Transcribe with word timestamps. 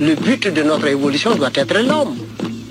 le 0.00 0.14
but 0.14 0.48
de 0.48 0.62
notre 0.62 0.86
évolution 0.86 1.34
doit 1.34 1.50
être 1.54 1.78
l'homme. 1.80 2.16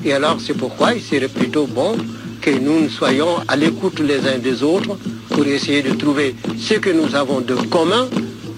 Et 0.05 0.13
alors 0.13 0.37
c'est 0.39 0.53
pourquoi 0.53 0.93
il 0.93 1.01
serait 1.01 1.27
plutôt 1.27 1.65
bon 1.67 1.95
que 2.41 2.51
nous 2.51 2.89
soyons 2.89 3.37
à 3.47 3.55
l'écoute 3.55 3.99
les 3.99 4.19
uns 4.27 4.37
des 4.37 4.63
autres 4.63 4.97
pour 5.29 5.45
essayer 5.45 5.81
de 5.81 5.93
trouver 5.93 6.35
ce 6.57 6.75
que 6.75 6.89
nous 6.89 7.15
avons 7.15 7.41
de 7.41 7.55
commun 7.55 8.07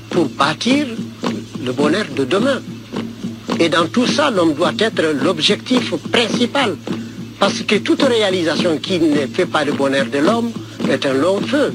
pour 0.10 0.26
bâtir 0.30 0.86
le 1.64 1.72
bonheur 1.72 2.06
de 2.16 2.26
demain. 2.26 2.62
Et 3.60 3.70
dans 3.70 3.88
tout 3.88 4.08
ça, 4.08 4.30
l'homme 4.30 4.54
doit 4.54 4.74
être 4.80 5.04
l'objectif 5.24 5.94
principal. 6.12 6.78
Parce 7.40 7.62
que 7.62 7.76
toute 7.76 8.04
réalisation 8.04 8.78
qui 8.78 9.00
ne 9.00 9.26
fait 9.28 9.46
pas 9.46 9.66
le 9.66 9.74
bonheur 9.74 10.06
de 10.06 10.20
l'homme 10.20 10.52
est 10.90 11.06
un 11.06 11.14
long 11.14 11.42
feu. 11.42 11.74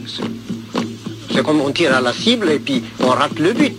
C'est 1.33 1.43
comme 1.43 1.61
on 1.61 1.71
tire 1.73 1.95
à 1.95 2.01
la 2.01 2.13
cible 2.13 2.51
et 2.51 2.59
puis 2.59 2.83
on 3.01 3.09
rate 3.09 3.39
le 3.39 3.53
but. 3.53 3.75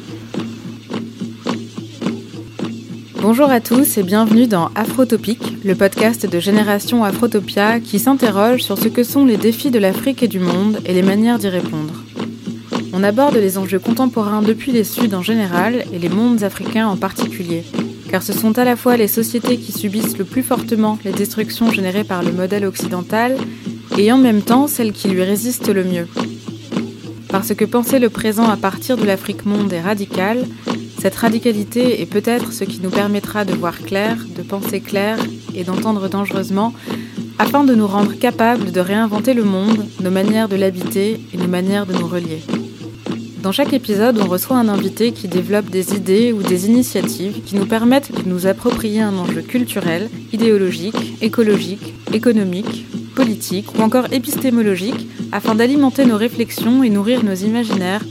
Bonjour 3.27 3.49
à 3.49 3.59
tous 3.59 3.97
et 3.97 4.03
bienvenue 4.03 4.45
dans 4.45 4.69
Afrotopique, 4.75 5.57
le 5.65 5.73
podcast 5.73 6.29
de 6.29 6.39
Génération 6.39 7.03
Afrotopia 7.03 7.79
qui 7.79 7.97
s'interroge 7.97 8.61
sur 8.61 8.77
ce 8.77 8.87
que 8.87 9.01
sont 9.01 9.25
les 9.25 9.35
défis 9.35 9.71
de 9.71 9.79
l'Afrique 9.79 10.21
et 10.21 10.27
du 10.27 10.37
monde 10.37 10.77
et 10.85 10.93
les 10.93 11.01
manières 11.01 11.39
d'y 11.39 11.47
répondre. 11.47 12.03
On 12.93 13.01
aborde 13.01 13.33
les 13.33 13.57
enjeux 13.57 13.79
contemporains 13.79 14.43
depuis 14.43 14.71
les 14.71 14.83
Suds 14.83 15.15
en 15.15 15.23
général 15.23 15.85
et 15.91 15.97
les 15.97 16.07
mondes 16.07 16.43
africains 16.43 16.87
en 16.87 16.97
particulier, 16.97 17.63
car 18.11 18.21
ce 18.21 18.31
sont 18.31 18.59
à 18.59 18.63
la 18.63 18.75
fois 18.75 18.95
les 18.95 19.07
sociétés 19.07 19.57
qui 19.57 19.71
subissent 19.71 20.19
le 20.19 20.25
plus 20.25 20.43
fortement 20.43 20.99
les 21.03 21.11
destructions 21.11 21.71
générées 21.71 22.03
par 22.03 22.21
le 22.21 22.31
modèle 22.31 22.63
occidental 22.63 23.37
et 23.97 24.11
en 24.11 24.19
même 24.19 24.43
temps 24.43 24.67
celles 24.67 24.93
qui 24.93 25.07
lui 25.07 25.23
résistent 25.23 25.73
le 25.73 25.83
mieux. 25.83 26.07
Parce 27.29 27.55
que 27.55 27.65
penser 27.65 27.97
le 27.97 28.11
présent 28.11 28.47
à 28.47 28.55
partir 28.55 28.97
de 28.97 29.03
l'Afrique 29.03 29.47
monde 29.47 29.73
est 29.73 29.81
radical, 29.81 30.45
cette 31.05 31.17
radicalité 31.17 32.01
est 32.01 32.07
peut-être 32.07 32.51
ce 32.51 32.63
qui 32.63 32.79
nous 32.81 32.89
permettra 32.89 33.45
de 33.45 33.53
voir 33.53 33.79
clair, 33.79 34.17
de 34.35 34.41
penser 34.41 34.79
clair 34.79 35.19
et 35.53 35.63
d'entendre 35.63 36.09
dangereusement, 36.09 36.73
afin 37.37 37.63
de 37.63 37.75
nous 37.75 37.85
rendre 37.85 38.17
capables 38.17 38.71
de 38.71 38.79
réinventer 38.79 39.35
le 39.35 39.43
monde, 39.43 39.85
nos 40.01 40.09
manières 40.09 40.49
de 40.49 40.55
l'habiter 40.55 41.19
et 41.31 41.37
nos 41.37 41.47
manières 41.47 41.85
de 41.85 41.93
nous 41.93 42.07
relier. 42.07 42.41
Dans 43.43 43.51
chaque 43.51 43.71
épisode, 43.73 44.17
on 44.19 44.27
reçoit 44.27 44.57
un 44.57 44.67
invité 44.67 45.11
qui 45.11 45.27
développe 45.27 45.69
des 45.69 45.93
idées 45.93 46.31
ou 46.31 46.41
des 46.41 46.65
initiatives 46.65 47.43
qui 47.43 47.55
nous 47.55 47.67
permettent 47.67 48.11
de 48.11 48.27
nous 48.27 48.47
approprier 48.47 49.01
un 49.01 49.15
enjeu 49.15 49.43
culturel, 49.43 50.09
idéologique, 50.33 51.21
écologique, 51.21 51.93
économique, 52.13 52.87
politique 53.13 53.77
ou 53.77 53.83
encore 53.83 54.11
épistémologique 54.11 55.07
afin 55.31 55.53
d'alimenter 55.53 56.05
nos 56.05 56.17
réflexions 56.17 56.81
et 56.81 56.89
nourrir 56.89 57.23
nos 57.23 57.35
imaginaires 57.35 58.01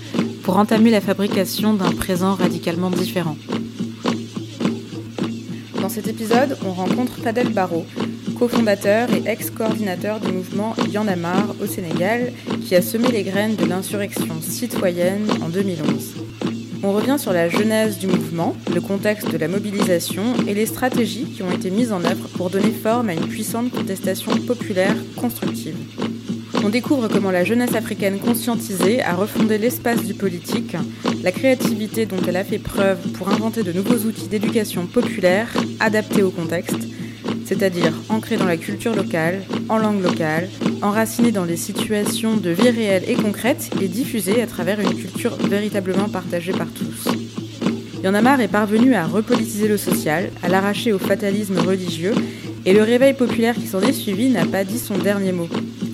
pour 0.44 0.58
entamer 0.58 0.90
la 0.90 1.00
fabrication 1.00 1.72
d'un 1.72 1.90
présent 1.90 2.34
radicalement 2.34 2.90
différent. 2.90 3.36
Dans 5.80 5.88
cet 5.88 6.06
épisode, 6.06 6.58
on 6.66 6.72
rencontre 6.72 7.14
Fadel 7.16 7.48
Barro, 7.48 7.86
cofondateur 8.38 9.08
et 9.12 9.22
ex-coordinateur 9.26 10.20
du 10.20 10.32
mouvement 10.32 10.76
marre 11.16 11.54
au 11.62 11.66
Sénégal, 11.66 12.32
qui 12.62 12.74
a 12.74 12.82
semé 12.82 13.08
les 13.10 13.22
graines 13.22 13.56
de 13.56 13.64
l'insurrection 13.64 14.40
citoyenne 14.42 15.26
en 15.42 15.48
2011. 15.48 16.14
On 16.82 16.92
revient 16.92 17.16
sur 17.18 17.32
la 17.32 17.48
genèse 17.48 17.98
du 17.98 18.06
mouvement, 18.06 18.54
le 18.74 18.82
contexte 18.82 19.30
de 19.30 19.38
la 19.38 19.48
mobilisation 19.48 20.24
et 20.46 20.52
les 20.52 20.66
stratégies 20.66 21.24
qui 21.24 21.42
ont 21.42 21.50
été 21.50 21.70
mises 21.70 21.92
en 21.92 22.04
œuvre 22.04 22.28
pour 22.36 22.50
donner 22.50 22.72
forme 22.72 23.08
à 23.08 23.14
une 23.14 23.28
puissante 23.28 23.70
contestation 23.70 24.32
populaire 24.46 24.94
constructive. 25.16 25.76
On 26.64 26.70
découvre 26.70 27.08
comment 27.08 27.30
la 27.30 27.44
jeunesse 27.44 27.74
africaine 27.74 28.18
conscientisée 28.18 29.02
a 29.02 29.14
refondé 29.14 29.58
l'espace 29.58 30.02
du 30.02 30.14
politique, 30.14 30.74
la 31.22 31.30
créativité 31.30 32.06
dont 32.06 32.16
elle 32.26 32.38
a 32.38 32.42
fait 32.42 32.58
preuve 32.58 32.96
pour 33.12 33.28
inventer 33.28 33.62
de 33.62 33.70
nouveaux 33.70 34.08
outils 34.08 34.28
d'éducation 34.28 34.86
populaire 34.86 35.52
adaptés 35.78 36.22
au 36.22 36.30
contexte, 36.30 36.88
c'est-à-dire 37.44 37.92
ancrés 38.08 38.38
dans 38.38 38.46
la 38.46 38.56
culture 38.56 38.96
locale, 38.96 39.42
en 39.68 39.76
langue 39.76 40.02
locale, 40.02 40.48
enracinés 40.80 41.32
dans 41.32 41.44
les 41.44 41.58
situations 41.58 42.38
de 42.38 42.50
vie 42.50 42.70
réelle 42.70 43.04
et 43.08 43.14
concrète 43.14 43.68
et 43.82 43.88
diffusés 43.88 44.40
à 44.40 44.46
travers 44.46 44.80
une 44.80 44.94
culture 44.94 45.36
véritablement 45.36 46.08
partagée 46.08 46.52
par 46.52 46.68
tous. 46.68 47.12
Yanamar 48.02 48.40
est 48.40 48.48
parvenu 48.48 48.94
à 48.94 49.06
repolitiser 49.06 49.68
le 49.68 49.76
social, 49.76 50.30
à 50.42 50.48
l'arracher 50.48 50.94
au 50.94 50.98
fatalisme 50.98 51.58
religieux, 51.58 52.14
et 52.64 52.72
le 52.72 52.82
réveil 52.82 53.12
populaire 53.12 53.54
qui 53.54 53.66
s'en 53.66 53.82
est 53.82 53.92
suivi 53.92 54.30
n'a 54.30 54.46
pas 54.46 54.64
dit 54.64 54.78
son 54.78 54.96
dernier 54.96 55.32
mot. 55.32 55.48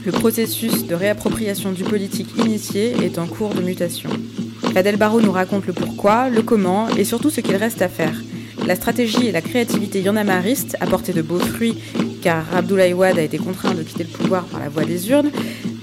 Le 0.05 0.13
processus 0.13 0.87
de 0.87 0.95
réappropriation 0.95 1.73
du 1.73 1.85
politique 1.85 2.35
initié 2.39 2.95
est 3.05 3.19
en 3.19 3.27
cours 3.27 3.55
de 3.55 3.61
mutation. 3.61 4.09
Fadel 4.73 4.97
Barro 4.97 5.21
nous 5.21 5.33
raconte 5.33 5.67
le 5.67 5.75
pourquoi, 5.75 6.31
le 6.31 6.43
comment 6.43 6.89
et 6.89 7.05
surtout 7.05 7.29
ce 7.29 7.41
qu'il 7.41 7.57
reste 7.57 7.83
à 7.83 7.89
faire. 7.89 8.15
La 8.67 8.77
stratégie 8.77 9.27
et 9.27 9.33
la 9.33 9.43
créativité 9.43 10.01
yanamariste 10.01 10.77
apportaient 10.81 11.13
de 11.13 11.23
beaux 11.23 11.39
fruits 11.39 11.77
car 12.23 12.45
Abdoulaye 12.55 12.95
Wade 12.95 13.19
a 13.19 13.23
été 13.23 13.39
contraint 13.39 13.75
de 13.75 13.83
quitter 13.83 14.05
le 14.05 14.11
pouvoir 14.11 14.45
par 14.45 14.61
la 14.61 14.69
voie 14.69 14.85
des 14.85 15.11
urnes, 15.11 15.31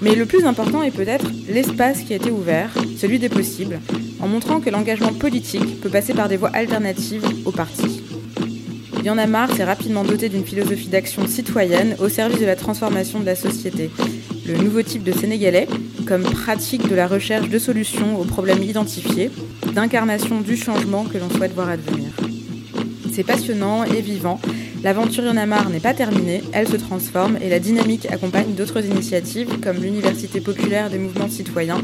mais 0.02 0.16
le 0.16 0.26
plus 0.26 0.46
important 0.46 0.84
est 0.84 0.92
peut-être 0.92 1.26
l'espace 1.50 2.02
qui 2.02 2.14
a 2.14 2.18
été 2.18 2.32
ouvert, 2.32 2.72
celui 2.98 3.20
des 3.20 3.30
possibles, 3.30 3.80
en 4.20 4.28
montrant 4.28 4.60
que 4.60 4.70
l'engagement 4.70 5.14
politique 5.14 5.82
peut 5.82 5.90
passer 5.90 6.14
par 6.14 6.30
des 6.30 6.38
voies 6.38 6.52
alternatives 6.54 7.26
au 7.46 7.52
marre 9.16 9.52
s'est 9.56 9.64
rapidement 9.64 10.04
doté 10.04 10.30
d'une 10.30 10.44
philosophie 10.46 10.88
d'action 10.88 11.28
citoyenne 11.28 11.96
au 12.00 12.10
service 12.10 12.40
de 12.40 12.46
la 12.46 12.56
transformation 12.56 13.20
de 13.20 13.26
la 13.26 13.36
société. 13.36 13.90
Le 14.46 14.58
nouveau 14.58 14.82
type 14.82 15.04
de 15.04 15.12
Sénégalais, 15.12 15.68
comme 16.06 16.24
pratique 16.24 16.88
de 16.88 16.96
la 16.96 17.08
recherche 17.08 17.50
de 17.50 17.60
solutions 17.60 18.20
aux 18.20 18.26
problèmes 18.26 18.64
identifiés, 18.64 19.32
d'incarnation 19.74 20.42
du 20.42 20.58
changement 20.58 21.06
que 21.06 21.18
l'on 21.18 21.30
souhaite 21.30 21.54
voir 21.54 21.70
advenir. 21.70 22.10
C'est 23.14 23.24
passionnant 23.24 23.84
et 23.84 24.02
vivant. 24.02 24.40
L'aventure 24.84 25.24
Y'en 25.24 25.34
n'est 25.34 25.80
pas 25.80 25.94
terminée, 25.94 26.44
elle 26.54 26.68
se 26.68 26.78
transforme 26.78 27.38
et 27.42 27.50
la 27.50 27.60
dynamique 27.60 28.06
accompagne 28.12 28.54
d'autres 28.54 28.86
initiatives 28.86 29.60
comme 29.62 29.78
l'Université 29.78 30.40
populaire 30.40 30.90
des 30.90 31.00
mouvements 31.00 31.30
citoyens 31.30 31.82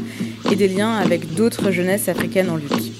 et 0.50 0.56
des 0.56 0.68
liens 0.68 0.94
avec 0.94 1.34
d'autres 1.34 1.70
jeunesses 1.70 2.08
africaines 2.08 2.50
en 2.50 2.56
lutte. 2.56 2.92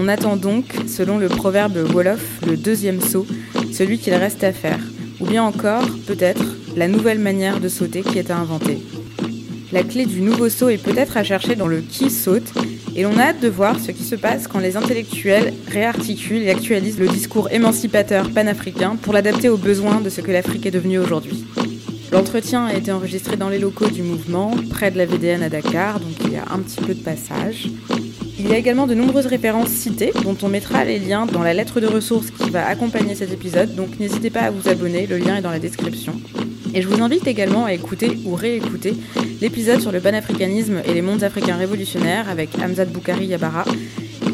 On 0.00 0.06
attend 0.06 0.36
donc, 0.36 0.76
selon 0.86 1.18
le 1.18 1.28
proverbe 1.28 1.76
Wolof, 1.92 2.40
le 2.46 2.56
deuxième 2.56 3.00
saut, 3.00 3.26
celui 3.72 3.98
qu'il 3.98 4.14
reste 4.14 4.44
à 4.44 4.52
faire, 4.52 4.80
ou 5.20 5.26
bien 5.26 5.42
encore, 5.42 5.84
peut-être, 6.06 6.44
la 6.76 6.88
nouvelle 6.88 7.18
manière 7.18 7.60
de 7.60 7.68
sauter 7.68 8.02
qui 8.02 8.18
est 8.18 8.30
à 8.30 8.36
inventer. 8.36 8.78
La 9.72 9.82
clé 9.82 10.06
du 10.06 10.22
nouveau 10.22 10.48
saut 10.48 10.70
est 10.70 10.82
peut-être 10.82 11.16
à 11.16 11.24
chercher 11.24 11.54
dans 11.54 11.66
le 11.66 11.80
qui 11.80 12.08
saute, 12.10 12.52
et 12.96 13.02
l'on 13.02 13.18
a 13.18 13.24
hâte 13.28 13.40
de 13.40 13.48
voir 13.48 13.78
ce 13.78 13.90
qui 13.92 14.02
se 14.02 14.14
passe 14.14 14.48
quand 14.48 14.60
les 14.60 14.76
intellectuels 14.76 15.52
réarticulent 15.68 16.42
et 16.42 16.50
actualisent 16.50 16.98
le 16.98 17.06
discours 17.06 17.50
émancipateur 17.50 18.30
panafricain 18.30 18.96
pour 18.96 19.12
l'adapter 19.12 19.48
aux 19.48 19.58
besoins 19.58 20.00
de 20.00 20.08
ce 20.08 20.20
que 20.20 20.32
l'Afrique 20.32 20.66
est 20.66 20.70
devenue 20.70 20.98
aujourd'hui. 20.98 21.44
L'entretien 22.10 22.64
a 22.64 22.74
été 22.74 22.90
enregistré 22.90 23.36
dans 23.36 23.50
les 23.50 23.58
locaux 23.58 23.90
du 23.90 24.02
mouvement, 24.02 24.52
près 24.70 24.90
de 24.90 24.96
la 24.96 25.04
VDN 25.04 25.42
à 25.42 25.50
Dakar, 25.50 26.00
donc 26.00 26.14
il 26.24 26.32
y 26.32 26.36
a 26.36 26.44
un 26.50 26.60
petit 26.60 26.80
peu 26.80 26.94
de 26.94 27.02
passage. 27.02 27.68
Il 28.40 28.48
y 28.48 28.52
a 28.52 28.56
également 28.56 28.86
de 28.86 28.94
nombreuses 28.94 29.26
références 29.26 29.68
citées, 29.68 30.12
dont 30.22 30.36
on 30.42 30.48
mettra 30.48 30.84
les 30.84 31.00
liens 31.00 31.26
dans 31.26 31.42
la 31.42 31.54
lettre 31.54 31.80
de 31.80 31.86
ressources 31.86 32.30
qui 32.30 32.50
va 32.50 32.66
accompagner 32.66 33.16
cet 33.16 33.32
épisode, 33.32 33.74
donc 33.74 33.98
n'hésitez 33.98 34.30
pas 34.30 34.42
à 34.42 34.50
vous 34.50 34.68
abonner, 34.68 35.06
le 35.06 35.18
lien 35.18 35.36
est 35.36 35.42
dans 35.42 35.50
la 35.50 35.58
description. 35.58 36.12
Et 36.72 36.80
je 36.80 36.88
vous 36.88 37.02
invite 37.02 37.26
également 37.26 37.64
à 37.64 37.72
écouter 37.72 38.18
ou 38.24 38.34
réécouter 38.34 38.94
l'épisode 39.40 39.80
sur 39.80 39.90
le 39.90 40.00
panafricanisme 40.00 40.82
et 40.84 40.94
les 40.94 41.02
mondes 41.02 41.24
africains 41.24 41.56
révolutionnaires 41.56 42.28
avec 42.28 42.50
Hamzat 42.62 42.84
Boukari 42.84 43.26
Yabara, 43.26 43.64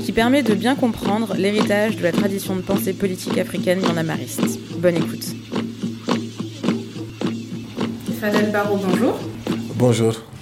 qui 0.04 0.12
permet 0.12 0.42
de 0.42 0.54
bien 0.54 0.74
comprendre 0.74 1.34
l'héritage 1.38 1.96
de 1.96 2.02
la 2.02 2.12
tradition 2.12 2.56
de 2.56 2.60
pensée 2.60 2.92
politique 2.92 3.38
africaine 3.38 3.80
yanamariste. 3.80 4.60
Bonne 4.78 4.96
écoute. 4.96 5.24
Fadel 8.20 8.50
Barro, 8.52 8.76
bonjour. 8.76 9.18
Bonjour. 9.76 10.33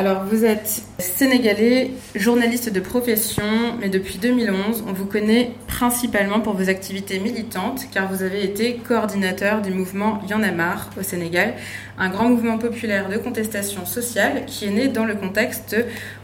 Alors, 0.00 0.24
vous 0.24 0.46
êtes 0.46 0.80
sénégalais, 0.98 1.90
journaliste 2.14 2.72
de 2.72 2.80
profession, 2.80 3.44
mais 3.82 3.90
depuis 3.90 4.16
2011, 4.16 4.84
on 4.88 4.94
vous 4.94 5.04
connaît 5.04 5.50
principalement 5.66 6.40
pour 6.40 6.54
vos 6.54 6.70
activités 6.70 7.18
militantes, 7.18 7.82
car 7.92 8.10
vous 8.10 8.22
avez 8.22 8.42
été 8.42 8.76
coordinateur 8.76 9.60
du 9.60 9.72
mouvement 9.72 10.22
Y'en 10.26 10.40
au 10.98 11.02
Sénégal, 11.02 11.52
un 11.98 12.08
grand 12.08 12.30
mouvement 12.30 12.56
populaire 12.56 13.10
de 13.10 13.18
contestation 13.18 13.84
sociale 13.84 14.46
qui 14.46 14.64
est 14.64 14.70
né 14.70 14.88
dans 14.88 15.04
le 15.04 15.16
contexte 15.16 15.76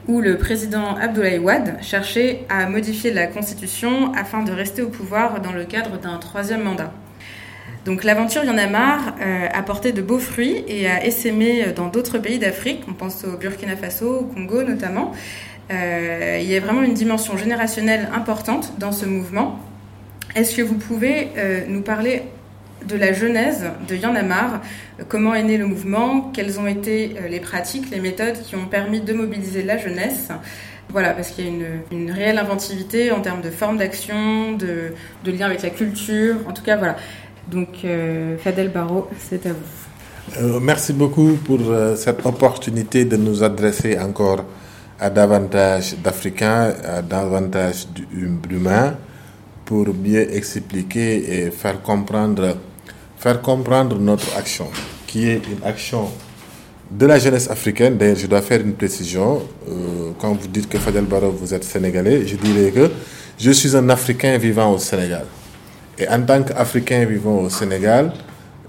où 0.09 0.23
le 0.23 0.39
président 0.39 0.97
Abdoulaye 0.97 1.39
Wade 1.39 1.77
cherchait 1.83 2.47
à 2.49 2.71
modifier 2.71 3.13
la 3.13 3.27
constitution 3.27 4.11
afin 4.15 4.43
de 4.43 4.53
rester 4.53 4.81
au 4.81 4.89
pouvoir 4.89 5.43
dans 5.43 5.53
le 5.53 5.65
cadre 5.65 5.99
d'un 5.99 6.17
troisième 6.17 6.63
mandat. 6.63 6.95
Donc 7.87 8.03
l'aventure 8.03 8.43
y 8.43 8.51
en 8.51 8.59
a 8.59 8.67
marre 8.67 9.15
euh, 9.21 9.47
a 9.53 9.63
porté 9.63 9.93
de 9.93 10.03
beaux 10.03 10.19
fruits 10.19 10.65
et 10.67 10.89
a 10.89 11.07
essaimé 11.07 11.67
dans 11.75 11.87
d'autres 11.87 12.19
pays 12.19 12.41
d'Afrique. 12.41 12.83
On 12.89 12.95
pense 12.95 13.25
au 13.25 13.37
Burkina 13.37 13.77
Faso, 13.77 14.19
au 14.19 14.25
Congo 14.25 14.65
notamment. 14.65 15.13
Euh, 15.71 16.41
il 16.43 16.51
y 16.51 16.57
a 16.57 16.61
vraiment 16.61 16.83
une 16.83 16.95
dimension 16.95 17.37
générationnelle 17.37 18.09
importante 18.13 18.73
dans 18.79 18.91
ce 18.91 19.07
mouvement. 19.07 19.61
Est-ce 20.35 20.57
que 20.57 20.63
vous 20.63 20.75
pouvez 20.75 21.29
euh, 21.39 21.61
nous 21.69 21.81
parler 21.81 22.23
de 22.87 22.97
la 22.97 23.13
genèse 23.13 23.65
de 23.89 23.97
Yanamar. 23.97 24.61
Comment 25.09 25.35
est 25.35 25.43
né 25.43 25.57
le 25.57 25.67
mouvement? 25.67 26.31
Quelles 26.33 26.61
ont 26.61 26.69
été 26.69 27.17
les 27.29 27.41
pratiques, 27.41 27.91
les 27.91 27.99
méthodes 27.99 28.41
qui 28.43 28.55
ont 28.55 28.67
permis 28.67 29.01
de 29.01 29.13
mobiliser 29.13 29.63
la 29.63 29.77
jeunesse? 29.77 30.29
Voilà, 30.91 31.15
parce 31.15 31.31
qu'il 31.31 31.45
y 31.45 31.49
a 31.49 31.51
une, 31.51 31.67
une, 31.91 32.11
réelle 32.13 32.39
inventivité 32.39 33.11
en 33.11 33.21
termes 33.21 33.41
de 33.41 33.51
forme 33.51 33.79
d'action, 33.79 34.53
de, 34.53 34.93
de, 35.25 35.33
lien 35.33 35.47
avec 35.47 35.63
la 35.63 35.71
culture. 35.71 36.37
En 36.47 36.53
tout 36.53 36.63
cas, 36.63 36.77
voilà. 36.77 36.97
Donc, 37.51 37.69
euh, 37.85 38.37
Fadel 38.39 38.71
Barrault, 38.71 39.09
c'est 39.19 39.47
à 39.47 39.51
vous. 39.51 40.39
Euh, 40.41 40.59
merci 40.61 40.93
beaucoup 40.93 41.35
pour 41.45 41.61
euh, 41.63 41.95
cette 41.97 42.25
opportunité 42.27 43.05
de 43.05 43.17
nous 43.17 43.43
adresser 43.45 43.97
encore 43.99 44.45
à 44.99 45.09
davantage 45.09 45.97
d'Africains, 46.03 46.75
à 46.85 47.03
davantage 47.03 47.87
d'humains, 47.89 48.97
pour 49.65 49.87
mieux 49.95 50.35
expliquer 50.35 51.45
et 51.47 51.51
faire 51.51 51.81
comprendre, 51.83 52.57
faire 53.19 53.41
comprendre 53.41 53.99
notre 53.99 54.37
action, 54.37 54.67
qui 55.07 55.29
est 55.29 55.37
une 55.47 55.65
action 55.65 56.09
de 56.91 57.07
la 57.07 57.19
jeunesse 57.19 57.49
africaine. 57.51 57.97
D'ailleurs, 57.97 58.17
je 58.17 58.27
dois 58.27 58.43
faire 58.43 58.61
une 58.61 58.75
précision. 58.75 59.43
Euh, 59.69 60.11
quand 60.19 60.33
vous 60.35 60.49
dites 60.49 60.69
que 60.69 60.79
Fadel 60.79 61.05
Barro, 61.05 61.31
vous 61.31 61.53
êtes 61.55 61.65
sénégalais, 61.65 62.27
je 62.27 62.37
dirais 62.37 62.71
que 62.71 62.91
je 63.39 63.51
suis 63.53 63.77
un 63.77 63.89
Africain 63.91 64.37
vivant 64.39 64.73
au 64.73 64.79
Sénégal. 64.79 65.27
Et 65.99 66.09
en 66.09 66.23
tant 66.23 66.43
qu'Africain 66.43 67.05
vivant 67.07 67.39
au 67.41 67.49
Sénégal, 67.49 68.13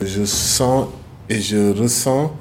je 0.02 0.24
sens 0.24 0.88
et 1.30 1.42
je 1.42 1.78
ressens 1.78 2.32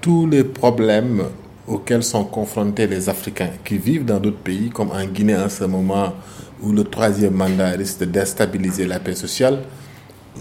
tous 0.00 0.26
les 0.26 0.42
problèmes 0.42 1.22
auxquels 1.68 2.02
sont 2.02 2.24
confrontés 2.24 2.88
les 2.88 3.08
Africains 3.08 3.50
qui 3.64 3.78
vivent 3.78 4.04
dans 4.04 4.18
d'autres 4.18 4.38
pays, 4.42 4.70
comme 4.70 4.90
en 4.90 5.04
Guinée 5.04 5.36
en 5.36 5.48
ce 5.48 5.64
moment 5.64 6.12
où 6.60 6.72
le 6.72 6.82
troisième 6.84 7.34
mandat 7.34 7.70
risque 7.70 8.00
de 8.00 8.04
déstabiliser 8.06 8.86
la 8.86 8.98
paix 8.98 9.14
sociale. 9.14 9.60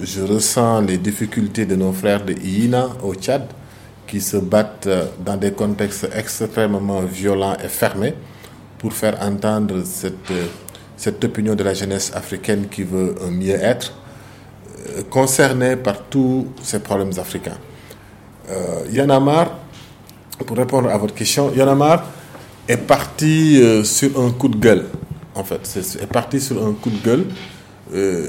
Je 0.01 0.21
ressens 0.21 0.81
les 0.81 0.97
difficultés 0.97 1.65
de 1.65 1.75
nos 1.75 1.91
frères 1.91 2.25
de 2.25 2.33
IINA 2.33 2.89
au 3.03 3.13
Tchad 3.13 3.43
qui 4.07 4.19
se 4.19 4.37
battent 4.37 4.89
dans 5.23 5.37
des 5.37 5.51
contextes 5.51 6.07
extrêmement 6.15 7.01
violents 7.01 7.55
et 7.63 7.67
fermés 7.67 8.13
pour 8.77 8.93
faire 8.93 9.17
entendre 9.21 9.83
cette, 9.85 10.31
cette 11.01 11.23
opinion 11.23 11.55
de 11.55 11.63
la 11.63 11.73
jeunesse 11.73 12.11
africaine 12.13 12.67
qui 12.69 12.83
veut 12.83 13.15
un 13.27 13.31
mieux-être, 13.31 13.91
euh, 13.91 15.01
concernée 15.09 15.75
par 15.75 16.03
tous 16.03 16.45
ces 16.61 16.79
problèmes 16.79 17.17
africains. 17.17 17.57
Euh, 18.51 18.85
Yanamar, 18.91 19.57
pour 20.45 20.55
répondre 20.55 20.89
à 20.89 20.97
votre 20.99 21.15
question, 21.15 21.51
Yanamar 21.55 22.05
est 22.67 22.77
parti 22.77 23.59
euh, 23.59 23.83
sur 23.83 24.11
un 24.21 24.29
coup 24.29 24.47
de 24.47 24.57
gueule, 24.57 24.85
en 25.33 25.43
fait. 25.43 25.61
C'est, 25.63 26.03
est 26.03 26.05
parti 26.19 26.39
sur 26.39 26.63
un 26.63 26.73
coup 26.73 26.91
de 26.91 27.03
gueule 27.03 27.25
euh, 27.95 28.27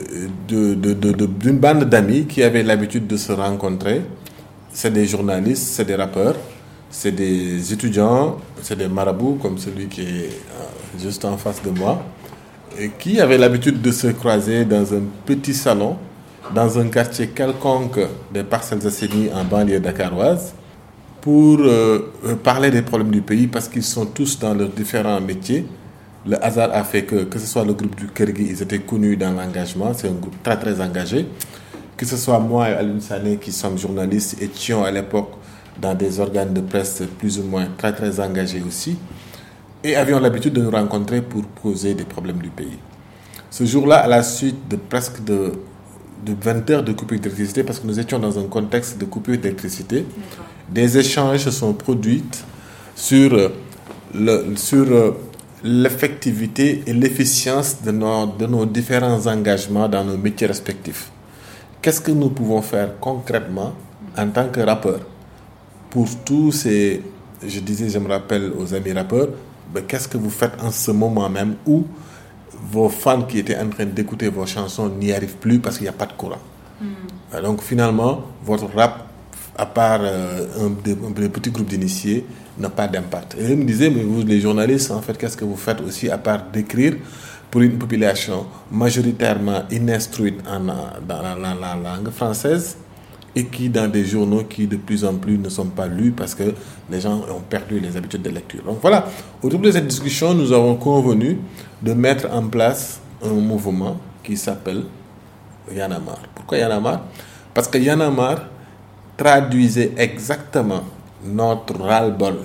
d'une 0.48 0.80
de, 0.80 0.94
de, 0.94 1.12
de, 1.26 1.50
bande 1.52 1.84
d'amis 1.84 2.24
qui 2.24 2.42
avaient 2.42 2.62
l'habitude 2.62 3.06
de 3.06 3.19
se 3.19 3.32
rencontrer 3.32 4.00
c'est 4.72 4.90
des 4.90 5.06
journalistes, 5.06 5.69
c'est 5.74 5.84
des 5.84 5.94
rappeurs, 5.94 6.36
c'est 6.90 7.12
des 7.12 7.70
étudiants, 7.74 8.38
c'est 8.62 8.78
des 8.78 8.88
marabouts 8.88 9.38
comme 9.42 9.58
celui 9.58 9.88
qui 9.88 10.00
est 10.00 10.30
juste 10.98 11.26
en 11.26 11.36
face 11.36 11.62
de 11.62 11.69
moi, 11.69 12.02
qui 12.98 13.20
avaient 13.20 13.38
l'habitude 13.38 13.80
de 13.80 13.90
se 13.90 14.08
croiser 14.08 14.64
dans 14.64 14.94
un 14.94 15.02
petit 15.24 15.54
salon, 15.54 15.96
dans 16.54 16.78
un 16.78 16.88
quartier 16.88 17.28
quelconque 17.28 18.00
des 18.32 18.42
parcelles 18.42 18.86
assainies 18.86 19.28
en 19.34 19.44
banlieue 19.44 19.80
dakaroise, 19.80 20.54
pour 21.20 21.58
euh, 21.60 22.10
parler 22.42 22.70
des 22.70 22.82
problèmes 22.82 23.10
du 23.12 23.22
pays 23.22 23.46
parce 23.46 23.69
qu'ils 23.69 23.84
sont 23.84 24.06
tous 24.06 24.38
dans 24.38 24.54
leurs 24.54 24.70
différents 24.70 25.20
métiers. 25.20 25.64
Le 26.26 26.42
hasard 26.44 26.70
a 26.72 26.82
fait 26.84 27.04
que, 27.04 27.24
que 27.24 27.38
ce 27.38 27.46
soit 27.46 27.64
le 27.64 27.72
groupe 27.74 27.94
du 27.96 28.08
Kergui, 28.08 28.48
ils 28.50 28.62
étaient 28.62 28.80
connus 28.80 29.16
dans 29.16 29.32
l'engagement, 29.32 29.92
c'est 29.94 30.08
un 30.08 30.12
groupe 30.12 30.40
très 30.42 30.58
très 30.58 30.80
engagé 30.80 31.26
que 32.02 32.08
ce 32.08 32.16
soit 32.16 32.40
moi 32.40 32.69
et 32.69 32.72
Alun 32.72 32.98
Sané 32.98 33.36
qui 33.36 33.52
sommes 33.52 33.78
journalistes, 33.78 34.42
étions 34.42 34.82
à 34.82 34.90
l'époque 34.90 35.30
dans 35.80 35.94
des 35.94 36.19
organes 36.19 36.52
de 36.52 36.60
presse 36.60 37.00
plus 37.16 37.38
ou 37.38 37.44
moins 37.44 37.69
très 37.78 37.92
très 37.92 38.19
engagés 38.19 38.60
aussi, 38.66 38.96
et 39.84 39.96
avions 39.96 40.20
l'habitude 40.20 40.52
de 40.55 40.62
nous 40.62 40.70
rencontrer 40.70 41.23
pour 41.23 41.43
poser 41.44 41.94
des 41.94 42.05
problèmes 42.05 42.38
du 42.38 42.50
pays. 42.50 42.79
Ce 43.50 43.64
jour-là, 43.64 43.96
à 43.96 44.06
la 44.06 44.23
suite 44.23 44.69
de 44.69 44.76
presque 44.76 45.23
de, 45.25 45.52
de 46.25 46.34
20 46.40 46.70
heures 46.70 46.82
de 46.82 46.93
coupure 46.93 47.19
d'électricité, 47.19 47.64
parce 47.64 47.79
que 47.81 47.87
nous 47.87 47.99
étions 47.99 48.19
dans 48.19 48.38
un 48.38 48.44
contexte 48.44 48.99
de 48.99 49.05
coupure 49.05 49.38
d'électricité, 49.38 50.06
des 50.69 50.96
échanges 50.99 51.40
se 51.40 51.50
sont 51.50 51.75
produits 51.75 52.25
sur 52.94 53.50
le, 54.14 54.55
sur 54.56 55.14
l'effectivité 55.64 56.82
et 56.87 56.93
l'efficience 56.93 57.82
de 57.82 57.90
nos, 57.90 58.26
de 58.26 58.46
nos 58.46 58.64
différents 58.67 59.26
engagements 59.26 59.88
dans 59.88 60.05
nos 60.05 60.17
métiers 60.17 60.46
respectifs 60.46 61.11
qu'est-ce 61.82 62.00
que 62.00 62.12
nous 62.12 62.31
pouvons 62.31 62.62
faire 62.62 62.99
concrètement 63.00 63.73
en 64.17 64.29
tant 64.29 64.49
que 64.49 64.61
rappeur 64.61 65.00
pour 65.90 66.06
tous 66.25 66.52
ces, 66.52 67.02
je 67.46 67.61
disais, 67.61 67.90
je 67.90 67.99
me 67.99 68.08
rappelle 68.08 68.52
aux 68.56 68.73
amis 68.73 68.93
rappeurs, 68.93 69.29
ben, 69.73 69.85
qu'est-ce 69.87 70.09
que 70.09 70.19
vous 70.19 70.31
faites 70.31 70.53
en 70.62 70.70
ce 70.70 70.91
moment 70.91 71.29
même 71.29 71.56
où 71.67 71.85
vos 72.70 72.88
fans 72.88 73.23
qui 73.23 73.38
étaient 73.38 73.59
en 73.59 73.69
train 73.69 73.87
d'écouter 73.87 74.29
vos 74.29 74.47
chansons 74.47 74.88
n'y 74.88 75.12
arrivent 75.12 75.37
plus 75.37 75.59
parce 75.59 75.76
qu'il 75.76 75.85
n'y 75.85 75.91
a 75.91 75.93
pas 75.93 76.06
de 76.06 76.12
courant? 76.12 76.38
Mm. 76.81 77.43
Donc 77.43 77.62
finalement, 77.62 78.23
votre 78.44 78.67
rap, 78.75 79.06
à 79.56 79.67
part 79.67 80.00
euh, 80.03 80.47
un, 80.61 80.67
un, 80.67 81.29
petit 81.29 81.50
groupe 81.50 81.67
d'initiés, 81.69 82.25
n'a 82.59 82.70
pas 82.70 82.87
d'impact. 82.87 83.37
Et 83.38 83.53
ils 83.53 83.56
me 83.56 83.64
disaient, 83.64 83.91
mais 83.91 84.03
vous 84.03 84.23
les 84.23 84.41
journalistes, 84.41 84.91
en 84.91 85.00
fait, 85.00 85.17
qu'est-ce 85.17 85.37
que 85.37 85.44
vous 85.44 85.56
faites 85.56 85.81
aussi 85.81 86.11
à 86.11 86.19
part 86.19 86.44
d'écrire 86.53 86.94
pour 87.50 87.62
une 87.62 87.79
population 87.79 88.47
majoritairement 88.70 89.62
ininstruite 89.70 90.41
en, 90.49 90.61
dans 90.61 91.23
la, 91.23 91.75
langue 91.75 92.11
française? 92.11 92.76
Et 93.34 93.44
qui 93.46 93.69
dans 93.69 93.88
des 93.90 94.05
journaux 94.05 94.44
qui 94.44 94.67
de 94.67 94.76
plus 94.76 95.05
en 95.05 95.14
plus 95.14 95.38
ne 95.38 95.49
sont 95.49 95.67
pas 95.67 95.87
lus 95.87 96.12
parce 96.12 96.34
que 96.34 96.55
les 96.90 97.00
gens 97.00 97.17
ont 97.31 97.40
perdu 97.49 97.81
les 97.81 97.96
habitudes 97.96 98.23
de 98.23 98.31
lecture. 98.31 98.62
Donc 98.64 98.79
voilà, 98.82 99.06
autour 99.43 99.61
de 99.61 99.70
cette 99.70 99.87
discussion, 99.87 100.34
nous 100.34 100.52
avons 100.52 100.76
convenu 100.76 101.38
de 101.81 101.93
mettre 101.94 102.29
en 102.32 102.46
place 102.49 103.00
un 103.25 103.31
mouvement 103.32 103.96
qui 104.23 104.37
s'appelle 104.37 104.84
Yanamar. 105.75 106.19
Pourquoi 106.34 106.58
Yanamar 106.58 107.02
Parce 107.55 107.69
que 107.69 107.79
Yanamar 107.79 108.44
traduisait 109.17 109.93
exactement 109.96 110.82
notre 111.25 111.79
ras-le-bol 111.81 112.37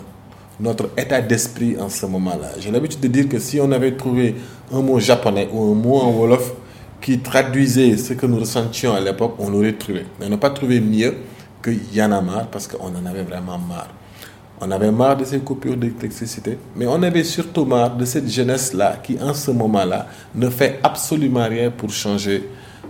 notre 0.60 0.90
état 0.98 1.22
d'esprit 1.22 1.78
en 1.80 1.90
ce 1.90 2.06
moment-là. 2.08 2.50
J'ai 2.60 2.72
l'habitude 2.72 3.00
de 3.00 3.08
dire 3.08 3.30
que 3.30 3.40
si 3.40 3.60
on 3.62 3.72
avait 3.72 3.96
trouvé 3.96 4.36
un 4.74 4.82
mot 4.82 5.00
japonais 5.00 5.48
ou 5.52 5.72
un 5.72 5.76
mot 5.76 5.98
en 6.00 6.12
Wolof 6.12 6.54
qui 7.08 7.20
traduisait 7.20 7.96
ce 7.96 8.12
que 8.12 8.26
nous 8.26 8.38
ressentions 8.42 8.94
à 8.94 9.00
l'époque, 9.00 9.36
on 9.40 9.50
l'aurait 9.50 9.72
trouvé. 9.72 10.06
Mais 10.20 10.26
on 10.26 10.30
n'a 10.30 10.36
pas 10.36 10.50
trouvé 10.50 10.82
mieux 10.82 11.16
que 11.62 11.72
Yanamar 11.94 12.48
parce 12.48 12.68
qu'on 12.68 12.88
en 12.88 13.06
avait 13.06 13.24
vraiment 13.24 13.58
marre. 13.58 13.88
On 14.60 14.70
avait 14.72 14.92
marre 14.92 15.16
de 15.16 15.24
ces 15.24 15.40
coupures 15.40 15.78
d'électricité, 15.78 16.58
mais 16.76 16.86
on 16.86 17.02
avait 17.02 17.24
surtout 17.24 17.64
marre 17.64 17.96
de 17.96 18.04
cette 18.04 18.30
jeunesse-là 18.30 18.98
qui, 19.02 19.18
en 19.22 19.34
ce 19.34 19.52
moment-là, 19.52 20.08
ne 20.36 20.50
fait 20.50 20.82
absolument 20.84 21.48
rien 21.48 21.72
pour 21.72 21.92
changer, 21.92 22.44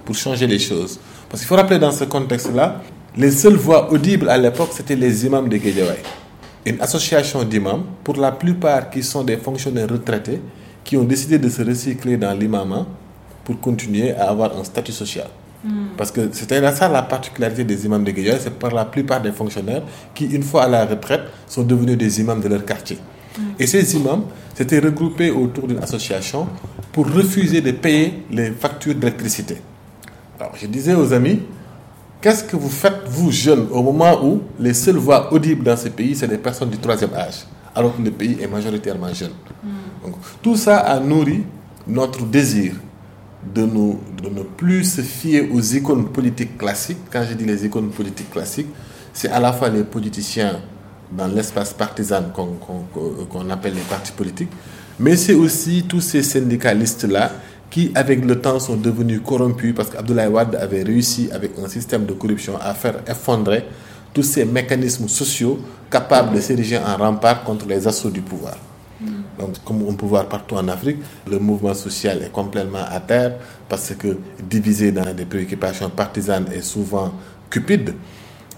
pour 0.04 0.16
changer 0.16 0.48
les 0.48 0.58
choses. 0.58 1.00
Parce 1.30 1.44
qu'il 1.44 1.48
faut 1.48 1.56
rappeler 1.56 1.78
dans 1.78 1.92
ce 1.92 2.06
contexte-là, 2.06 2.82
les 3.16 3.30
seules 3.30 3.54
voix 3.54 3.94
audibles 3.94 4.30
à 4.30 4.38
l'époque, 4.40 4.70
c'était 4.72 4.96
les 4.96 5.28
imams 5.28 5.48
de 5.48 5.58
Guédiawaye 5.58 6.02
une 6.66 6.82
association 6.82 7.44
d'imams, 7.44 7.84
pour 8.04 8.16
la 8.16 8.32
plupart 8.32 8.90
qui 8.90 9.04
sont 9.04 9.24
des 9.24 9.38
fonctionnaires 9.38 9.88
retraités, 9.88 10.42
qui 10.84 10.98
ont 10.98 11.04
décidé 11.04 11.38
de 11.38 11.50
se 11.50 11.62
recycler 11.62 12.18
dans 12.18 12.34
l'imam 12.34 12.88
pour 13.48 13.62
continuer 13.62 14.12
à 14.14 14.30
avoir 14.30 14.58
un 14.60 14.64
statut 14.66 14.92
social. 14.92 15.28
Parce 15.98 16.12
que 16.12 16.30
c'était 16.34 16.60
ça 16.76 16.90
la 16.90 17.02
particularité 17.02 17.64
des 17.64 17.86
imams 17.86 18.04
de 18.04 18.12
Guédiawaye, 18.12 18.42
c'est 18.44 18.54
par 18.60 18.74
la 18.74 18.84
plupart 18.84 19.22
des 19.22 19.32
fonctionnaires 19.32 19.84
qui, 20.14 20.26
une 20.26 20.44
fois 20.44 20.64
à 20.64 20.68
la 20.68 20.86
retraite, 20.86 21.22
sont 21.48 21.64
devenus 21.64 21.98
des 21.98 22.20
imams 22.20 22.42
de 22.42 22.50
leur 22.50 22.66
quartier. 22.66 22.98
Et 23.58 23.66
ces 23.66 23.96
imams 23.96 24.24
s'étaient 24.54 24.80
regroupés 24.80 25.32
autour 25.32 25.66
d'une 25.66 25.78
association 25.80 26.46
pour 26.92 27.10
refuser 27.10 27.62
de 27.62 27.72
payer 27.72 28.24
les 28.30 28.52
factures 28.52 28.96
d'électricité. 28.96 29.58
Alors 30.38 30.52
je 30.62 30.68
disais 30.68 30.94
aux 30.94 31.14
amis, 31.14 31.40
Qu'est-ce 32.20 32.44
que 32.44 32.58
vous 32.58 32.70
faites, 32.70 33.04
vous 33.08 33.32
jeunes, 33.32 33.68
au 33.72 33.82
moment 33.84 34.26
où 34.26 34.42
les 34.60 34.74
seules 34.74 34.98
voix 34.98 35.32
audibles 35.32 35.64
dans 35.64 35.78
ce 35.78 35.88
pays, 35.88 36.16
c'est 36.16 36.28
des 36.28 36.40
personnes 36.40 36.70
du 36.72 36.80
troisième 36.80 37.14
âge, 37.14 37.46
alors 37.76 37.96
que 37.96 38.02
le 38.02 38.10
pays 38.10 38.38
est 38.42 38.48
majoritairement 38.48 39.14
jeune? 39.14 39.32
Donc, 40.04 40.16
Tout 40.42 40.56
ça 40.58 40.80
a 40.80 41.00
nourri 41.00 41.44
notre 41.88 42.26
désir 42.26 42.74
de, 43.54 43.62
ne 43.62 44.44
plus 44.56 44.84
se 44.84 45.02
fier 45.02 45.50
aux 45.52 45.62
icônes 45.62 46.10
politiques 46.10 46.58
classiques. 46.58 46.98
Quand 47.12 47.24
je 47.30 47.34
dis 47.34 47.46
les 47.46 47.66
icônes 47.66 47.90
politiques 47.90 48.32
classiques, 48.32 48.68
c'est 49.14 49.30
à 49.30 49.40
la 49.40 49.54
fois 49.54 49.70
les 49.70 49.84
politiciens 49.84 50.60
dans 51.12 51.28
l'espace 51.28 51.74
partisan 51.74 52.24
qu'on 52.34 53.50
appelle 53.50 53.74
les 53.74 53.82
partis 53.82 54.12
politiques, 54.12 54.52
mais 55.00 55.16
c'est 55.16 55.34
aussi 55.34 55.86
tous 55.88 56.02
ces 56.02 56.22
syndicalistes-là 56.24 57.32
qui, 57.70 57.92
avec 57.96 58.26
le 58.26 58.40
temps, 58.40 58.60
sont 58.60 58.76
devenus 58.76 59.22
corrompus 59.26 59.74
parce 59.76 59.90
qu'Abdoulaye 59.90 60.28
Wade 60.28 60.56
avait 60.56 60.84
réussi, 60.84 61.30
avec 61.32 61.52
un 61.64 61.68
système 61.68 62.06
de 62.06 62.14
corruption, 62.14 62.58
à 62.60 62.74
faire 62.74 62.96
effondrer 63.08 63.66
tous 64.14 64.24
ces 64.24 64.46
mécanismes 64.46 65.08
sociaux 65.08 65.60
capables 65.92 66.36
de 66.36 66.42
s'ériger 66.42 66.78
en 66.78 66.98
rempart 66.98 67.44
contre 67.44 67.68
les 67.68 67.88
assauts 67.88 68.10
du 68.10 68.22
pouvoir. 68.22 68.58
Donc, 69.40 69.64
comme 69.64 69.84
on 69.84 69.94
peut 69.94 70.06
voir 70.06 70.28
partout 70.28 70.56
en 70.56 70.68
Afrique, 70.68 70.98
le 71.30 71.38
mouvement 71.40 71.74
social 71.74 72.22
est 72.24 72.32
complètement 72.32 72.84
à 72.90 73.00
terre 73.00 73.36
parce 73.70 73.94
que 73.96 74.18
divisé 74.50 74.92
dans 74.92 75.14
des 75.14 75.26
préoccupations 75.26 75.90
partisanes 75.90 76.48
et 76.56 76.62
souvent 76.62 77.12
cupides. 77.50 77.94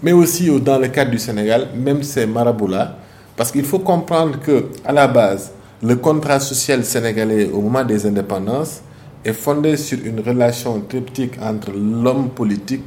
Mais 0.01 0.13
aussi 0.13 0.49
dans 0.61 0.79
le 0.79 0.87
cadre 0.87 1.11
du 1.11 1.19
Sénégal, 1.19 1.67
même 1.75 2.03
ces 2.03 2.25
marabouts-là, 2.25 2.95
parce 3.35 3.51
qu'il 3.51 3.65
faut 3.65 3.79
comprendre 3.79 4.39
que 4.39 4.67
à 4.85 4.91
la 4.93 5.07
base, 5.07 5.51
le 5.81 5.95
contrat 5.95 6.39
social 6.39 6.83
sénégalais 6.83 7.49
au 7.49 7.61
moment 7.61 7.83
des 7.83 8.05
indépendances 8.05 8.81
est 9.23 9.33
fondé 9.33 9.75
sur 9.77 9.97
une 10.05 10.19
relation 10.21 10.79
triptyque 10.81 11.33
entre 11.41 11.71
l'homme 11.71 12.29
politique, 12.29 12.83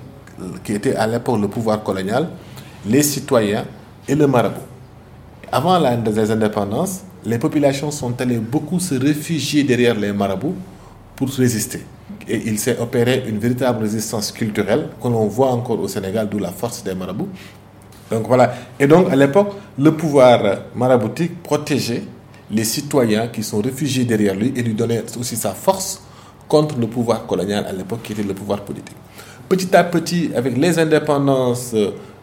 qui 0.64 0.72
était 0.72 0.94
à 0.96 1.06
l'époque 1.06 1.40
le 1.40 1.48
pouvoir 1.48 1.82
colonial, 1.82 2.28
les 2.86 3.02
citoyens 3.02 3.64
et 4.08 4.14
le 4.14 4.26
marabout. 4.26 4.60
Avant 5.50 5.78
la, 5.78 5.96
les 5.96 6.30
indépendances, 6.30 7.02
les 7.24 7.38
populations 7.38 7.90
sont 7.90 8.20
allées 8.20 8.38
beaucoup 8.38 8.80
se 8.80 8.94
réfugier 8.94 9.64
derrière 9.64 9.94
les 9.98 10.12
marabouts 10.12 10.56
pour 11.16 11.28
résister. 11.28 11.80
Et 12.28 12.42
il 12.46 12.58
s'est 12.58 12.78
opéré 12.78 13.24
une 13.28 13.38
véritable 13.38 13.82
résistance 13.82 14.32
culturelle 14.32 14.88
que 15.00 15.08
l'on 15.08 15.26
voit 15.26 15.50
encore 15.50 15.80
au 15.80 15.88
Sénégal, 15.88 16.28
d'où 16.28 16.38
la 16.38 16.50
force 16.50 16.82
des 16.82 16.94
marabouts. 16.94 17.28
Donc 18.10 18.26
voilà. 18.26 18.52
Et 18.78 18.86
donc 18.86 19.10
à 19.10 19.16
l'époque, 19.16 19.52
le 19.78 19.92
pouvoir 19.92 20.40
maraboutique 20.74 21.42
protégeait 21.42 22.02
les 22.50 22.64
citoyens 22.64 23.28
qui 23.28 23.42
sont 23.42 23.60
réfugiés 23.60 24.04
derrière 24.04 24.34
lui 24.34 24.52
et 24.54 24.62
lui 24.62 24.74
donnait 24.74 25.02
aussi 25.18 25.36
sa 25.36 25.52
force 25.52 26.02
contre 26.46 26.78
le 26.78 26.86
pouvoir 26.86 27.26
colonial 27.26 27.64
à 27.66 27.72
l'époque 27.72 28.00
qui 28.02 28.12
était 28.12 28.22
le 28.22 28.34
pouvoir 28.34 28.60
politique. 28.60 28.96
Petit 29.48 29.74
à 29.74 29.84
petit, 29.84 30.30
avec 30.34 30.56
les 30.56 30.78
indépendances, 30.78 31.74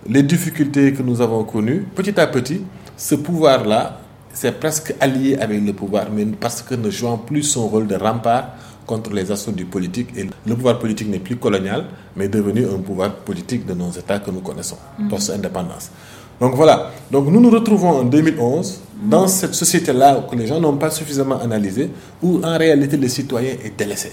les 0.07 0.23
difficultés 0.23 0.93
que 0.93 1.01
nous 1.01 1.21
avons 1.21 1.43
connues, 1.43 1.85
petit 1.95 2.19
à 2.19 2.27
petit, 2.27 2.61
ce 2.95 3.15
pouvoir-là 3.15 3.99
s'est 4.33 4.51
presque 4.51 4.93
allié 4.99 5.37
avec 5.37 5.61
le 5.65 5.73
pouvoir, 5.73 6.07
mais 6.13 6.25
parce 6.25 6.61
que 6.61 6.75
ne 6.75 6.89
jouant 6.89 7.17
plus 7.17 7.43
son 7.43 7.67
rôle 7.67 7.87
de 7.87 7.95
rempart 7.95 8.49
contre 8.85 9.11
les 9.13 9.31
assauts 9.31 9.51
du 9.51 9.65
politique. 9.65 10.09
Et 10.17 10.23
le 10.45 10.55
pouvoir 10.55 10.79
politique 10.79 11.09
n'est 11.09 11.19
plus 11.19 11.35
colonial, 11.35 11.85
mais 12.15 12.27
devenu 12.27 12.65
un 12.65 12.79
pouvoir 12.79 13.13
politique 13.17 13.65
de 13.65 13.73
nos 13.73 13.91
États 13.91 14.19
que 14.19 14.31
nous 14.31 14.39
connaissons, 14.41 14.77
post-indépendance. 15.09 15.91
Donc 16.39 16.55
voilà, 16.55 16.91
donc 17.11 17.27
nous 17.27 17.39
nous 17.39 17.49
retrouvons 17.51 17.89
en 17.99 18.03
2011 18.05 18.79
dans 19.03 19.27
cette 19.27 19.53
société-là 19.53 20.25
que 20.29 20.35
les 20.35 20.47
gens 20.47 20.59
n'ont 20.59 20.77
pas 20.77 20.89
suffisamment 20.89 21.39
analysé, 21.39 21.91
où 22.21 22.41
en 22.43 22.57
réalité 22.57 22.97
le 22.97 23.07
citoyen 23.09 23.51
est 23.63 23.77
délaissé. 23.77 24.11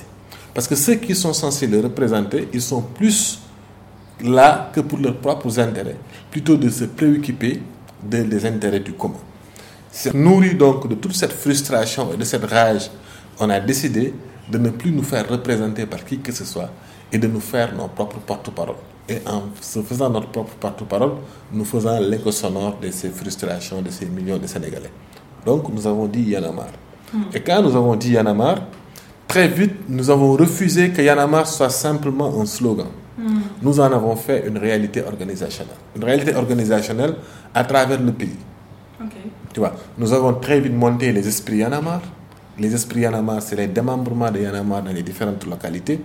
Parce 0.52 0.66
que 0.68 0.74
ceux 0.74 0.96
qui 0.96 1.14
sont 1.14 1.32
censés 1.32 1.66
le 1.66 1.80
représenter, 1.80 2.48
ils 2.52 2.60
sont 2.62 2.82
plus 2.82 3.38
là 4.22 4.70
que 4.74 4.80
pour 4.80 4.98
leurs 4.98 5.16
propres 5.16 5.58
intérêts, 5.58 5.96
plutôt 6.30 6.56
de 6.56 6.68
se 6.68 6.84
préoccuper 6.84 7.60
des 8.02 8.44
intérêts 8.46 8.80
du 8.80 8.92
commun. 8.92 9.14
Nourri 10.14 10.54
donc 10.54 10.88
de 10.88 10.94
toute 10.94 11.14
cette 11.14 11.32
frustration 11.32 12.12
et 12.12 12.16
de 12.16 12.24
cette 12.24 12.44
rage, 12.44 12.90
on 13.40 13.48
a 13.50 13.60
décidé 13.60 14.12
de 14.50 14.58
ne 14.58 14.70
plus 14.70 14.92
nous 14.92 15.02
faire 15.02 15.28
représenter 15.28 15.86
par 15.86 16.04
qui 16.04 16.18
que 16.20 16.32
ce 16.32 16.44
soit 16.44 16.70
et 17.12 17.18
de 17.18 17.26
nous 17.26 17.40
faire 17.40 17.74
nos 17.74 17.88
propres 17.88 18.18
porte-parole. 18.18 18.76
Et 19.08 19.18
en 19.26 19.42
se 19.60 19.80
faisant 19.82 20.10
notre 20.10 20.28
propre 20.28 20.54
porte-parole, 20.60 21.12
nous 21.52 21.64
faisons 21.64 21.98
l'écho 22.00 22.30
sonore 22.32 22.78
de 22.82 22.90
ces 22.90 23.08
frustrations 23.10 23.80
de 23.82 23.90
ces 23.90 24.06
millions 24.06 24.38
de 24.38 24.46
Sénégalais. 24.46 24.90
Donc 25.44 25.68
nous 25.72 25.86
avons 25.86 26.06
dit 26.06 26.22
Yanamar. 26.22 26.68
Et 27.32 27.40
quand 27.40 27.62
nous 27.62 27.74
avons 27.76 27.94
dit 27.96 28.10
Yanamar, 28.12 28.56
très 29.28 29.48
vite 29.48 29.74
nous 29.88 30.10
avons 30.10 30.32
refusé 30.32 30.90
que 30.90 31.00
Yanamar 31.02 31.46
soit 31.46 31.70
simplement 31.70 32.40
un 32.40 32.46
slogan. 32.46 32.88
Nous 33.62 33.80
en 33.80 33.84
avons 33.92 34.14
fait 34.16 34.46
une 34.46 34.58
réalité 34.58 35.02
organisationnelle. 35.02 35.76
Une 35.96 36.04
réalité 36.04 36.34
organisationnelle 36.34 37.14
à 37.54 37.64
travers 37.64 38.00
le 38.00 38.12
pays. 38.12 38.36
Tu 39.56 39.60
vois, 39.60 39.72
nous 39.96 40.12
avons 40.12 40.34
très 40.34 40.60
vite 40.60 40.74
monté 40.74 41.10
les 41.12 41.26
esprits 41.26 41.56
Yanamar. 41.56 42.02
Les 42.58 42.74
esprits 42.74 43.00
Yanamar, 43.00 43.40
c'est 43.40 43.56
les 43.56 43.68
démembrements 43.68 44.30
de 44.30 44.38
Yanamar 44.40 44.82
dans 44.82 44.92
les 44.92 45.02
différentes 45.02 45.46
localités, 45.46 45.98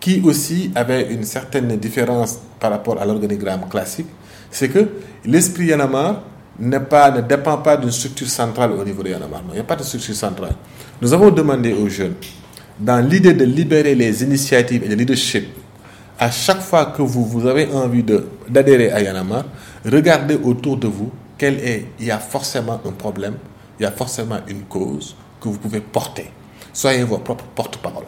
qui 0.00 0.20
aussi 0.24 0.72
avaient 0.74 1.12
une 1.14 1.22
certaine 1.22 1.76
différence 1.76 2.40
par 2.58 2.72
rapport 2.72 3.00
à 3.00 3.06
l'organigramme 3.06 3.68
classique. 3.70 4.08
C'est 4.50 4.68
que 4.68 4.88
l'esprit 5.24 5.66
Yanamar 5.66 6.22
ne 6.58 7.20
dépend 7.20 7.58
pas 7.58 7.76
d'une 7.76 7.92
structure 7.92 8.26
centrale 8.26 8.72
au 8.72 8.84
niveau 8.84 9.04
de 9.04 9.10
Yanamar. 9.10 9.42
Il 9.50 9.54
n'y 9.54 9.60
a 9.60 9.62
pas 9.62 9.76
de 9.76 9.84
structure 9.84 10.16
centrale. 10.16 10.56
Nous 11.00 11.12
avons 11.12 11.30
demandé 11.30 11.72
aux 11.74 11.88
jeunes, 11.88 12.14
dans 12.80 12.98
l'idée 13.08 13.32
de 13.32 13.44
libérer 13.44 13.94
les 13.94 14.24
initiatives 14.24 14.82
et 14.82 14.88
le 14.88 14.96
leadership, 14.96 15.46
à 16.18 16.32
chaque 16.32 16.62
fois 16.62 16.86
que 16.86 17.02
vous, 17.02 17.24
vous 17.24 17.46
avez 17.46 17.68
envie 17.72 18.04
d'adhérer 18.48 18.90
à 18.90 19.00
Yanamar, 19.00 19.44
regardez 19.84 20.34
autour 20.34 20.76
de 20.76 20.88
vous 20.88 21.12
quel 21.38 21.54
est, 21.60 21.86
il 22.00 22.06
y 22.06 22.10
a 22.10 22.18
forcément 22.18 22.80
un 22.84 22.90
problème, 22.92 23.36
il 23.78 23.84
y 23.84 23.86
a 23.86 23.92
forcément 23.92 24.38
une 24.48 24.62
cause 24.62 25.16
que 25.40 25.48
vous 25.48 25.56
pouvez 25.58 25.80
porter. 25.80 26.30
Soyez 26.72 27.04
vos 27.04 27.18
propres 27.18 27.44
porte-parole. 27.54 28.04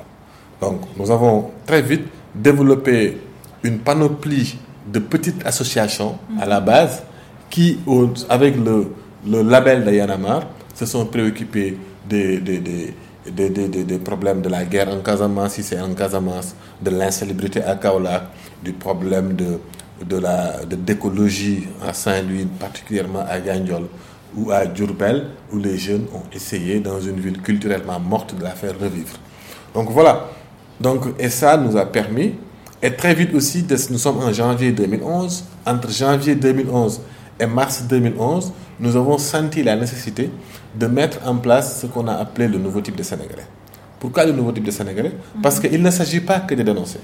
Donc, 0.61 0.81
nous 0.97 1.11
avons 1.11 1.51
très 1.65 1.81
vite 1.81 2.07
développé 2.35 3.17
une 3.63 3.79
panoplie 3.79 4.59
de 4.87 4.99
petites 4.99 5.47
associations 5.47 6.19
à 6.41 6.47
la 6.47 6.61
base 6.61 7.03
qui, 7.49 7.79
avec 8.29 8.57
le, 8.57 8.93
label 9.43 9.85
de 9.85 9.93
Yanamar, 9.93 10.43
se 10.75 10.87
sont 10.87 11.07
préoccupées 11.07 11.79
des, 12.09 12.39
des, 12.39 12.59
des, 12.59 12.95
des, 13.85 13.99
problèmes 13.99 14.41
de 14.41 14.49
la 14.49 14.65
guerre 14.65 14.89
en 14.89 15.01
Casamance, 15.01 15.53
si 15.55 15.63
c'est 15.63 15.81
en 15.81 15.93
Casamance, 15.95 16.55
de 16.81 16.91
l'insalubrité 16.91 17.63
à 17.63 17.77
Kaolack, 17.77 18.25
du 18.63 18.73
problème 18.73 19.35
de, 19.35 19.59
de 20.07 20.17
la 20.17 20.65
d'écologie 20.65 21.69
à 21.87 21.93
Saint-Louis, 21.93 22.47
particulièrement 22.59 23.25
à 23.29 23.39
Gagnol 23.41 23.85
ou 24.37 24.51
à 24.51 24.73
Djurbel, 24.73 25.27
où 25.53 25.59
les 25.59 25.77
jeunes 25.77 26.07
ont 26.15 26.23
essayé, 26.35 26.81
dans 26.81 27.01
une 27.01 27.19
ville 27.21 27.41
culturellement 27.41 27.99
morte, 27.99 28.37
de 28.37 28.43
la 28.43 28.51
faire 28.51 28.79
revivre. 28.79 29.17
Donc 29.75 29.91
voilà. 29.91 30.29
Donc, 30.81 31.05
et 31.19 31.29
ça 31.29 31.57
nous 31.57 31.77
a 31.77 31.85
permis, 31.85 32.35
et 32.83 32.93
très 32.95 33.15
vite 33.15 33.35
aussi, 33.35 33.67
nous 33.91 33.99
sommes 33.99 34.19
en 34.19 34.33
janvier 34.33 34.73
2011, 34.73 35.45
entre 35.67 35.91
janvier 35.91 36.35
2011 36.35 37.01
et 37.39 37.47
mars 37.47 37.85
2011, 37.89 38.53
nous 38.81 38.97
avons 38.97 39.19
senti 39.19 39.63
la 39.63 39.77
nécessité 39.77 40.31
de 40.75 40.87
mettre 40.87 41.19
en 41.27 41.37
place 41.37 41.81
ce 41.81 41.87
qu'on 41.87 42.09
a 42.09 42.15
appelé 42.15 42.49
le 42.49 42.59
nouveau 42.59 42.81
type 42.81 42.97
de 42.97 43.03
Sénégalais. 43.03 43.47
Pourquoi 43.99 44.25
le 44.25 44.33
nouveau 44.33 44.53
type 44.53 44.65
de 44.65 44.71
Sénégalais? 44.71 45.13
Parce 45.43 45.61
qu'il 45.61 45.83
ne 45.83 45.91
s'agit 45.91 46.21
pas 46.21 46.41
que 46.41 46.55
de 46.55 46.63
dénoncer. 46.63 47.01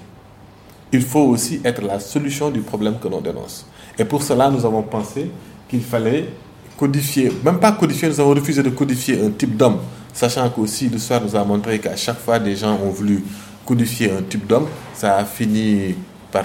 Il 0.93 1.03
faut 1.03 1.21
aussi 1.25 1.61
être 1.65 1.83
la 1.83 1.99
solution 2.01 2.51
du 2.51 2.61
problème 2.61 2.97
que 3.03 3.09
l'on 3.09 3.21
dénonce. 3.21 3.67
Et 3.99 4.05
pour 4.05 4.23
cela, 4.23 4.51
nous 4.51 4.65
avons 4.65 4.83
pensé 4.83 5.31
qu'il 5.69 5.83
fallait 5.83 6.29
codifier, 6.77 7.33
même 7.45 7.59
pas 7.59 7.73
codifier, 7.73 8.09
nous 8.09 8.21
avons 8.21 8.35
refusé 8.35 8.63
de 8.63 8.71
codifier 8.71 9.21
un 9.25 9.31
type 9.31 9.57
d'homme, 9.57 9.79
sachant 10.13 10.49
qu'aussi 10.51 10.89
l'histoire 10.89 11.23
nous 11.23 11.35
a 11.35 11.43
montré 11.45 11.79
qu'à 11.79 11.97
chaque 11.97 12.19
fois 12.19 12.39
des 12.39 12.55
gens 12.55 12.79
ont 12.85 12.91
voulu 12.91 13.25
codifier 13.65 14.13
un 14.13 14.23
type 14.23 14.47
d'homme, 14.47 14.67
ça 14.95 15.17
a 15.17 15.25
fini 15.25 15.95
par, 16.31 16.45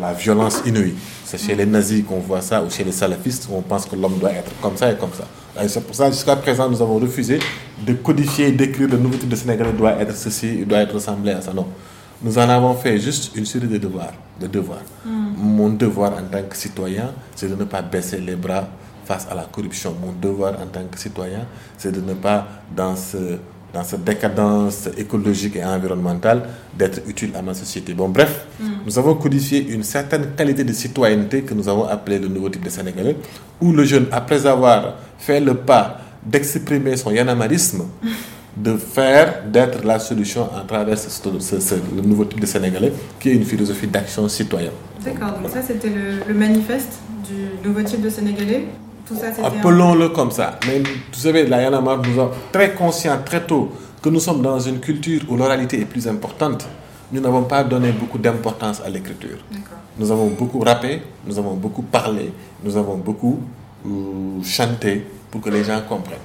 la 0.00 0.12
violence 0.12 0.62
inouïe. 0.64 0.94
C'est 1.24 1.38
chez 1.38 1.54
les 1.54 1.66
nazis 1.66 2.04
qu'on 2.04 2.20
voit 2.20 2.40
ça, 2.40 2.62
ou 2.62 2.70
chez 2.70 2.84
les 2.84 2.92
salafistes, 2.92 3.48
on 3.52 3.62
pense 3.62 3.84
que 3.86 3.96
l'homme 3.96 4.18
doit 4.18 4.32
être 4.32 4.52
comme 4.60 4.76
ça 4.76 4.92
et 4.92 4.96
comme 4.96 5.10
ça. 5.12 5.24
C'est 5.68 5.84
pour 5.84 5.94
ça, 5.94 6.10
jusqu'à 6.10 6.36
présent, 6.36 6.68
nous 6.68 6.80
avons 6.80 6.98
refusé 6.98 7.38
de 7.84 7.92
codifier, 7.94 8.52
d'écrire 8.52 8.88
le 8.88 8.96
nouveau 8.96 9.16
type 9.16 9.28
de 9.28 9.36
Sénégalais 9.36 9.72
doit 9.72 9.92
être 10.00 10.16
ceci, 10.16 10.58
il 10.60 10.66
doit 10.66 10.78
être 10.78 10.94
ressemblé 10.94 11.32
à 11.32 11.42
ça. 11.42 11.52
Non. 11.52 11.66
Nous 12.24 12.38
en 12.38 12.48
avons 12.48 12.74
fait 12.74 12.98
juste 12.98 13.34
une 13.36 13.44
série 13.46 13.66
de 13.66 13.78
devoirs. 13.78 14.12
De 14.40 14.46
devoirs. 14.46 14.82
Mon 15.04 15.70
devoir 15.70 16.12
en 16.12 16.22
tant 16.30 16.42
que 16.48 16.56
citoyen, 16.56 17.12
c'est 17.34 17.48
de 17.48 17.54
ne 17.56 17.64
pas 17.64 17.82
baisser 17.82 18.18
les 18.18 18.36
bras 18.36 18.68
face 19.04 19.26
à 19.30 19.34
la 19.34 19.42
corruption. 19.44 19.94
Mon 20.00 20.12
devoir 20.12 20.54
en 20.60 20.66
tant 20.66 20.84
que 20.90 20.98
citoyen, 20.98 21.46
c'est 21.76 21.90
de 21.92 22.00
ne 22.00 22.14
pas, 22.14 22.46
dans 22.76 22.94
ce 22.96 23.38
dans 23.72 23.82
cette 23.84 24.04
décadence 24.04 24.88
écologique 24.98 25.56
et 25.56 25.64
environnementale, 25.64 26.42
d'être 26.76 27.00
utile 27.08 27.30
à 27.34 27.42
ma 27.42 27.54
société. 27.54 27.94
Bon, 27.94 28.08
bref, 28.08 28.46
nous 28.84 28.98
avons 28.98 29.14
codifié 29.14 29.66
une 29.66 29.82
certaine 29.82 30.32
qualité 30.36 30.62
de 30.64 30.72
citoyenneté 30.72 31.42
que 31.42 31.54
nous 31.54 31.68
avons 31.68 31.86
appelée 31.86 32.18
le 32.18 32.28
nouveau 32.28 32.50
type 32.50 32.64
de 32.64 32.68
Sénégalais, 32.70 33.16
où 33.60 33.72
le 33.72 33.84
jeune, 33.84 34.06
après 34.12 34.46
avoir 34.46 34.96
fait 35.18 35.40
le 35.40 35.54
pas 35.54 35.98
d'exprimer 36.24 36.96
son 36.96 37.10
yanamarisme, 37.12 37.84
de 38.56 38.76
faire, 38.76 39.44
d'être 39.46 39.84
la 39.84 39.98
solution 39.98 40.48
à 40.54 40.60
travers 40.66 40.98
ce, 40.98 41.08
le 41.96 42.02
nouveau 42.02 42.24
type 42.26 42.40
de 42.40 42.46
Sénégalais, 42.46 42.92
qui 43.18 43.30
est 43.30 43.34
une 43.34 43.44
philosophie 43.44 43.86
d'action 43.86 44.28
citoyenne. 44.28 44.72
D'accord, 45.04 45.38
donc 45.40 45.50
ça 45.50 45.62
c'était 45.62 45.88
le, 46.28 46.34
manifeste 46.34 46.98
du 47.26 47.66
nouveau 47.68 47.82
type 47.82 48.02
de 48.02 48.10
Sénégalais 48.10 48.66
Appelons-le 49.42 50.08
comme 50.10 50.30
ça. 50.30 50.58
Mais 50.66 50.78
vous 50.78 51.18
savez, 51.18 51.46
la 51.46 51.60
Yanamar 51.62 52.00
nous 52.02 52.20
a 52.20 52.30
très 52.50 52.72
conscient 52.72 53.18
très 53.24 53.44
tôt 53.44 53.70
que 54.00 54.08
nous 54.08 54.20
sommes 54.20 54.40
dans 54.42 54.58
une 54.58 54.80
culture 54.80 55.20
où 55.28 55.36
l'oralité 55.36 55.80
est 55.80 55.84
plus 55.84 56.06
importante. 56.08 56.66
Nous 57.10 57.20
n'avons 57.20 57.42
pas 57.42 57.62
donné 57.62 57.92
beaucoup 57.92 58.16
d'importance 58.18 58.80
à 58.80 58.88
l'écriture. 58.88 59.38
Nous 59.98 60.10
avons 60.10 60.28
beaucoup 60.28 60.60
rappé, 60.60 61.02
nous 61.26 61.38
avons 61.38 61.54
beaucoup 61.54 61.82
parlé, 61.82 62.32
nous 62.64 62.76
avons 62.76 62.96
beaucoup 62.96 63.40
euh, 63.86 64.42
chanté 64.42 65.04
pour 65.30 65.40
que 65.42 65.50
les 65.50 65.62
gens 65.64 65.82
comprennent. 65.86 66.18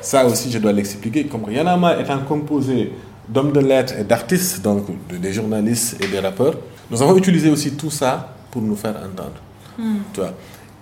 Ça 0.00 0.24
aussi, 0.26 0.50
je 0.50 0.58
dois 0.58 0.72
l'expliquer. 0.72 1.24
Comme 1.26 1.50
Yanama 1.50 2.00
étant 2.00 2.18
composé 2.20 2.92
d'hommes 3.28 3.52
de 3.52 3.60
lettres 3.60 3.94
et 3.98 4.04
d'artistes, 4.04 4.62
donc 4.62 4.86
des 5.10 5.32
journalistes 5.32 6.02
et 6.02 6.08
des 6.08 6.18
rappeurs, 6.18 6.54
nous 6.90 7.00
avons 7.02 7.16
utilisé 7.16 7.50
aussi 7.50 7.72
tout 7.72 7.90
ça 7.90 8.34
pour 8.50 8.62
nous 8.62 8.76
faire 8.76 8.96
entendre. 8.96 9.40
Hmm. 9.78 9.98
Tu 10.12 10.20
vois. 10.20 10.32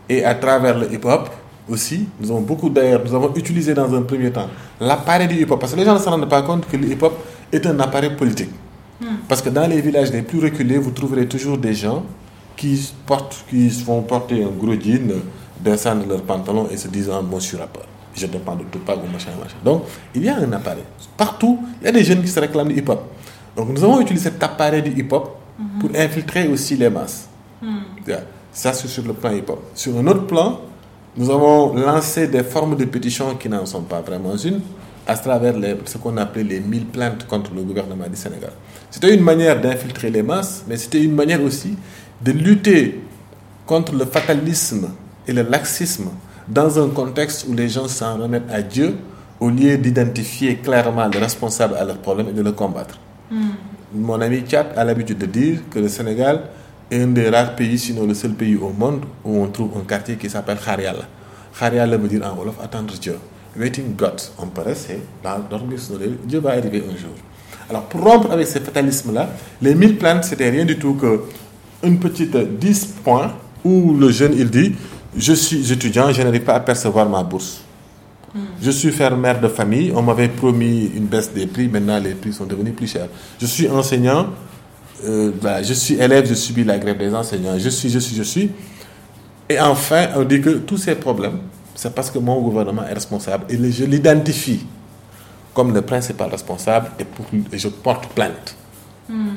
Et 0.08 0.24
à 0.24 0.34
travers 0.34 0.78
le 0.78 0.92
hip-hop, 0.92 1.28
aussi, 1.68 2.08
nous 2.20 2.30
avons 2.30 2.40
beaucoup 2.40 2.70
d'ailleurs, 2.70 3.02
nous 3.04 3.14
avons 3.14 3.34
utilisé 3.34 3.74
dans 3.74 3.94
un 3.94 4.02
premier 4.02 4.30
temps 4.30 4.48
l'appareil 4.80 5.28
du 5.28 5.34
hip-hop. 5.34 5.60
Parce 5.60 5.72
que 5.72 5.78
les 5.78 5.84
gens 5.84 5.94
ne 5.94 5.98
se 5.98 6.08
rendent 6.08 6.28
pas 6.28 6.42
compte 6.42 6.66
que 6.66 6.76
le 6.76 6.86
hip-hop 6.88 7.12
est 7.52 7.66
un 7.66 7.78
appareil 7.80 8.10
politique. 8.16 8.50
Parce 9.28 9.42
que 9.42 9.50
dans 9.50 9.66
les 9.68 9.80
villages 9.80 10.10
les 10.10 10.22
plus 10.22 10.40
reculés, 10.40 10.78
vous 10.78 10.90
trouverez 10.90 11.28
toujours 11.28 11.56
des 11.56 11.74
gens 11.74 12.04
qui, 12.56 12.92
portent, 13.06 13.44
qui 13.48 13.70
se 13.70 13.84
font 13.84 14.02
porter 14.02 14.42
un 14.42 14.48
gros 14.48 14.72
jean, 14.72 15.12
descendent 15.60 16.08
leurs 16.08 16.22
pantalons 16.22 16.68
et 16.70 16.76
se 16.76 16.88
disent 16.88 17.10
ah, 17.12 17.22
je 17.34 17.38
suis 17.38 17.56
rappeur. 17.56 17.84
Je 18.18 18.26
dépends 18.26 18.56
de 18.56 18.64
tout 18.64 18.80
pas 18.80 18.96
ou 18.96 19.06
machin, 19.12 19.30
machin. 19.40 19.56
Donc, 19.64 19.84
il 20.14 20.24
y 20.24 20.28
a 20.28 20.36
un 20.36 20.52
appareil. 20.52 20.82
Partout, 21.16 21.58
il 21.80 21.84
y 21.86 21.88
a 21.88 21.92
des 21.92 22.02
jeunes 22.04 22.20
qui 22.22 22.28
se 22.28 22.40
réclament 22.40 22.68
du 22.68 22.78
hip-hop. 22.78 23.00
Donc, 23.56 23.68
nous 23.70 23.82
avons 23.84 24.00
utilisé 24.00 24.30
cet 24.30 24.42
appareil 24.42 24.82
du 24.82 24.90
hip-hop 25.00 25.36
pour 25.80 25.90
infiltrer 25.94 26.48
aussi 26.48 26.76
les 26.76 26.90
masses. 26.90 27.28
Ça, 28.52 28.72
c'est 28.72 28.88
sur 28.88 29.04
le 29.04 29.12
plan 29.12 29.30
hip-hop. 29.32 29.60
Sur 29.74 29.96
un 29.98 30.06
autre 30.08 30.26
plan, 30.26 30.60
nous 31.16 31.30
avons 31.30 31.74
lancé 31.74 32.26
des 32.28 32.42
formes 32.42 32.76
de 32.76 32.84
pétitions 32.84 33.34
qui 33.36 33.48
n'en 33.48 33.64
sont 33.66 33.82
pas 33.82 34.00
vraiment 34.00 34.36
une, 34.36 34.60
à 35.06 35.16
travers 35.16 35.56
les, 35.56 35.76
ce 35.84 35.98
qu'on 35.98 36.16
appelait 36.16 36.44
les 36.44 36.60
1000 36.60 36.86
plaintes 36.86 37.26
contre 37.26 37.52
le 37.54 37.62
gouvernement 37.62 38.06
du 38.08 38.16
Sénégal. 38.16 38.52
C'était 38.90 39.14
une 39.14 39.22
manière 39.22 39.60
d'infiltrer 39.60 40.10
les 40.10 40.22
masses, 40.22 40.64
mais 40.68 40.76
c'était 40.76 41.02
une 41.02 41.14
manière 41.14 41.42
aussi 41.42 41.76
de 42.22 42.32
lutter 42.32 43.00
contre 43.66 43.94
le 43.94 44.04
fatalisme 44.04 44.90
et 45.26 45.32
le 45.32 45.42
laxisme 45.42 46.08
dans 46.48 46.82
un 46.82 46.88
contexte 46.88 47.46
où 47.48 47.54
les 47.54 47.68
gens 47.68 47.88
s'en 47.88 48.16
remettent 48.16 48.50
à 48.50 48.62
Dieu 48.62 48.96
au 49.40 49.50
lieu 49.50 49.76
d'identifier 49.76 50.56
clairement 50.56 51.06
les 51.08 51.18
responsables 51.18 51.76
à 51.76 51.84
leurs 51.84 51.98
problèmes 51.98 52.28
et 52.30 52.32
de 52.32 52.42
le 52.42 52.52
combattre. 52.52 52.98
Mon 53.94 54.20
ami 54.20 54.40
Tchad 54.40 54.68
a 54.76 54.84
l'habitude 54.84 55.18
de 55.18 55.26
dire 55.26 55.60
que 55.70 55.78
le 55.78 55.88
Sénégal 55.88 56.42
est 56.90 57.02
un 57.02 57.08
des 57.08 57.28
rares 57.28 57.54
pays, 57.54 57.78
sinon 57.78 58.06
le 58.06 58.14
seul 58.14 58.32
pays 58.32 58.56
au 58.56 58.70
monde, 58.70 59.02
où 59.24 59.42
on 59.42 59.46
trouve 59.48 59.70
un 59.78 59.84
quartier 59.84 60.16
qui 60.16 60.28
s'appelle 60.30 60.58
Khariala. 60.58 61.04
Khariala 61.58 61.96
veut 61.96 62.08
dire 62.08 62.22
en 62.26 62.36
Wolof 62.36 62.56
attendre 62.62 62.94
Dieu. 63.00 63.16
Waiting 63.58 63.94
God, 63.96 64.20
on 64.38 64.46
peut 64.46 64.62
rester 64.62 65.00
dormir 65.50 65.78
sur 65.78 65.98
le 65.98 66.16
Dieu 66.24 66.40
va 66.40 66.50
arriver 66.50 66.82
un 66.86 66.96
jour. 66.96 67.10
Alors 67.68 67.82
pour 67.84 68.02
rompre 68.02 68.30
avec 68.30 68.46
ce 68.46 68.58
fatalisme-là, 68.58 69.28
les 69.60 69.74
1000 69.74 69.98
plantes, 69.98 70.24
c'était 70.24 70.48
rien 70.48 70.64
du 70.64 70.78
tout 70.78 70.94
que 70.94 71.22
une 71.82 71.98
petite 71.98 72.36
10 72.36 72.86
points 73.04 73.32
où 73.64 73.94
le 73.94 74.10
jeune 74.10 74.32
il 74.36 74.48
dit 74.50 74.74
Je 75.18 75.32
suis 75.32 75.72
étudiant, 75.72 76.12
je 76.12 76.22
n'arrive 76.22 76.42
pas 76.44 76.54
à 76.54 76.60
percevoir 76.60 77.08
ma 77.08 77.22
bourse. 77.22 77.60
Je 78.60 78.70
suis 78.70 78.92
fermière 78.92 79.40
de 79.40 79.48
famille, 79.48 79.92
on 79.94 80.02
m'avait 80.02 80.28
promis 80.28 80.90
une 80.94 81.06
baisse 81.06 81.32
des 81.32 81.46
prix, 81.46 81.66
maintenant 81.68 81.98
les 81.98 82.14
prix 82.14 82.32
sont 82.32 82.44
devenus 82.44 82.74
plus 82.74 82.86
chers. 82.86 83.08
Je 83.40 83.46
suis 83.46 83.68
enseignant, 83.68 84.26
euh, 85.04 85.32
voilà, 85.40 85.62
je 85.62 85.72
suis 85.72 85.94
élève, 85.94 86.26
je 86.28 86.34
subis 86.34 86.62
la 86.64 86.78
grève 86.78 86.98
des 86.98 87.14
enseignants, 87.14 87.58
je 87.58 87.68
suis, 87.68 87.88
je 87.88 87.98
suis, 87.98 88.14
je 88.14 88.22
suis. 88.22 88.50
Et 89.48 89.58
enfin, 89.58 90.08
on 90.16 90.24
dit 90.24 90.40
que 90.40 90.50
tous 90.50 90.76
ces 90.76 90.94
problèmes, 90.94 91.38
c'est 91.74 91.94
parce 91.94 92.10
que 92.10 92.18
mon 92.18 92.40
gouvernement 92.40 92.84
est 92.84 92.92
responsable 92.92 93.44
et 93.48 93.72
je 93.72 93.84
l'identifie 93.84 94.66
comme 95.54 95.72
le 95.74 95.82
principal 95.82 96.30
responsable 96.30 96.90
et, 97.00 97.04
pour, 97.04 97.26
et 97.52 97.58
je 97.58 97.68
porte 97.68 98.08
plainte. 98.08 98.54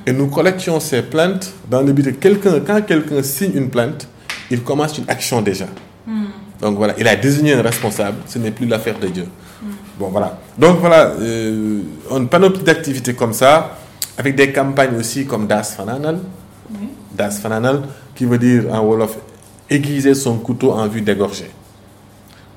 Et 0.06 0.12
nous 0.12 0.28
collections 0.28 0.80
ces 0.82 1.02
plaintes 1.02 1.54
dans 1.70 1.82
le 1.82 1.94
but 1.94 2.04
de 2.04 2.12
quelqu'un, 2.12 2.60
quand 2.60 2.82
quelqu'un 2.86 3.24
signe 3.24 3.54
une 3.56 3.70
plainte, 3.70 4.08
il 4.52 4.62
commence 4.64 4.98
une 4.98 5.10
action 5.10 5.42
déjà. 5.42 5.66
Donc 6.60 6.78
voilà, 6.78 6.94
il 7.00 7.08
a 7.08 7.16
désigné 7.16 7.54
un 7.54 7.62
responsable, 7.62 8.18
ce 8.28 8.38
n'est 8.38 8.52
plus 8.52 8.68
l'affaire 8.68 9.00
de 9.00 9.08
Dieu. 9.08 9.26
Bon 9.98 10.10
voilà. 10.10 10.40
Donc 10.58 10.80
voilà, 10.80 11.14
euh, 11.20 11.82
une 12.12 12.28
panoplie 12.28 12.64
d'activités 12.64 13.14
comme 13.16 13.34
ça, 13.34 13.78
avec 14.18 14.36
des 14.36 14.52
campagnes 14.52 14.96
aussi 14.98 15.26
comme 15.26 15.48
Das 15.48 15.74
Fananal. 15.76 16.20
Das 17.16 17.40
Fananal, 17.40 17.82
qui 18.16 18.26
veut 18.26 18.38
dire 18.38 18.66
en 18.72 18.82
Wolof 18.86 19.18
aiguiser 19.70 20.14
son 20.14 20.38
couteau 20.38 20.72
en 20.72 20.88
vue 20.88 21.02
d'égorger. 21.02 21.50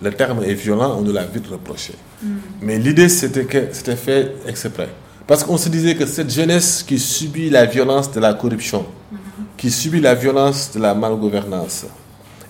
Le 0.03 0.13
terme 0.13 0.43
est 0.45 0.55
violent, 0.55 0.97
on 0.99 1.03
nous 1.03 1.13
l'a 1.13 1.25
vite 1.25 1.47
reproché. 1.47 1.95
Mais 2.61 2.79
l'idée, 2.79 3.09
c'était 3.09 3.45
que 3.45 3.69
c'était 3.73 3.97
fait 3.97 4.33
exprès. 4.47 4.89
Parce 5.27 5.43
qu'on 5.45 5.57
se 5.57 5.69
disait 5.69 5.95
que 5.95 6.05
cette 6.05 6.31
jeunesse 6.31 6.85
qui 6.87 6.99
subit 6.99 7.49
la 7.49 7.65
violence 7.65 8.11
de 8.13 8.21
la 8.21 8.35
corruption, 8.35 8.85
qui 9.57 9.71
subit 9.71 10.01
la 10.01 10.15
violence 10.15 10.71
de 10.73 10.81
la 10.81 10.95
malgouvernance 10.95 11.87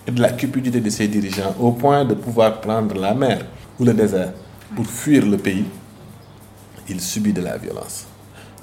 et 0.07 0.11
de 0.11 0.21
la 0.21 0.33
cupidité 0.33 0.81
de 0.81 0.91
ses 0.91 1.09
dirigeants, 1.09 1.55
au 1.59 1.73
point 1.73 2.05
de 2.05 2.15
pouvoir 2.15 2.61
prendre 2.61 2.95
la 2.95 3.15
mer 3.15 3.45
ou 3.79 3.85
le 3.85 3.93
désert 3.95 4.33
pour 4.75 4.87
fuir 4.87 5.25
le 5.25 5.39
pays, 5.39 5.65
il 6.89 7.01
subit 7.01 7.33
de 7.33 7.41
la 7.41 7.57
violence. 7.57 8.07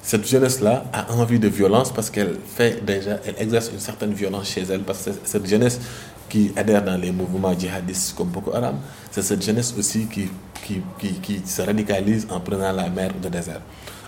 Cette 0.01 0.27
jeunesse-là 0.27 0.86
a 0.91 1.12
envie 1.13 1.39
de 1.39 1.47
violence 1.47 1.91
parce 1.91 2.10
qu'elle 2.10 2.36
fait 2.43 2.84
déjà, 2.84 3.19
elle 3.25 3.36
exerce 3.38 3.69
une 3.71 3.80
certaine 3.80 4.13
violence 4.13 4.49
chez 4.49 4.62
elle, 4.62 4.82
parce 4.82 5.04
que 5.06 5.12
cette 5.23 5.47
jeunesse 5.47 5.80
qui 6.27 6.51
adhère 6.56 6.84
dans 6.84 6.97
les 6.97 7.12
mouvements 7.12 7.58
djihadistes 7.58 8.15
comme 8.15 8.30
Boko 8.30 8.54
Haram, 8.56 8.77
c'est 9.12 9.21
cette 9.21 9.43
jeunesse 9.43 9.73
aussi 9.77 10.08
qui, 10.08 10.30
qui, 10.65 10.82
qui, 10.97 11.13
qui 11.13 11.41
se 11.45 11.62
radicalise 11.62 12.25
en 12.30 12.39
prenant 12.39 12.71
la 12.71 12.89
mer 12.89 13.12
ou 13.12 13.23
le 13.23 13.30
désert. 13.30 13.62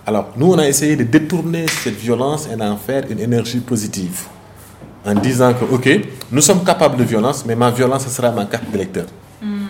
Alors, 0.06 0.30
nous, 0.36 0.52
on 0.52 0.58
a 0.58 0.68
essayé 0.68 0.96
de 0.96 1.04
détourner 1.04 1.66
cette 1.68 1.96
violence 1.96 2.48
et 2.52 2.56
d'en 2.58 2.76
faire 2.76 3.04
une 3.10 3.20
énergie 3.20 3.60
positive. 3.60 4.24
En 5.06 5.16
disant 5.16 5.54
que, 5.54 5.64
OK, 5.74 5.90
nous 6.32 6.42
sommes 6.42 6.64
capables 6.64 6.98
de 6.98 7.04
violence, 7.04 7.46
mais 7.46 7.56
ma 7.56 7.72
violence, 7.72 8.04
ce 8.06 8.10
sera 8.10 8.32
ma 8.32 8.46
carte 8.46 8.70
d'électeur. 8.72 9.06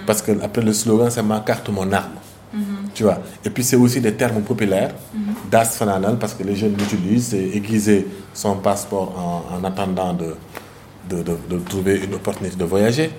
Parce 0.06 0.22
que 0.22 0.32
après 0.44 0.62
le 0.62 0.74
slogan, 0.74 1.10
c'est 1.10 1.24
ma 1.24 1.40
carte, 1.40 1.70
mon 1.70 1.92
arme. 1.92 2.12
Tu 2.94 3.04
vois. 3.04 3.20
Et 3.44 3.50
puis, 3.50 3.64
c'est 3.64 3.76
aussi 3.76 4.00
des 4.02 4.14
termes 4.14 4.42
populaires. 4.42 4.94
Das 5.50 5.76
Fananal, 5.78 6.18
parce 6.18 6.34
que 6.34 6.44
les 6.44 6.56
jeunes 6.56 6.76
l'utilisent, 6.78 7.28
c'est 7.30 7.50
aiguiser 7.58 8.08
son 8.34 8.56
passeport 8.56 9.14
en, 9.18 9.56
en 9.56 9.64
attendant 9.64 10.14
de, 10.14 10.36
de, 11.10 11.24
de, 11.24 11.38
de 11.50 11.58
trouver 11.64 12.02
une 12.04 12.14
opportunité 12.16 12.56
de 12.56 12.66
voyager. 12.66 13.12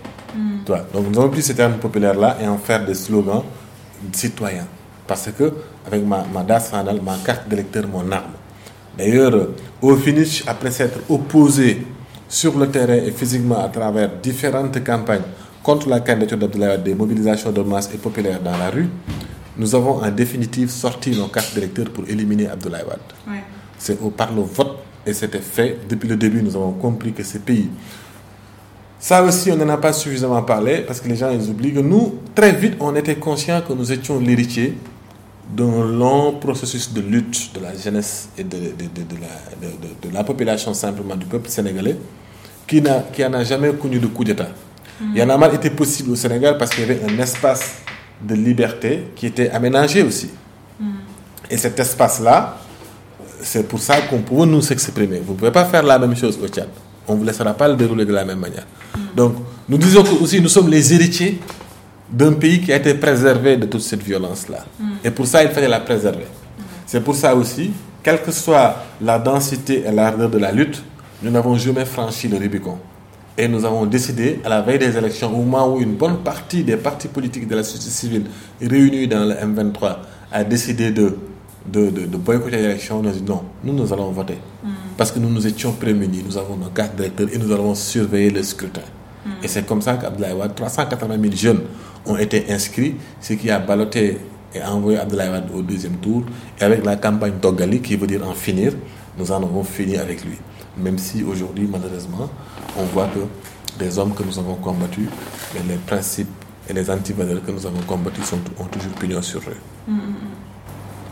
Tu 0.65 0.67
vois. 0.73 0.85
Donc, 0.93 1.07
nous 1.11 1.19
avons 1.19 1.31
pris 1.31 1.43
ces 1.43 1.55
termes 1.55 1.75
populaires-là 1.79 2.39
et 2.43 2.47
en 2.49 2.59
faire 2.59 2.85
des 2.85 2.95
slogans 2.95 3.43
citoyens. 4.13 4.67
Parce 5.07 5.29
que, 5.37 5.53
avec 5.87 6.05
ma, 6.05 6.25
ma 6.33 6.43
Das 6.43 6.73
ma 6.73 7.17
carte 7.25 7.49
d'électeur, 7.49 7.87
mon 7.87 8.11
arme. 8.11 8.33
D'ailleurs, 8.97 9.49
au 9.83 9.97
finish, 9.97 10.45
après 10.47 10.71
s'être 10.71 11.01
opposé 11.09 11.85
sur 12.29 12.57
le 12.59 12.69
terrain 12.69 12.95
et 12.95 13.11
physiquement 13.11 13.63
à 13.65 13.69
travers 13.69 14.11
différentes 14.23 14.83
campagnes 14.85 15.23
contre 15.63 15.89
la 15.89 16.01
candidature 16.01 16.39
d'Abdoulaye 16.39 16.79
des 16.83 16.95
mobilisations 16.95 17.51
de 17.51 17.63
masse 17.63 17.91
et 17.95 17.97
populaires 17.99 18.41
dans 18.41 18.57
la 18.57 18.71
rue, 18.71 18.89
nous 19.57 19.75
avons 19.75 20.03
en 20.03 20.11
définitive 20.11 20.71
sorti 20.71 21.17
nos 21.17 21.29
cartes 21.29 21.55
d'électeurs 21.55 21.91
pour 21.91 22.05
éliminer 22.09 22.49
Abdoulaye 22.49 22.83
Wade. 22.85 22.99
Ouais. 23.29 23.43
C'est 23.79 24.01
au 24.03 24.11
par 24.11 24.33
le 24.33 24.43
vote 24.43 24.79
et 25.07 25.13
c'était 25.13 25.39
fait. 25.39 25.79
Depuis 25.89 26.09
le 26.09 26.17
début, 26.17 26.43
nous 26.43 26.55
avons 26.55 26.73
compris 26.73 27.13
que 27.13 27.23
ces 27.23 27.39
pays. 27.39 27.69
Ça 28.99 29.23
aussi, 29.23 29.53
on 29.53 29.57
n'en 29.57 29.69
a 29.69 29.77
pas 29.77 29.93
suffisamment 29.93 30.43
parlé 30.43 30.79
parce 30.87 31.01
que 31.01 31.09
les 31.09 31.17
gens 31.17 31.31
ils 31.31 31.49
oublient 31.51 31.75
que 31.75 31.81
nous, 31.81 32.15
très 32.35 32.53
vite, 32.53 32.75
on 32.81 32.95
était 32.97 33.17
conscients 33.17 33.61
que 33.67 33.73
nous 33.73 33.93
étions 33.93 34.19
l'héritier 34.19 34.77
d'un 35.51 35.85
long 35.85 36.33
processus 36.41 36.93
de 36.93 37.01
lutte 37.01 37.51
de 37.55 37.61
la 37.61 37.77
jeunesse 37.77 38.29
et 38.39 38.45
de, 38.45 38.57
de, 38.57 38.85
de, 38.85 39.17
la, 39.21 39.69
de, 40.09 40.15
la 40.15 40.25
population 40.25 40.73
simplement 40.75 41.17
du 41.17 41.27
peuple 41.27 41.49
sénégalais 41.49 41.97
qui 42.67 42.81
n'a 42.81 43.01
qui 43.13 43.25
en 43.25 43.33
a 43.35 43.45
jamais 43.45 43.73
connu 43.75 43.99
de 43.99 44.07
coup 44.07 44.25
d'État. 44.25 44.49
Il 45.01 45.19
y 45.19 45.23
en 45.23 45.29
a 45.29 45.37
mal 45.37 45.55
été 45.55 45.71
possible 45.71 46.13
au 46.13 46.17
Sénégal 46.17 46.57
parce 46.57 46.71
qu'il 46.71 46.81
y 46.81 46.91
avait 46.91 47.01
un 47.05 47.19
espace 47.19 47.75
de 48.23 48.35
liberté 48.35 49.09
qui 49.17 49.27
était 49.27 49.51
aménagé 49.51 50.03
aussi. 50.03 50.31
Et 51.51 51.59
cet 51.59 51.79
espace-là, 51.79 52.59
c'est 53.43 53.69
pour 53.69 53.81
ça 53.81 54.01
qu'on 54.03 54.21
peut 54.23 54.47
nous 54.47 54.63
s'exprimer. 54.63 55.21
Vous 55.25 55.35
ne 55.35 55.39
pouvez 55.39 55.51
pas 55.51 55.67
faire 55.67 55.83
la 55.83 55.99
même 55.99 56.17
chose 56.17 56.39
au 56.43 56.49
Tchad. 56.49 56.69
On 57.07 57.15
ne 57.15 57.19
vous 57.19 57.25
laissera 57.25 57.53
pas 57.53 57.69
le 57.69 57.75
dérouler 57.77 58.07
de 58.07 58.13
la 58.15 58.25
même 58.25 58.39
manière. 58.39 58.67
Donc, 59.15 59.35
nous 59.69 59.77
disons 59.77 60.03
que 60.03 60.23
aussi 60.23 60.41
nous 60.41 60.49
sommes 60.49 60.69
les 60.71 60.95
héritiers 60.95 61.39
d'un 62.11 62.33
pays 62.33 62.61
qui 62.61 62.73
a 62.73 62.77
été 62.77 62.95
préservé 62.95 63.57
de 63.57 63.67
toute 63.67 63.81
cette 63.81 64.03
violence-là. 64.03 64.65
Et 65.05 65.11
pour 65.11 65.27
ça, 65.27 65.43
il 65.43 65.51
fallait 65.51 65.69
la 65.69 65.81
préserver. 65.81 66.27
C'est 66.87 67.01
pour 67.03 67.15
ça 67.15 67.35
aussi, 67.35 67.71
quelle 68.03 68.23
que 68.23 68.31
soit 68.31 68.77
la 69.01 69.19
densité 69.19 69.85
et 69.87 69.91
l'ardeur 69.91 70.29
de 70.31 70.39
la 70.39 70.53
lutte, 70.53 70.83
nous 71.23 71.31
n'avons 71.31 71.57
jamais 71.57 71.85
franchi 71.87 72.29
le 72.29 72.37
Rubicon. 72.37 72.79
Et 73.37 73.49
nous 73.49 73.65
avons 73.65 73.87
décidé, 73.87 74.41
à 74.45 74.49
la 74.49 74.61
veille 74.61 74.79
des 74.79 74.97
élections, 74.97 75.29
au 75.35 75.43
moment 75.43 75.75
où 75.75 75.81
une 75.81 75.95
bonne 75.95 76.19
partie 76.19 76.63
des 76.63 76.77
partis 76.77 77.09
politiques 77.09 77.49
de 77.49 77.57
la 77.57 77.65
société 77.65 77.91
civile 77.91 78.25
réunis 78.61 79.09
dans 79.09 79.25
le 79.25 79.35
M23 79.35 79.97
a 80.31 80.45
décidé 80.45 80.93
de, 80.93 81.17
de, 81.67 81.91
de, 81.91 82.07
de 82.07 82.17
boycotter 82.17 82.59
l'élection, 82.59 83.03
nous 83.03 83.09
avons 83.09 83.19
dit 83.19 83.25
non, 83.25 83.43
nous, 83.65 83.73
nous 83.73 83.93
allons 83.93 84.11
voter. 84.13 84.39
Parce 84.97 85.11
que 85.11 85.19
nous 85.19 85.31
nous 85.31 85.45
étions 85.47 85.73
prémunis, 85.73 86.23
nous 86.25 86.37
avons 86.37 86.57
nos 86.57 86.69
cartes 86.69 86.95
d'électeurs 86.95 87.29
et 87.33 87.39
nous 87.39 87.51
allons 87.53 87.75
surveiller 87.75 88.31
le 88.31 88.43
scrutin. 88.43 88.83
Et 89.43 89.49
c'est 89.49 89.65
comme 89.67 89.81
ça 89.81 89.95
qu'Abdoulaye 89.95 90.35
Wade, 90.35 90.55
380 90.55 91.17
000 91.21 91.35
jeunes 91.35 91.61
ont 92.07 92.17
été 92.17 92.45
inscrits, 92.51 92.97
ce 93.21 93.33
qui 93.35 93.51
a 93.51 93.59
ballotté 93.59 94.19
et 94.55 94.63
envoyé 94.63 94.99
Abdoulaye 94.99 95.31
Wade 95.31 95.51
au 95.55 95.63
deuxième 95.63 95.97
tour. 95.97 96.23
Et 96.61 96.65
avec 96.65 96.85
la 96.85 96.97
campagne 96.97 97.35
Dogali, 97.41 97.81
qui 97.81 97.97
veut 97.97 98.07
dire 98.07 98.27
en 98.29 98.35
finir, 98.35 98.73
nous 99.19 99.31
en 99.33 99.37
avons 99.43 99.65
fini 99.65 99.97
avec 99.97 100.25
lui. 100.25 100.37
Même 100.77 100.99
si 100.99 101.23
aujourd'hui, 101.23 101.69
malheureusement, 101.71 102.29
on 102.79 102.85
voit 102.85 103.09
que 103.09 103.21
des 103.79 103.99
hommes 103.99 104.15
que 104.15 104.23
nous 104.23 104.39
avons 104.39 104.55
combattus, 104.57 105.09
les 105.69 105.75
principes 105.87 106.29
et 106.69 106.73
les 106.73 106.89
antivaleurs 106.91 107.45
que 107.45 107.51
nous 107.51 107.67
avons 107.67 107.81
combattus 107.87 108.25
sont, 108.25 108.39
ont 108.59 108.65
toujours 108.67 108.93
pignon 108.93 109.23
sur 109.23 109.41
eux. 109.41 109.93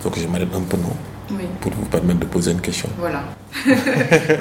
Donc 0.03 0.19
je 0.19 0.27
m'arrête 0.27 0.49
un 0.55 0.61
peu 0.63 0.77
non 0.77 0.97
Oui. 1.31 1.45
pour 1.61 1.73
vous 1.73 1.85
permettre 1.87 2.21
de 2.21 2.27
poser 2.27 2.53
une 2.53 2.61
question. 2.61 2.89
Voilà. 2.99 3.23
non, 3.67 3.75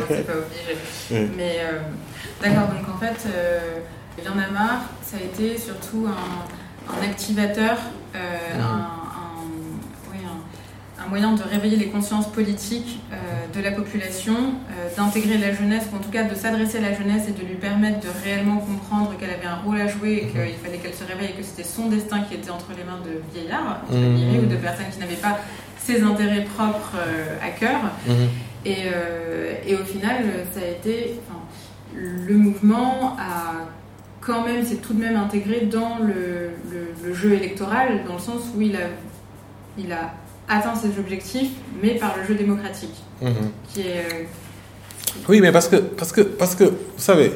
c'est 0.07 0.25
pas 0.25 0.33
obligé. 0.33 1.29
Mais 1.37 1.57
euh, 1.61 1.79
d'accord, 2.41 2.67
donc 2.69 2.95
en 2.95 2.97
fait, 2.97 3.27
euh, 3.27 3.79
Il 4.17 4.25
y 4.25 4.27
en 4.27 4.37
a 4.37 4.49
marre, 4.51 4.81
ça 5.01 5.17
a 5.17 5.21
été 5.21 5.57
surtout 5.57 6.07
un, 6.07 7.03
activateur, 7.03 7.77
euh, 8.15 8.19
mmh. 8.57 8.61
un, 10.99 11.07
moyen 11.09 11.33
de 11.33 11.43
réveiller 11.43 11.77
les 11.77 11.87
consciences 11.87 12.31
politiques 12.31 13.01
euh, 13.11 13.15
de 13.53 13.61
la 13.61 13.71
population, 13.71 14.33
euh, 14.33 14.95
d'intégrer 14.95 15.37
la 15.37 15.53
jeunesse, 15.53 15.83
ou 15.91 15.97
en 15.97 15.99
tout 15.99 16.09
cas 16.09 16.23
de 16.23 16.35
s'adresser 16.35 16.77
à 16.77 16.81
la 16.81 16.93
jeunesse 16.93 17.23
et 17.27 17.31
de 17.31 17.45
lui 17.45 17.55
permettre 17.55 17.99
de 17.99 18.07
réellement 18.23 18.57
comprendre 18.57 19.13
qu'elle 19.19 19.31
avait 19.31 19.47
un 19.47 19.57
rôle 19.57 19.81
à 19.81 19.87
jouer 19.87 20.13
et 20.13 20.27
qu'il 20.27 20.57
fallait 20.63 20.77
qu'elle 20.77 20.93
se 20.93 21.03
réveille 21.03 21.31
et 21.31 21.33
que 21.33 21.43
c'était 21.43 21.67
son 21.67 21.87
destin 21.87 22.21
qui 22.21 22.35
était 22.35 22.51
entre 22.51 22.69
les 22.77 22.83
mains 22.83 22.99
de 23.03 23.21
vieillards, 23.33 23.81
mmh. 23.89 24.43
ou 24.43 24.45
de 24.45 24.55
personnes 24.55 24.87
qui 24.91 24.99
n'avaient 24.99 25.15
pas 25.15 25.39
ses 25.77 26.03
intérêts 26.03 26.45
propres 26.45 26.97
à 27.41 27.49
cœur. 27.49 27.79
Mmh. 28.07 28.11
Et, 28.65 28.85
et, 29.67 29.75
au 29.75 29.83
final, 29.83 30.23
ça 30.53 30.59
a 30.61 30.69
été. 30.69 31.19
le 31.95 32.37
mouvement 32.37 33.17
a 33.19 33.65
quand 34.21 34.45
même, 34.45 34.63
c'est 34.65 34.81
tout 34.81 34.93
de 34.93 34.99
même 34.99 35.17
intégré 35.17 35.61
dans 35.61 35.97
le, 35.99 36.51
le, 37.03 37.13
jeu 37.13 37.33
électoral, 37.33 38.03
dans 38.07 38.13
le 38.13 38.19
sens 38.19 38.43
où 38.55 38.61
il 38.61 38.75
a, 38.75 38.87
il 39.77 39.91
a 39.91 40.13
atteint 40.47 40.75
ses 40.75 40.97
objectifs, 40.99 41.51
mais 41.81 41.95
par 41.95 42.15
le 42.17 42.25
jeu 42.25 42.35
démocratique. 42.35 42.95
Mhm. 43.21 43.33
Qui 43.73 43.81
est, 43.81 44.05
euh, 44.11 44.23
oui, 45.27 45.41
mais 45.41 45.51
parce 45.51 45.67
que, 45.67 45.75
parce, 45.77 46.11
que, 46.11 46.21
parce 46.21 46.55
que, 46.55 46.63
vous 46.65 46.73
savez, 46.97 47.33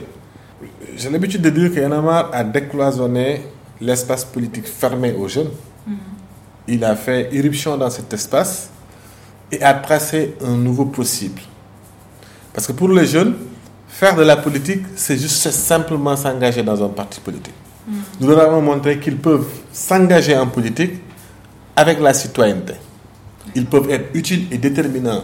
j'ai 0.96 1.10
l'habitude 1.10 1.42
de 1.42 1.50
dire 1.50 1.74
qu'Yanamar 1.74 2.30
a 2.34 2.44
décloisonné 2.44 3.42
l'espace 3.82 4.24
politique 4.24 4.68
fermé 4.68 5.14
aux 5.14 5.28
jeunes. 5.28 5.52
Mhm. 5.88 5.98
Il 6.68 6.84
a 6.84 6.96
fait 6.96 7.30
irruption 7.34 7.78
dans 7.78 7.90
cet 7.90 8.14
espace 8.14 8.70
et 9.52 9.62
a 9.62 9.74
tracé 9.74 10.36
un 10.44 10.56
nouveau 10.56 10.86
possible. 10.86 11.42
Parce 12.54 12.68
que 12.68 12.72
pour 12.72 12.90
les 12.90 13.06
jeunes, 13.06 13.36
Faire 13.98 14.14
de 14.14 14.24
la 14.24 14.36
politique, 14.36 14.82
c'est 14.98 15.18
juste 15.18 15.50
simplement 15.52 16.18
s'engager 16.18 16.62
dans 16.64 16.84
un 16.84 16.90
parti 16.90 17.22
politique. 17.22 17.54
Mm. 17.88 17.94
Nous 18.20 18.28
leur 18.28 18.42
avons 18.42 18.62
montré 18.62 19.00
qu'ils 19.00 19.16
peuvent 19.16 19.48
s'engager 19.72 20.36
en 20.36 20.48
politique 20.48 20.96
avec 21.78 22.02
la 22.02 22.14
citoyenneté. 22.14 22.74
Ils 23.56 23.66
peuvent 23.66 23.90
être 23.90 24.14
utiles 24.14 24.48
et 24.52 24.58
déterminants, 24.58 25.24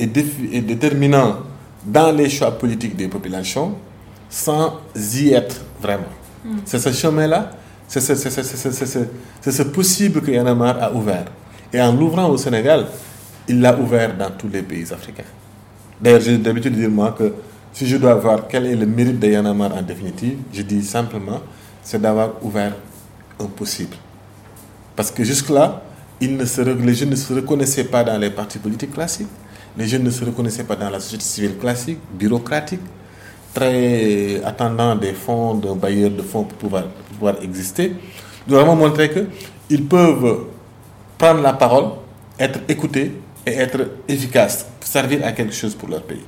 et, 0.00 0.06
déterminants 0.08 1.42
dans 1.86 2.10
les 2.10 2.28
choix 2.28 2.50
politiques 2.58 2.96
des 2.96 3.06
populations 3.06 3.76
sans 4.28 4.80
y 4.96 5.32
être 5.32 5.60
vraiment. 5.80 6.02
Mm. 6.44 6.56
C'est 6.64 6.80
ce 6.80 6.90
chemin-là, 6.90 7.52
c'est 7.86 8.00
ce, 8.00 9.62
possible 9.62 10.22
que 10.22 10.32
Yanamar 10.32 10.82
a 10.82 10.92
ouvert. 10.92 11.26
Et 11.72 11.80
en 11.80 11.92
l'ouvrant 11.92 12.28
au 12.30 12.36
Sénégal, 12.36 12.84
il 13.46 13.60
l'a 13.60 13.78
ouvert 13.78 14.16
dans 14.16 14.30
tous 14.32 14.48
les 14.48 14.62
pays 14.62 14.92
africains. 14.92 15.22
D'ailleurs, 16.00 16.20
j'ai 16.20 16.36
d'habitude 16.38 16.74
de 16.74 16.80
dire 16.80 16.90
moi 16.90 17.14
que 17.16 17.32
si 17.72 17.86
je 17.86 17.96
dois 17.96 18.14
voir 18.14 18.46
quel 18.48 18.66
est 18.66 18.76
le 18.76 18.86
mérite 18.86 19.18
de 19.18 19.28
Yanamar 19.28 19.74
en 19.74 19.82
définitive, 19.82 20.38
je 20.52 20.62
dis 20.62 20.82
simplement, 20.82 21.40
c'est 21.82 22.00
d'avoir 22.00 22.32
ouvert 22.44 22.74
un 23.40 23.46
possible. 23.46 23.96
Parce 24.94 25.10
que 25.10 25.24
jusque-là, 25.24 25.82
les 26.20 26.94
jeunes 26.94 27.10
ne 27.10 27.16
se 27.16 27.32
reconnaissaient 27.32 27.84
pas 27.84 28.04
dans 28.04 28.18
les 28.18 28.30
partis 28.30 28.58
politiques 28.58 28.92
classiques, 28.92 29.26
les 29.76 29.88
jeunes 29.88 30.02
ne 30.04 30.10
se 30.10 30.24
reconnaissaient 30.24 30.64
pas 30.64 30.76
dans 30.76 30.90
la 30.90 31.00
société 31.00 31.24
civile 31.24 31.56
classique, 31.56 31.98
bureaucratique, 32.12 32.80
très 33.54 34.42
attendant 34.44 34.94
des 34.94 35.14
fonds, 35.14 35.54
d'un 35.54 35.74
bailleur 35.74 36.10
de 36.10 36.22
fonds 36.22 36.44
pour 36.44 36.58
pouvoir, 36.58 36.84
pour 36.84 37.16
pouvoir 37.16 37.34
exister. 37.42 37.94
Nous 38.46 38.56
avons 38.56 38.76
montré 38.76 39.10
qu'ils 39.10 39.84
peuvent 39.86 40.44
prendre 41.16 41.40
la 41.40 41.54
parole, 41.54 41.92
être 42.38 42.60
écoutés 42.68 43.12
et 43.46 43.52
être 43.52 43.90
efficaces, 44.08 44.66
servir 44.80 45.24
à 45.24 45.32
quelque 45.32 45.54
chose 45.54 45.74
pour 45.74 45.88
leur 45.88 46.02
pays. 46.02 46.24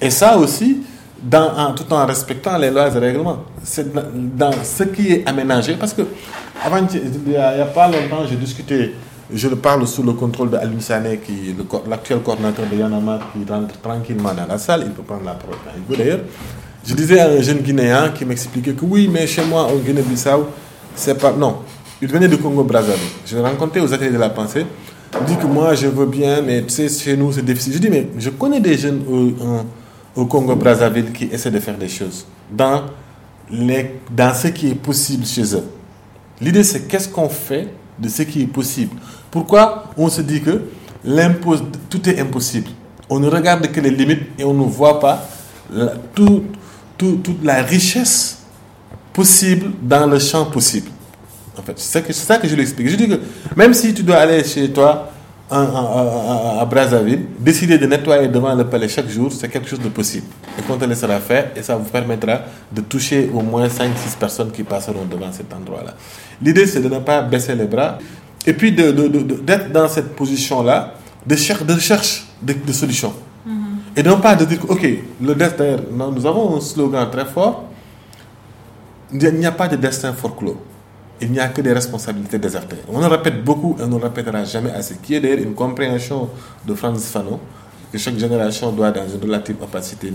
Et 0.00 0.10
ça 0.10 0.36
aussi, 0.38 0.82
tout 1.30 1.92
en 1.92 2.06
respectant 2.06 2.56
les 2.56 2.70
lois 2.70 2.88
et 2.88 2.98
règlements. 2.98 3.44
C'est 3.62 3.92
dans, 3.92 4.52
ce 4.62 4.84
qui 4.84 5.12
est 5.12 5.28
aménagé. 5.28 5.74
Parce 5.74 5.92
que, 5.92 6.02
avant, 6.64 6.78
il 6.92 7.30
n'y 7.30 7.36
a, 7.36 7.64
pas 7.66 7.88
longtemps, 7.88 8.24
j'ai 8.28 8.36
discuté, 8.36 8.94
je 9.32 9.48
le 9.48 9.56
parle 9.56 9.86
sous 9.86 10.02
le 10.02 10.12
contrôle 10.12 10.50
de 10.50 10.58
Sané, 10.80 11.18
qui 11.18 11.54
l'actuel 11.88 12.20
coordinateur 12.20 12.66
de 12.70 12.76
Yanama, 12.76 13.18
qui 13.32 13.50
rentre 13.50 13.78
tranquillement 13.80 14.32
dans 14.34 14.46
la 14.46 14.58
salle, 14.58 14.84
il 14.86 14.92
peut 14.92 15.02
prendre 15.02 15.24
la 15.24 15.32
parole 15.34 15.56
d'ailleurs. 15.96 16.20
Je 16.86 16.94
disais 16.94 17.20
à 17.20 17.28
un 17.28 17.42
jeune 17.42 17.58
Guinéen 17.58 18.08
qui 18.08 18.24
m'expliquait 18.24 18.72
que 18.72 18.84
oui, 18.86 19.08
mais 19.12 19.26
chez 19.26 19.44
moi, 19.44 19.70
au 19.70 19.78
Guinée-Bissau, 19.78 20.46
c'est 20.94 21.20
pas. 21.20 21.32
Non, 21.32 21.58
il 22.00 22.08
venait 22.08 22.28
du 22.28 22.38
Congo-Brazzaville. 22.38 23.00
Je 23.26 23.36
l'ai 23.36 23.42
rencontré 23.42 23.80
aux 23.80 23.92
ateliers 23.92 24.12
de 24.12 24.18
la 24.18 24.30
pensée. 24.30 24.64
Il 25.20 25.26
dit 25.26 25.36
que 25.36 25.46
moi, 25.46 25.74
je 25.74 25.88
veux 25.88 26.06
bien, 26.06 26.40
mais 26.40 26.62
tu 26.62 26.70
sais, 26.70 26.88
chez 26.88 27.16
nous, 27.16 27.32
c'est 27.32 27.44
difficile. 27.44 27.74
Je 27.74 27.78
dis, 27.78 27.90
mais 27.90 28.08
je 28.16 28.30
connais 28.30 28.60
des 28.60 28.78
jeunes 28.78 29.02
au 30.16 30.26
Congo-Brazzaville 30.26 31.12
qui 31.12 31.24
essaient 31.24 31.50
de 31.50 31.60
faire 31.60 31.78
des 31.78 31.88
choses 31.88 32.26
dans, 32.50 32.86
les, 33.50 34.00
dans 34.10 34.34
ce 34.34 34.48
qui 34.48 34.68
est 34.68 34.74
possible 34.74 35.24
chez 35.24 35.54
eux. 35.54 35.64
L'idée, 36.40 36.64
c'est 36.64 36.88
qu'est-ce 36.88 37.08
qu'on 37.08 37.28
fait 37.28 37.68
de 37.98 38.08
ce 38.08 38.22
qui 38.22 38.42
est 38.42 38.46
possible? 38.46 38.96
Pourquoi 39.30 39.90
on 39.96 40.08
se 40.08 40.22
dit 40.22 40.40
que 40.40 40.62
tout 41.88 42.08
est 42.08 42.18
impossible? 42.18 42.70
On 43.08 43.20
ne 43.20 43.28
regarde 43.28 43.70
que 43.70 43.80
les 43.80 43.90
limites 43.90 44.22
et 44.38 44.44
on 44.44 44.54
ne 44.54 44.64
voit 44.64 44.98
pas 45.00 45.28
tout, 46.14 46.44
toute 46.96 47.44
la 47.44 47.62
richesse 47.62 48.38
possible 49.12 49.72
dans 49.82 50.06
le 50.06 50.18
champ 50.18 50.46
possible. 50.46 50.88
En 51.58 51.62
fait, 51.62 51.74
c'est 51.76 52.12
ça 52.12 52.38
que 52.38 52.48
je 52.48 52.54
lui 52.54 52.62
explique. 52.62 52.88
Je 52.88 52.96
dis 52.96 53.08
que 53.08 53.20
même 53.56 53.74
si 53.74 53.92
tu 53.92 54.02
dois 54.02 54.16
aller 54.16 54.42
chez 54.44 54.70
toi 54.70 55.10
à, 55.50 56.64
Brazzaville, 56.64 57.26
décider 57.38 57.78
de 57.78 57.86
nettoyer 57.86 58.28
devant 58.28 58.54
le 58.54 58.64
palais 58.66 58.88
chaque 58.88 59.08
jour, 59.08 59.32
c'est 59.32 59.48
quelque 59.48 59.68
chose 59.68 59.80
de 59.80 59.88
possible. 59.88 60.26
Et 60.58 60.62
quand 60.62 60.78
on 60.80 60.86
le 60.86 60.94
sera 60.94 61.18
fait, 61.18 61.52
et 61.56 61.62
ça 61.62 61.76
vous 61.76 61.88
permettra 61.88 62.40
de 62.70 62.80
toucher 62.82 63.30
au 63.34 63.40
moins 63.40 63.66
5-6 63.66 64.16
personnes 64.18 64.50
qui 64.52 64.62
passeront 64.62 65.04
devant 65.10 65.32
cet 65.32 65.52
endroit-là. 65.52 65.94
L'idée, 66.40 66.66
c'est 66.66 66.80
de 66.80 66.88
ne 66.88 67.00
pas 67.00 67.22
baisser 67.22 67.54
les 67.54 67.66
bras 67.66 67.98
et 68.46 68.52
puis 68.52 68.72
d'être 68.72 68.94
de, 68.94 69.08
de, 69.08 69.72
dans 69.72 69.88
cette 69.88 70.14
position-là, 70.14 70.94
de, 71.26 71.36
chercher 71.36 71.64
de 71.64 71.74
recherche 71.74 72.26
de, 72.40 72.72
solutions. 72.72 73.12
Mm-hmm. 73.46 73.52
Et 73.98 74.02
non 74.02 74.20
pas 74.20 74.36
de 74.36 74.44
dire, 74.44 74.58
OK, 74.68 74.86
le 75.20 75.34
destin, 75.34 75.76
nous 75.92 76.26
avons 76.26 76.56
un 76.56 76.60
slogan 76.60 77.08
très 77.10 77.26
fort, 77.26 77.64
il 79.12 79.34
n'y 79.34 79.46
a 79.46 79.52
pas 79.52 79.66
de 79.66 79.76
destin 79.76 80.14
clos 80.38 80.56
il 81.20 81.30
n'y 81.30 81.38
a 81.38 81.48
que 81.48 81.60
des 81.60 81.72
responsabilités 81.72 82.38
désertées. 82.38 82.76
On 82.88 83.00
le 83.00 83.06
répète 83.06 83.44
beaucoup 83.44 83.76
et 83.78 83.82
on 83.82 83.88
ne 83.88 83.98
le 83.98 84.04
répétera 84.04 84.44
jamais 84.44 84.70
assez. 84.70 84.96
Qui 85.02 85.14
est 85.14 85.20
d'ailleurs 85.20 85.38
une 85.40 85.54
compréhension 85.54 86.30
de 86.66 86.74
Franz 86.74 87.04
Fanon, 87.06 87.38
que 87.92 87.98
chaque 87.98 88.18
génération 88.18 88.72
doit, 88.72 88.90
dans 88.90 89.06
une 89.06 89.20
relative 89.20 89.56
opacité, 89.60 90.12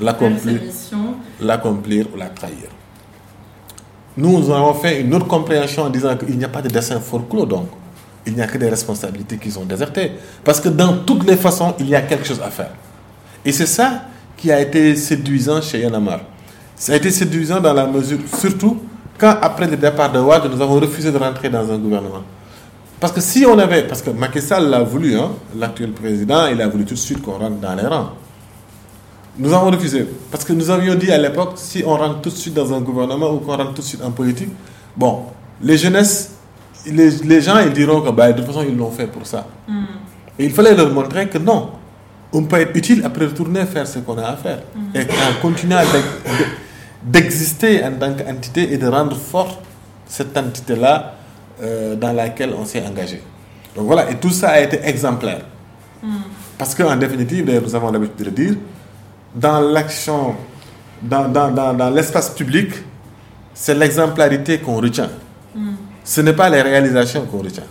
l'accomplir, 0.00 0.60
l'accomplir 1.40 2.06
ou 2.12 2.18
la 2.18 2.28
trahir. 2.28 2.68
Nous, 4.16 4.38
nous 4.38 4.50
avons 4.50 4.74
fait 4.74 5.00
une 5.00 5.14
autre 5.14 5.26
compréhension 5.26 5.84
en 5.84 5.90
disant 5.90 6.16
qu'il 6.16 6.36
n'y 6.36 6.44
a 6.44 6.48
pas 6.48 6.62
de 6.62 6.68
dessin 6.68 7.00
folklore, 7.00 7.46
donc 7.46 7.68
il 8.26 8.34
n'y 8.34 8.40
a 8.40 8.46
que 8.46 8.58
des 8.58 8.68
responsabilités 8.68 9.38
qui 9.38 9.50
sont 9.50 9.64
désertées. 9.64 10.12
Parce 10.42 10.60
que 10.60 10.68
dans 10.68 10.98
toutes 11.04 11.26
les 11.26 11.36
façons, 11.36 11.74
il 11.78 11.88
y 11.88 11.94
a 11.94 12.02
quelque 12.02 12.26
chose 12.26 12.40
à 12.44 12.50
faire. 12.50 12.72
Et 13.44 13.52
c'est 13.52 13.66
ça 13.66 14.02
qui 14.36 14.50
a 14.50 14.60
été 14.60 14.96
séduisant 14.96 15.62
chez 15.62 15.80
Yanamar. 15.80 16.20
Ça 16.74 16.92
a 16.92 16.96
été 16.96 17.10
séduisant 17.10 17.60
dans 17.60 17.72
la 17.72 17.86
mesure, 17.86 18.18
surtout, 18.38 18.78
quand 19.18 19.36
après 19.40 19.66
le 19.66 19.76
départ 19.76 20.12
de 20.12 20.18
Ouad, 20.18 20.42
nous 20.50 20.60
avons 20.60 20.80
refusé 20.80 21.10
de 21.10 21.18
rentrer 21.18 21.48
dans 21.48 21.70
un 21.70 21.78
gouvernement. 21.78 22.22
Parce 22.98 23.12
que 23.12 23.20
si 23.20 23.44
on 23.46 23.58
avait, 23.58 23.82
parce 23.82 24.02
que 24.02 24.10
Macky 24.10 24.40
Sall 24.40 24.68
l'a 24.70 24.82
voulu, 24.82 25.16
hein, 25.16 25.30
l'actuel 25.58 25.92
président, 25.92 26.46
il 26.46 26.60
a 26.62 26.68
voulu 26.68 26.84
tout 26.84 26.94
de 26.94 26.98
suite 26.98 27.22
qu'on 27.22 27.32
rentre 27.38 27.56
dans 27.56 27.74
les 27.74 27.86
rangs. 27.86 28.10
Nous 29.38 29.52
avons 29.52 29.70
refusé. 29.70 30.06
Parce 30.30 30.44
que 30.44 30.54
nous 30.54 30.70
avions 30.70 30.94
dit 30.94 31.12
à 31.12 31.18
l'époque, 31.18 31.52
si 31.56 31.82
on 31.86 31.94
rentre 31.96 32.22
tout 32.22 32.30
de 32.30 32.34
suite 32.34 32.54
dans 32.54 32.72
un 32.72 32.80
gouvernement 32.80 33.30
ou 33.32 33.38
qu'on 33.38 33.56
rentre 33.56 33.74
tout 33.74 33.82
de 33.82 33.86
suite 33.86 34.02
en 34.02 34.10
politique, 34.10 34.48
bon, 34.96 35.24
les 35.60 35.76
jeunesses, 35.76 36.32
les, 36.86 37.40
gens, 37.42 37.58
ils 37.58 37.72
diront 37.72 38.00
que 38.00 38.10
bah, 38.10 38.32
de 38.32 38.38
toute 38.38 38.46
façon, 38.46 38.64
ils 38.66 38.76
l'ont 38.76 38.90
fait 38.90 39.06
pour 39.06 39.26
ça. 39.26 39.46
Hmm. 39.68 39.84
Et 40.38 40.46
il 40.46 40.52
fallait 40.52 40.74
leur 40.74 40.90
montrer 40.90 41.28
que 41.28 41.36
non, 41.38 41.70
on 42.32 42.44
peut 42.44 42.60
être 42.60 42.74
utile 42.76 43.02
après 43.04 43.26
retourner 43.26 43.66
faire 43.66 43.86
ce 43.86 43.98
qu'on 43.98 44.16
a 44.16 44.24
à 44.28 44.36
faire. 44.36 44.60
Hmm. 44.74 44.96
Et 44.96 45.00
en 45.02 45.42
continuant 45.42 45.78
avec 45.78 46.02
d'exister 47.06 47.84
en 47.84 47.92
tant 47.92 48.12
qu'entité 48.14 48.72
et 48.72 48.78
de 48.78 48.86
rendre 48.88 49.16
forte 49.16 49.60
cette 50.06 50.36
entité-là 50.36 51.14
euh, 51.62 51.94
dans 51.94 52.12
laquelle 52.12 52.52
on 52.58 52.64
s'est 52.64 52.84
engagé. 52.84 53.22
Donc 53.76 53.86
voilà, 53.86 54.10
et 54.10 54.16
tout 54.16 54.30
ça 54.30 54.50
a 54.50 54.60
été 54.60 54.80
exemplaire. 54.82 55.42
Hmm. 56.02 56.16
Parce 56.58 56.74
qu'en 56.74 56.96
définitive, 56.96 57.60
nous 57.62 57.74
avons 57.74 57.90
l'habitude 57.92 58.16
de 58.18 58.24
le 58.24 58.30
dire, 58.32 58.54
dans 59.34 59.60
l'action, 59.60 60.34
dans, 61.02 61.28
dans, 61.28 61.50
dans, 61.50 61.90
l'espace 61.90 62.30
public, 62.30 62.70
c'est 63.54 63.74
l'exemplarité 63.74 64.58
qu'on 64.58 64.76
retient. 64.80 65.10
Hmm. 65.54 65.74
Ce 66.04 66.20
n'est 66.20 66.32
pas 66.32 66.48
les 66.48 66.62
réalisations 66.62 67.24
qu'on 67.26 67.38
retient. 67.38 67.64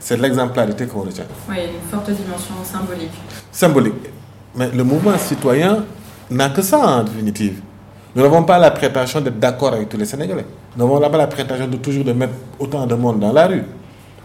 C'est 0.00 0.16
l'exemplarité 0.16 0.86
qu'on 0.86 1.02
retient. 1.02 1.26
Oui, 1.48 1.56
une 1.56 1.90
forte 1.90 2.10
dimension 2.10 2.54
symbolique. 2.64 3.10
Symbolique. 3.52 4.08
Mais 4.56 4.70
le 4.70 4.84
mouvement 4.84 5.16
citoyen 5.18 5.84
n'a 6.30 6.48
que 6.50 6.62
ça 6.62 6.78
en 6.78 7.04
définitive. 7.04 7.60
Nous 8.14 8.22
n'avons 8.22 8.42
pas 8.44 8.58
la 8.58 8.70
prétention 8.70 9.20
d'être 9.20 9.38
d'accord 9.38 9.74
avec 9.74 9.88
tous 9.88 9.96
les 9.96 10.04
Sénégalais. 10.06 10.46
Nous 10.76 10.84
n'avons 10.86 11.00
pas 11.10 11.16
la 11.16 11.26
prétention 11.26 11.66
de 11.68 11.76
toujours 11.76 12.04
de 12.04 12.12
mettre 12.12 12.32
autant 12.58 12.86
de 12.86 12.94
monde 12.94 13.20
dans 13.20 13.32
la 13.32 13.46
rue. 13.46 13.64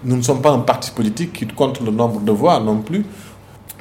Nous 0.06 0.16
ne 0.18 0.22
sommes 0.22 0.42
pas 0.42 0.52
un 0.52 0.60
parti 0.60 0.92
politique 0.92 1.34
qui 1.34 1.48
compte 1.48 1.80
le 1.82 1.92
nombre 1.92 2.20
de 2.22 2.32
voix 2.32 2.60
non 2.60 2.78
plus. 2.82 3.06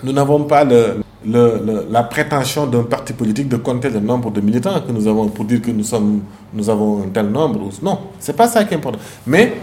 Nous 0.03 0.13
n'avons 0.13 0.45
pas 0.45 0.65
la 0.65 2.03
prétention 2.05 2.67
d'un 2.67 2.83
parti 2.83 3.13
politique 3.13 3.49
de 3.49 3.57
compter 3.57 3.91
le 3.91 4.01
nombre 4.01 4.31
de 4.33 4.41
militants 4.41 4.81
que 4.81 4.91
nous 4.93 5.07
avons 5.07 5.29
pour 5.29 5.45
dire 5.45 5.63
que 5.63 5.71
nous, 5.71 5.85
sommes, 5.85 6.23
nous 6.53 6.69
avons 6.69 7.03
un 7.05 7.09
tel 7.09 7.27
nombre. 7.27 7.71
Non, 7.83 7.99
c'est 8.19 8.37
pas 8.37 8.49
ça 8.49 8.65
qui 8.65 8.75
est 8.75 8.77
important. 8.77 8.99
Mais 9.27 9.55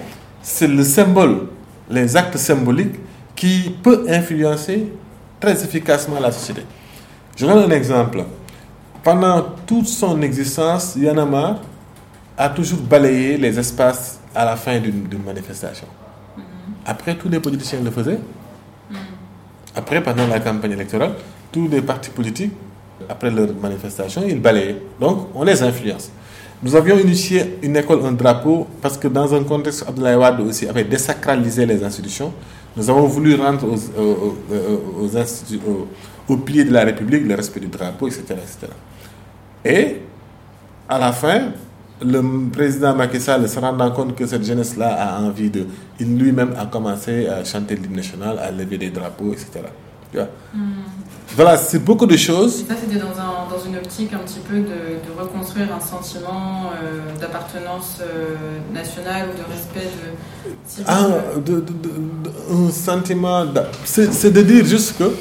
c'est 0.42 0.68
le 0.68 0.84
symbole, 0.84 1.48
les 1.90 2.16
actes 2.16 2.38
symboliques 2.38 2.96
qui 3.36 3.72
peut 3.84 4.06
influencer 4.10 4.88
très 5.40 5.62
efficacement 5.64 6.20
la 6.20 6.32
société. 6.32 6.62
Je 7.36 7.46
donne 7.46 7.70
un 7.70 7.76
exemple. 7.76 8.24
Pendant 9.04 9.42
toute 9.66 9.88
son 9.88 10.22
existence, 10.22 10.96
Yanama 10.98 11.60
a 12.38 12.50
toujours 12.50 12.80
balayé 12.80 13.38
les 13.38 13.58
espaces 13.58 14.20
à 14.36 14.46
la 14.46 14.56
fin 14.56 14.80
d'une 14.80 15.24
manifestation. 15.26 15.88
Mm-hmm. 16.38 16.42
Après, 16.86 17.16
tous 17.16 17.30
les 17.30 17.40
politiciens 17.40 17.80
le 17.82 17.92
faisaient. 17.92 18.20
Mm. 18.90 18.96
Après, 19.76 20.02
pendant 20.04 20.28
la 20.28 20.40
campagne 20.40 20.72
électorale, 20.72 21.14
tous 21.52 21.68
les 21.68 21.82
partis 21.82 22.10
politiques, 22.10 22.52
après 23.08 23.32
leur 23.32 23.48
manifestation, 23.62 24.24
ils 24.28 24.40
balayaient. 24.42 24.82
Donc, 25.00 25.30
on 25.34 25.44
les 25.44 25.62
influence. 25.64 26.12
Nous 26.62 26.76
avions 26.76 26.98
initié 27.00 27.58
une 27.64 27.78
école, 27.78 28.06
un 28.06 28.12
drapeau, 28.12 28.68
parce 28.82 28.98
que 28.98 29.08
dans 29.08 29.34
un 29.34 29.44
contexte, 29.44 29.86
Abdoulaye 29.88 30.16
Wade 30.18 30.42
aussi 30.42 30.68
avait 30.68 30.84
désacralisé 30.84 31.66
les 31.66 31.82
institutions. 31.84 32.34
Nous 32.76 32.90
avons 32.90 33.08
voulu 33.08 33.36
rendre 33.36 33.66
aux, 33.66 33.78
aux, 36.28 36.36
de 36.36 36.72
la 36.74 36.84
République 36.84 37.26
le 37.26 37.36
respect 37.36 37.62
du 37.62 37.68
drapeau, 37.68 38.08
etc., 38.08 38.24
etc. 38.30 38.68
Et, 39.66 40.02
à 40.88 40.98
la 41.00 41.12
fin, 41.12 41.52
le 42.02 42.50
président 42.52 42.96
Macky 42.96 43.20
Sall 43.20 43.48
se 43.48 43.60
rendant 43.60 43.92
compte 43.92 44.16
que 44.16 44.26
cette 44.26 44.44
jeunesse-là 44.44 44.94
a 44.94 45.22
envie 45.22 45.50
de... 45.50 45.66
Il 46.00 46.18
lui-même 46.18 46.54
a 46.58 46.66
commencé 46.66 47.28
à 47.28 47.44
chanter 47.44 47.76
l'hymne 47.76 47.96
national, 47.98 48.40
à 48.40 48.52
lever 48.52 48.78
des 48.78 48.90
drapeaux, 48.90 49.34
etc. 49.34 49.62
Hmm. 50.54 50.60
Voilà, 51.36 51.58
c'est 51.58 51.80
beaucoup 51.80 52.08
de 52.08 52.18
choses. 52.18 52.66
Ça, 52.68 52.74
c'était 52.80 53.00
dans, 53.00 53.10
dans, 53.10 53.64
une 53.64 53.78
optique 53.78 54.12
un 54.14 54.18
petit 54.20 54.40
peu 54.40 54.56
de, 54.58 54.64
de 54.64 55.20
reconstruire 55.20 55.68
un 55.74 55.80
sentiment 55.80 56.72
euh, 56.74 57.20
d'appartenance 57.20 57.98
euh, 58.02 58.36
nationale 58.74 59.30
ou 59.30 59.38
de 59.38 59.54
respect 59.54 59.92
de. 59.92 60.84
Ah, 60.88 61.08
de, 61.46 61.64
un 62.52 62.72
sentiment. 62.72 63.46
C'est 63.86 64.32
de 64.32 64.42
dire 64.42 64.66
juste 64.66 64.98
que 64.98 65.14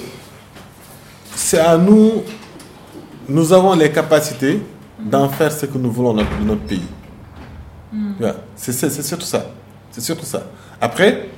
c'est 1.34 1.60
à 1.60 1.76
nous. 1.76 2.22
Nous 3.28 3.52
avons 3.52 3.74
les 3.74 3.92
capacités 3.92 4.62
d'en 4.98 5.28
faire 5.28 5.52
ce 5.52 5.66
que 5.66 5.76
nous 5.78 5.90
voulons 5.92 6.14
de 6.14 6.24
notre 6.44 6.62
pays. 6.62 6.82
Hmm. 7.92 8.14
C'est 8.56 8.72
surtout 9.02 9.26
ça. 9.26 9.46
C'est 9.90 10.00
surtout 10.00 10.24
ça. 10.26 10.44
Après, 10.80 11.28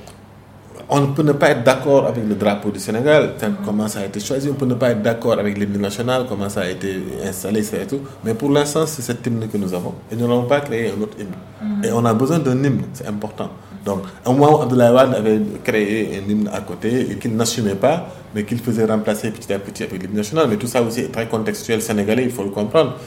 on 0.93 1.07
peut 1.13 1.23
ne 1.23 1.31
pas 1.31 1.51
être 1.51 1.63
d'accord 1.63 2.05
avec 2.05 2.27
le 2.27 2.35
drapeau 2.35 2.69
du 2.69 2.79
Sénégal, 2.79 3.35
comment 3.65 3.87
ça 3.87 3.99
a 4.01 4.05
été 4.05 4.19
choisi, 4.19 4.49
on 4.49 4.55
peut 4.55 4.65
ne 4.65 4.73
pas 4.73 4.89
être 4.91 5.01
d'accord 5.01 5.39
avec 5.39 5.57
l'hymne 5.57 5.79
national, 5.79 6.25
comment 6.27 6.49
ça 6.49 6.61
a 6.61 6.69
été 6.69 7.01
installé, 7.25 7.61
et 7.61 7.87
tout. 7.87 8.01
Mais 8.25 8.33
pour 8.33 8.49
l'instant, 8.51 8.85
c'est 8.85 9.01
cet 9.01 9.25
hymne 9.25 9.47
que 9.47 9.57
nous 9.57 9.73
avons. 9.73 9.93
Et 10.11 10.15
nous 10.17 10.27
n'avons 10.27 10.43
pas 10.43 10.59
créé 10.59 10.91
un 10.91 11.01
autre 11.01 11.15
hymne. 11.17 11.29
Mm. 11.61 11.85
Et 11.85 11.91
on 11.93 12.03
a 12.03 12.13
besoin 12.13 12.39
d'un 12.39 12.61
hymne, 12.61 12.81
c'est 12.91 13.07
important. 13.07 13.49
Donc, 13.85 14.01
un 14.25 14.33
moment, 14.33 14.61
Abdoulaye 14.61 14.91
Wade 14.93 15.15
avait 15.15 15.39
créé 15.63 16.21
un 16.27 16.29
hymne 16.29 16.49
à 16.53 16.59
côté 16.59 17.09
et 17.09 17.15
qu'il 17.15 17.37
n'assumait 17.37 17.75
pas, 17.75 18.07
mais 18.35 18.43
qu'il 18.43 18.59
faisait 18.59 18.83
remplacer 18.85 19.31
petit 19.31 19.53
à 19.53 19.59
petit 19.59 19.83
avec 19.83 20.01
l'hymne 20.03 20.17
national. 20.17 20.47
Mais 20.49 20.57
tout 20.57 20.67
ça 20.67 20.81
aussi 20.81 20.99
est 20.99 21.11
très 21.11 21.27
contextuel 21.27 21.81
sénégalais, 21.81 22.25
il 22.25 22.31
faut 22.31 22.43
le 22.43 22.49
comprendre. 22.49 22.97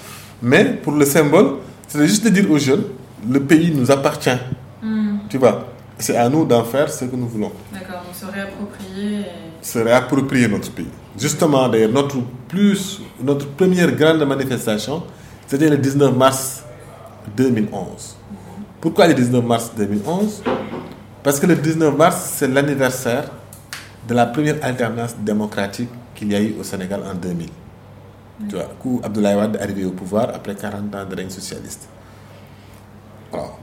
Mais 0.40 0.64
pour 0.64 0.94
le 0.94 1.04
symbole, 1.04 1.56
c'est 1.86 2.06
juste 2.06 2.24
de 2.24 2.30
dire 2.30 2.50
aux 2.50 2.58
jeunes, 2.58 2.84
le 3.30 3.40
pays 3.40 3.74
nous 3.76 3.90
appartient. 3.90 4.30
Mm. 4.82 5.16
Tu 5.28 5.36
vois? 5.36 5.73
C'est 6.04 6.16
à 6.18 6.28
nous 6.28 6.44
d'en 6.44 6.64
faire 6.64 6.92
ce 6.92 7.06
que 7.06 7.16
nous 7.16 7.26
voulons. 7.26 7.50
D'accord, 7.72 8.02
donc 8.04 8.14
se 8.14 8.26
réapproprier. 8.26 9.24
Se 9.62 9.78
réapproprier 9.78 10.48
notre 10.48 10.70
pays. 10.70 10.90
Justement, 11.18 11.66
d'ailleurs, 11.66 11.92
notre, 11.92 12.16
plus, 12.46 13.00
notre 13.22 13.46
première 13.48 13.90
grande 13.92 14.22
manifestation, 14.28 15.02
c'était 15.46 15.70
le 15.70 15.78
19 15.78 16.14
mars 16.14 16.62
2011. 17.34 18.16
Pourquoi 18.82 19.06
le 19.08 19.14
19 19.14 19.42
mars 19.46 19.72
2011 19.78 20.42
Parce 21.22 21.40
que 21.40 21.46
le 21.46 21.56
19 21.56 21.96
mars, 21.96 22.32
c'est 22.34 22.48
l'anniversaire 22.48 23.30
de 24.06 24.12
la 24.12 24.26
première 24.26 24.56
alternance 24.62 25.16
démocratique 25.16 25.88
qu'il 26.14 26.30
y 26.30 26.34
a 26.34 26.40
eu 26.42 26.54
au 26.60 26.64
Sénégal 26.64 27.00
en 27.10 27.14
2000. 27.14 27.48
Tu 28.50 28.56
vois, 28.56 28.68
où 28.84 29.00
Abdoulaye 29.02 29.36
Wade 29.36 29.56
est 29.56 29.62
arrivé 29.62 29.86
au 29.86 29.92
pouvoir 29.92 30.28
après 30.34 30.54
40 30.54 30.94
ans 30.94 31.06
de 31.08 31.16
règne 31.16 31.30
socialiste. 31.30 31.88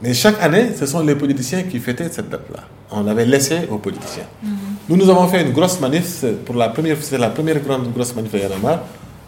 Mais 0.02 0.14
chaque 0.14 0.42
année, 0.42 0.70
ce 0.78 0.86
sont 0.86 1.00
les 1.00 1.14
politiciens 1.14 1.62
qui 1.62 1.78
fêtaient 1.78 2.08
cette 2.10 2.28
date-là. 2.28 2.60
On 2.90 3.06
avait 3.06 3.24
laissé 3.24 3.60
aux 3.70 3.78
politiciens. 3.78 4.24
Mhm. 4.42 4.50
Nous, 4.88 4.96
nous 4.96 5.08
avons 5.10 5.26
fait 5.28 5.42
une 5.42 5.52
grosse 5.52 5.78
manif, 5.80 6.24
pour 6.44 6.54
la 6.56 6.68
première, 6.68 6.96
c'est 7.00 7.18
la 7.18 7.30
première 7.30 7.60
grande 7.60 7.92
grosse 7.92 8.14
manif 8.14 8.34
à 8.34 8.38
Yanamar, 8.38 8.80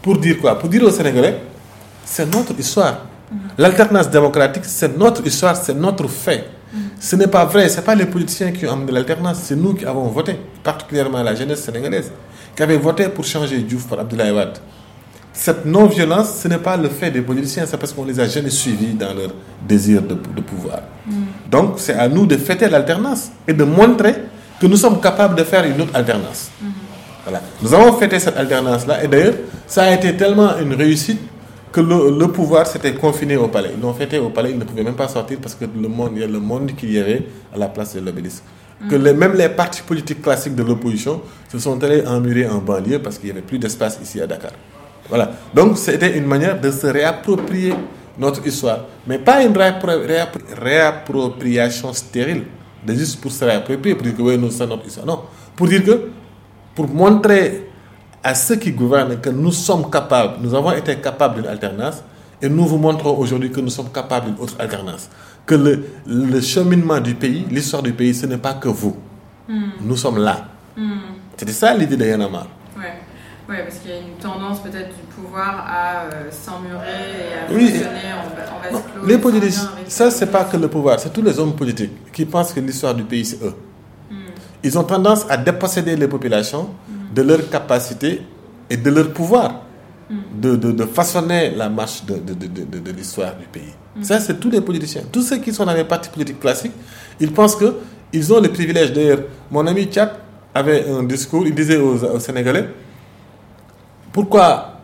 pour 0.03 0.19
dire 0.19 0.39
quoi? 0.41 0.59
Pour 0.59 0.69
dire 0.69 0.83
aux 0.83 0.91
Sénégalais, 0.91 1.37
c'est 2.05 2.27
notre 2.33 2.59
histoire. 2.59 3.07
Mhm. 3.31 3.39
L'alternance 3.59 4.11
démocratique, 4.11 4.65
c'est 4.67 4.97
notre 4.97 5.27
histoire, 5.27 5.57
c'est 5.57 5.75
notre 5.75 6.09
fait. 6.09 6.45
Mhm. 6.73 6.81
Ce 7.01 7.17
n'est 7.17 7.27
pas 7.29 7.45
vrai, 7.45 7.69
ce 7.69 7.77
n'est 7.77 7.83
pas 7.83 7.95
les 7.95 8.07
politiciens 8.07 8.51
qui 8.53 8.67
ont 8.67 8.73
amené 8.73 8.93
l'alternance, 8.93 9.39
c'est 9.45 9.57
nous 9.57 9.75
qui 9.75 9.85
avons 9.85 10.09
voté, 10.09 10.37
particulièrement 10.63 11.23
la 11.23 11.35
jeunesse 11.35 11.63
sénégalaise, 11.63 12.11
qui 12.55 12.63
avait 12.63 12.77
voté 12.79 13.09
pour 13.09 13.25
changer 13.25 13.59
Diouf 13.59 13.87
par 13.89 14.01
Abdoulaye 14.01 14.33
Wade 14.33 14.59
cette 15.35 15.67
non-violence, 15.67 16.37
ce 16.41 16.49
n'est 16.49 16.59
pas 16.59 16.77
le 16.77 16.89
fait 16.89 17.11
des 17.11 17.21
politiciens, 17.21 17.67
c'est 17.67 17.77
parce 17.77 17.93
qu'on 17.93 18.05
les 18.05 18.19
a 18.21 18.27
jamais 18.29 18.51
suivis 18.51 18.95
dans 18.95 19.13
leur 19.13 19.31
désir 19.67 20.01
de, 20.01 20.15
pouvoir. 20.41 20.79
Mm. 21.07 21.13
Donc, 21.51 21.75
c'est 21.79 21.95
à 21.95 22.09
nous 22.09 22.25
de 22.25 22.37
fêter 22.37 22.69
l'alternance 22.69 23.31
et 23.47 23.53
de 23.53 23.65
montrer 23.65 24.15
que 24.61 24.67
nous 24.67 24.77
sommes 24.77 25.01
capables 25.01 25.35
de 25.35 25.43
faire 25.43 25.65
une 25.65 25.81
autre 25.81 25.91
alternance. 25.95 26.51
Mm-hmm. 26.63 26.67
Voilà. 27.25 27.43
Nous 27.61 27.75
avons 27.75 27.93
fêté 27.95 28.21
cette 28.21 28.37
alternance-là 28.37 29.03
et 29.03 29.09
d'ailleurs, 29.09 29.35
ça 29.67 29.83
a 29.83 29.93
été 29.93 30.17
tellement 30.17 30.57
une 30.59 30.73
réussite 30.75 31.21
que 31.73 31.81
le, 31.81 32.29
pouvoir 32.29 32.69
s'était 32.69 32.95
confiné 32.95 33.37
au 33.37 33.49
palais. 33.49 33.71
Ils 33.77 33.83
l'ont 33.83 33.93
fêté 33.93 34.19
au 34.19 34.29
palais, 34.31 34.53
ils 34.53 34.59
ne 34.59 34.65
pouvaient 34.65 34.85
même 34.85 34.95
pas 34.95 35.09
sortir 35.09 35.39
parce 35.43 35.57
que 35.57 35.65
le 35.65 35.89
monde, 35.89 36.13
il 36.15 36.21
y 36.21 36.25
a 36.25 36.29
le 36.29 36.39
monde 36.39 36.71
qu'il 36.77 36.93
y 36.93 36.99
avait 37.01 37.27
à 37.53 37.59
la 37.59 37.67
place 37.67 37.95
de 37.97 38.01
l'obélisque. 38.01 38.45
Mm. 38.81 38.89
Que 38.89 38.95
les, 38.95 39.13
même 39.13 39.33
les 39.35 39.49
partis 39.49 39.83
politiques 39.83 40.23
classiques 40.23 40.55
de 40.55 40.63
l'opposition 40.63 41.23
se 41.51 41.59
sont 41.59 41.83
allés 41.83 42.07
emmurer 42.07 42.47
en 42.49 42.59
banlieue 42.59 43.01
parce 43.01 43.19
qu'il 43.19 43.27
n'y 43.27 43.33
avait 43.33 43.43
plus 43.43 43.59
d'espace 43.59 43.99
ici 44.01 44.21
à 44.21 44.29
Dakar. 44.29 44.53
Voilà. 45.09 45.33
Donc 45.55 45.79
c'était 45.79 46.17
une 46.17 46.27
manière 46.27 46.61
de 46.61 46.71
se 46.71 46.87
réapproprier 46.87 47.75
notre 48.19 48.47
histoire. 48.47 48.81
Mais 49.07 49.19
pas 49.19 49.43
une 49.43 49.57
réappropriation 49.57 51.93
stérile, 51.93 52.45
de 52.87 52.95
juste 52.95 53.21
pour 53.21 53.31
se 53.33 53.45
réapproprier, 53.45 53.95
pour 53.95 54.05
dire 54.05 54.17
que 54.17 54.23
oui, 54.23 54.39
nous 54.39 54.51
sommes 54.51 54.71
notre 54.71 54.87
histoire. 54.87 55.07
Non. 55.07 55.21
Pour 55.57 55.69
dire 55.69 55.85
que, 55.85 56.09
pour 56.75 56.89
montrer 56.89 57.69
à 58.23 58.35
ceux 58.35 58.57
qui 58.57 58.73
gouvernent 58.73 59.21
que 59.21 59.31
nous 59.31 59.53
sommes 59.53 59.91
capables, 59.91 60.35
nous 60.41 60.55
avons 60.55 60.73
été 60.73 60.97
capables 60.97 61.37
d'une 61.43 61.51
alternance, 61.51 62.03
et 62.41 62.49
nous 62.49 62.67
vous 62.67 62.79
montrons 62.79 63.17
aujourd'hui 63.17 63.51
que 63.51 63.61
nous 63.61 63.71
sommes 63.71 63.91
capables 63.91 64.27
d'une 64.27 64.39
autre 64.43 64.55
alternance. 64.59 65.09
Que 65.47 65.55
le, 65.55 65.85
le 66.07 66.41
cheminement 66.41 67.01
du 67.01 67.15
pays, 67.15 67.47
l'histoire 67.51 67.83
du 67.83 67.93
pays, 67.93 68.15
ce 68.15 68.27
n'est 68.27 68.39
pas 68.39 68.55
que 68.55 68.69
vous. 68.69 68.97
Hmm. 69.49 69.71
Nous 69.83 69.97
sommes 69.97 70.19
là. 70.19 70.47
Hmm. 70.77 70.99
C'était 71.37 71.53
ça 71.53 71.75
l'idée 71.75 71.97
de 71.97 72.05
Yanamar. 72.05 72.47
Oui, 73.49 73.57
parce 73.63 73.79
qu'il 73.79 73.91
y 73.91 73.95
a 73.95 73.99
une 73.99 74.15
tendance 74.21 74.61
peut-être 74.63 74.89
du 74.89 75.03
pouvoir 75.15 75.67
à 75.69 76.05
euh, 76.05 76.31
s'emmurer 76.31 76.81
et 77.21 77.35
à 77.35 77.47
fonctionner 77.47 78.13
en, 78.15 79.03
en 79.03 79.07
Les 79.07 79.19
politiciens, 79.19 79.69
ça, 79.87 80.11
c'est 80.11 80.29
pas 80.31 80.45
que 80.45 80.57
le 80.57 80.69
pouvoir, 80.69 80.99
c'est 80.99 81.13
tous 81.13 81.21
les 81.21 81.39
hommes 81.39 81.55
politiques 81.55 82.11
qui 82.11 82.25
pensent 82.25 82.55
que 82.55 82.61
l'histoire 82.61 82.95
du 82.95 83.05
pays, 83.05 83.25
c'est 83.27 83.43
eux. 83.43 83.53
Hmm. 84.11 84.15
Ils 84.63 84.79
ont 84.79 84.85
tendance 84.85 85.27
à 85.29 85.37
déposséder 85.37 85.95
les 85.95 86.09
populations 86.09 86.71
de 87.15 87.21
leur 87.21 87.51
capacité 87.51 88.23
et 88.71 88.79
de 88.79 88.91
leur 88.91 89.13
pouvoir 89.13 89.61
hmm. 90.09 90.15
de, 90.41 90.57
de, 90.57 90.73
de, 90.73 90.85
façonner 90.87 91.51
la 91.51 91.69
marche 91.69 92.03
de, 92.07 92.15
de 92.17 92.91
l'histoire 92.93 93.37
du 93.37 93.45
pays. 93.47 93.75
Hmm. 93.95 94.03
Ça, 94.05 94.21
c'est 94.21 94.41
tous 94.41 94.49
les 94.51 94.63
politiciens. 94.63 95.03
Tous 95.13 95.21
ceux 95.23 95.37
qui 95.37 95.53
sont 95.53 95.67
dans 95.67 95.75
les 95.75 95.85
partis 95.85 96.09
politiques 96.09 96.41
classiques, 96.41 96.73
ils 97.21 97.31
pensent 97.31 97.57
qu'ils 97.57 98.33
ont 98.33 98.41
le 98.41 98.49
privilège. 98.51 98.95
D'ailleurs, 98.95 99.21
mon 99.51 99.67
ami 99.67 99.85
Tchad 99.85 100.13
avait 100.55 100.89
un 100.89 101.03
discours, 101.03 101.47
il 101.47 101.55
disait 101.55 101.77
aux 101.77 102.19
Sénégalais, 102.19 102.69
pourquoi 104.15 104.79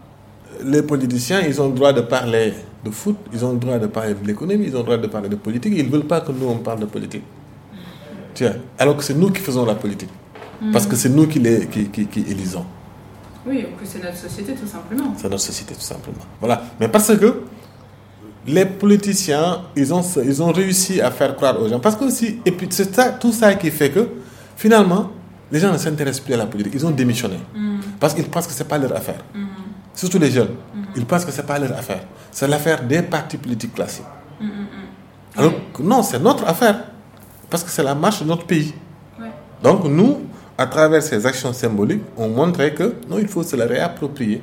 les 0.64 0.82
politiciens, 0.82 1.40
ils 1.46 1.60
ont 1.62 1.68
le 1.68 1.74
droit 1.74 1.92
de 1.92 2.00
parler 2.00 2.52
de 2.84 2.90
foot, 2.90 3.16
ils 3.32 3.44
ont 3.44 3.52
le 3.52 3.58
droit 3.58 3.78
de 3.78 3.86
parler 3.86 4.14
de 4.14 4.26
l'économie, 4.26 4.64
ils 4.66 4.74
ont 4.74 4.80
le 4.80 4.84
droit 4.84 4.96
de 4.98 5.06
parler 5.06 5.28
de 5.28 5.36
politique, 5.36 5.72
ils 5.76 5.86
ne 5.86 5.90
veulent 5.90 6.04
pas 6.04 6.20
que 6.20 6.32
nous, 6.32 6.48
on 6.48 6.56
parle 6.58 6.80
de 6.80 6.86
politique. 6.86 7.22
Tiens, 8.34 8.56
alors 8.76 8.96
que 8.96 9.04
c'est 9.04 9.14
nous 9.14 9.30
qui 9.30 9.40
faisons 9.40 9.64
la 9.64 9.76
politique. 9.76 10.10
Parce 10.72 10.84
que 10.84 10.96
c'est 10.96 11.08
nous 11.10 11.28
qui, 11.28 11.38
les, 11.38 11.66
qui, 11.68 11.88
qui, 11.88 12.20
élisons. 12.28 12.66
Oui, 13.46 13.66
que 13.80 13.86
c'est 13.86 14.02
notre 14.02 14.16
société 14.16 14.52
tout 14.54 14.66
simplement. 14.66 15.14
C'est 15.16 15.30
notre 15.30 15.42
société 15.42 15.74
tout 15.74 15.80
simplement. 15.80 16.18
Voilà. 16.40 16.62
Mais 16.80 16.88
parce 16.88 17.16
que 17.16 17.42
les 18.48 18.66
politiciens, 18.66 19.62
ils 19.76 19.94
ont, 19.94 20.02
ils 20.24 20.42
ont 20.42 20.50
réussi 20.52 21.00
à 21.00 21.10
faire 21.12 21.36
croire 21.36 21.62
aux 21.62 21.68
gens. 21.68 21.78
Parce 21.78 21.94
que 21.94 22.04
aussi, 22.04 22.40
et 22.44 22.50
puis 22.50 22.66
c'est 22.70 22.90
tout 23.20 23.32
ça 23.32 23.54
qui 23.54 23.70
fait 23.70 23.90
que 23.90 24.08
finalement, 24.56 25.12
les 25.52 25.60
gens 25.60 25.72
ne 25.72 25.78
s'intéressent 25.78 26.24
plus 26.24 26.34
à 26.34 26.36
la 26.36 26.46
politique. 26.46 26.72
Ils 26.74 26.84
ont 26.84 26.90
démissionné. 26.90 27.36
Mm. 27.54 27.69
Parce 28.00 28.14
qu'ils 28.14 28.28
pensent 28.28 28.46
que 28.46 28.52
ce 28.52 28.62
n'est 28.62 28.68
pas 28.68 28.78
leur 28.78 28.96
affaire. 28.96 29.22
Mm. 29.34 29.44
Surtout 29.94 30.18
les 30.18 30.30
jeunes. 30.30 30.54
Mm. 30.74 30.82
Ils 30.96 31.06
pensent 31.06 31.24
que 31.24 31.30
ce 31.30 31.40
n'est 31.40 31.46
pas 31.46 31.58
leur 31.58 31.72
affaire. 31.72 32.02
C'est 32.32 32.48
l'affaire 32.48 32.82
des 32.82 33.02
partis 33.02 33.36
politiques 33.36 33.74
classiques. 33.74 34.04
Alors 35.36 35.52
non, 35.78 36.02
c'est 36.02 36.18
notre 36.18 36.46
affaire. 36.48 36.84
Parce 37.48 37.62
que 37.62 37.70
c'est 37.70 37.82
la 37.82 37.94
marche 37.94 38.20
de 38.22 38.26
notre 38.26 38.46
pays. 38.46 38.74
Donc 39.62 39.84
nous, 39.84 40.22
à 40.56 40.66
travers 40.66 41.02
ces 41.02 41.24
actions 41.26 41.52
symboliques, 41.52 42.02
on 42.16 42.28
montrait 42.28 42.72
que 42.74 42.94
non, 43.08 43.18
il 43.18 43.28
faut 43.28 43.42
se 43.42 43.54
la 43.56 43.66
réapproprier 43.66 44.42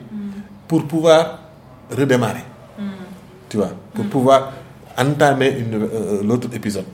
pour 0.67 0.85
pouvoir 0.87 1.39
redémarrer. 1.89 2.43
Tu 3.49 3.57
vois, 3.57 3.71
pour 3.93 4.05
pouvoir 4.05 4.51
entamer 4.97 5.65
euh, 5.71 6.21
l'autre 6.23 6.49
épisode. 6.53 6.85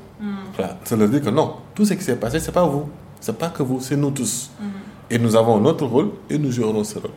Voilà. 0.55 0.77
Ça 0.83 0.95
leur 0.95 1.09
dit 1.09 1.19
que 1.19 1.29
non, 1.29 1.55
tout 1.73 1.83
ce 1.83 1.93
qui 1.95 2.03
s'est 2.03 2.15
passé, 2.15 2.39
c'est 2.39 2.51
pas 2.51 2.63
vous, 2.65 2.87
c'est 3.19 3.35
pas 3.35 3.49
que 3.49 3.63
vous, 3.63 3.79
c'est 3.81 3.95
nous 3.95 4.11
tous. 4.11 4.51
Et 5.13 5.19
nous 5.19 5.35
avons 5.35 5.59
notre 5.59 5.85
rôle 5.85 6.09
et 6.27 6.39
nous 6.39 6.51
jouerons 6.51 6.83
ce 6.83 6.97
rôle. 6.97 7.11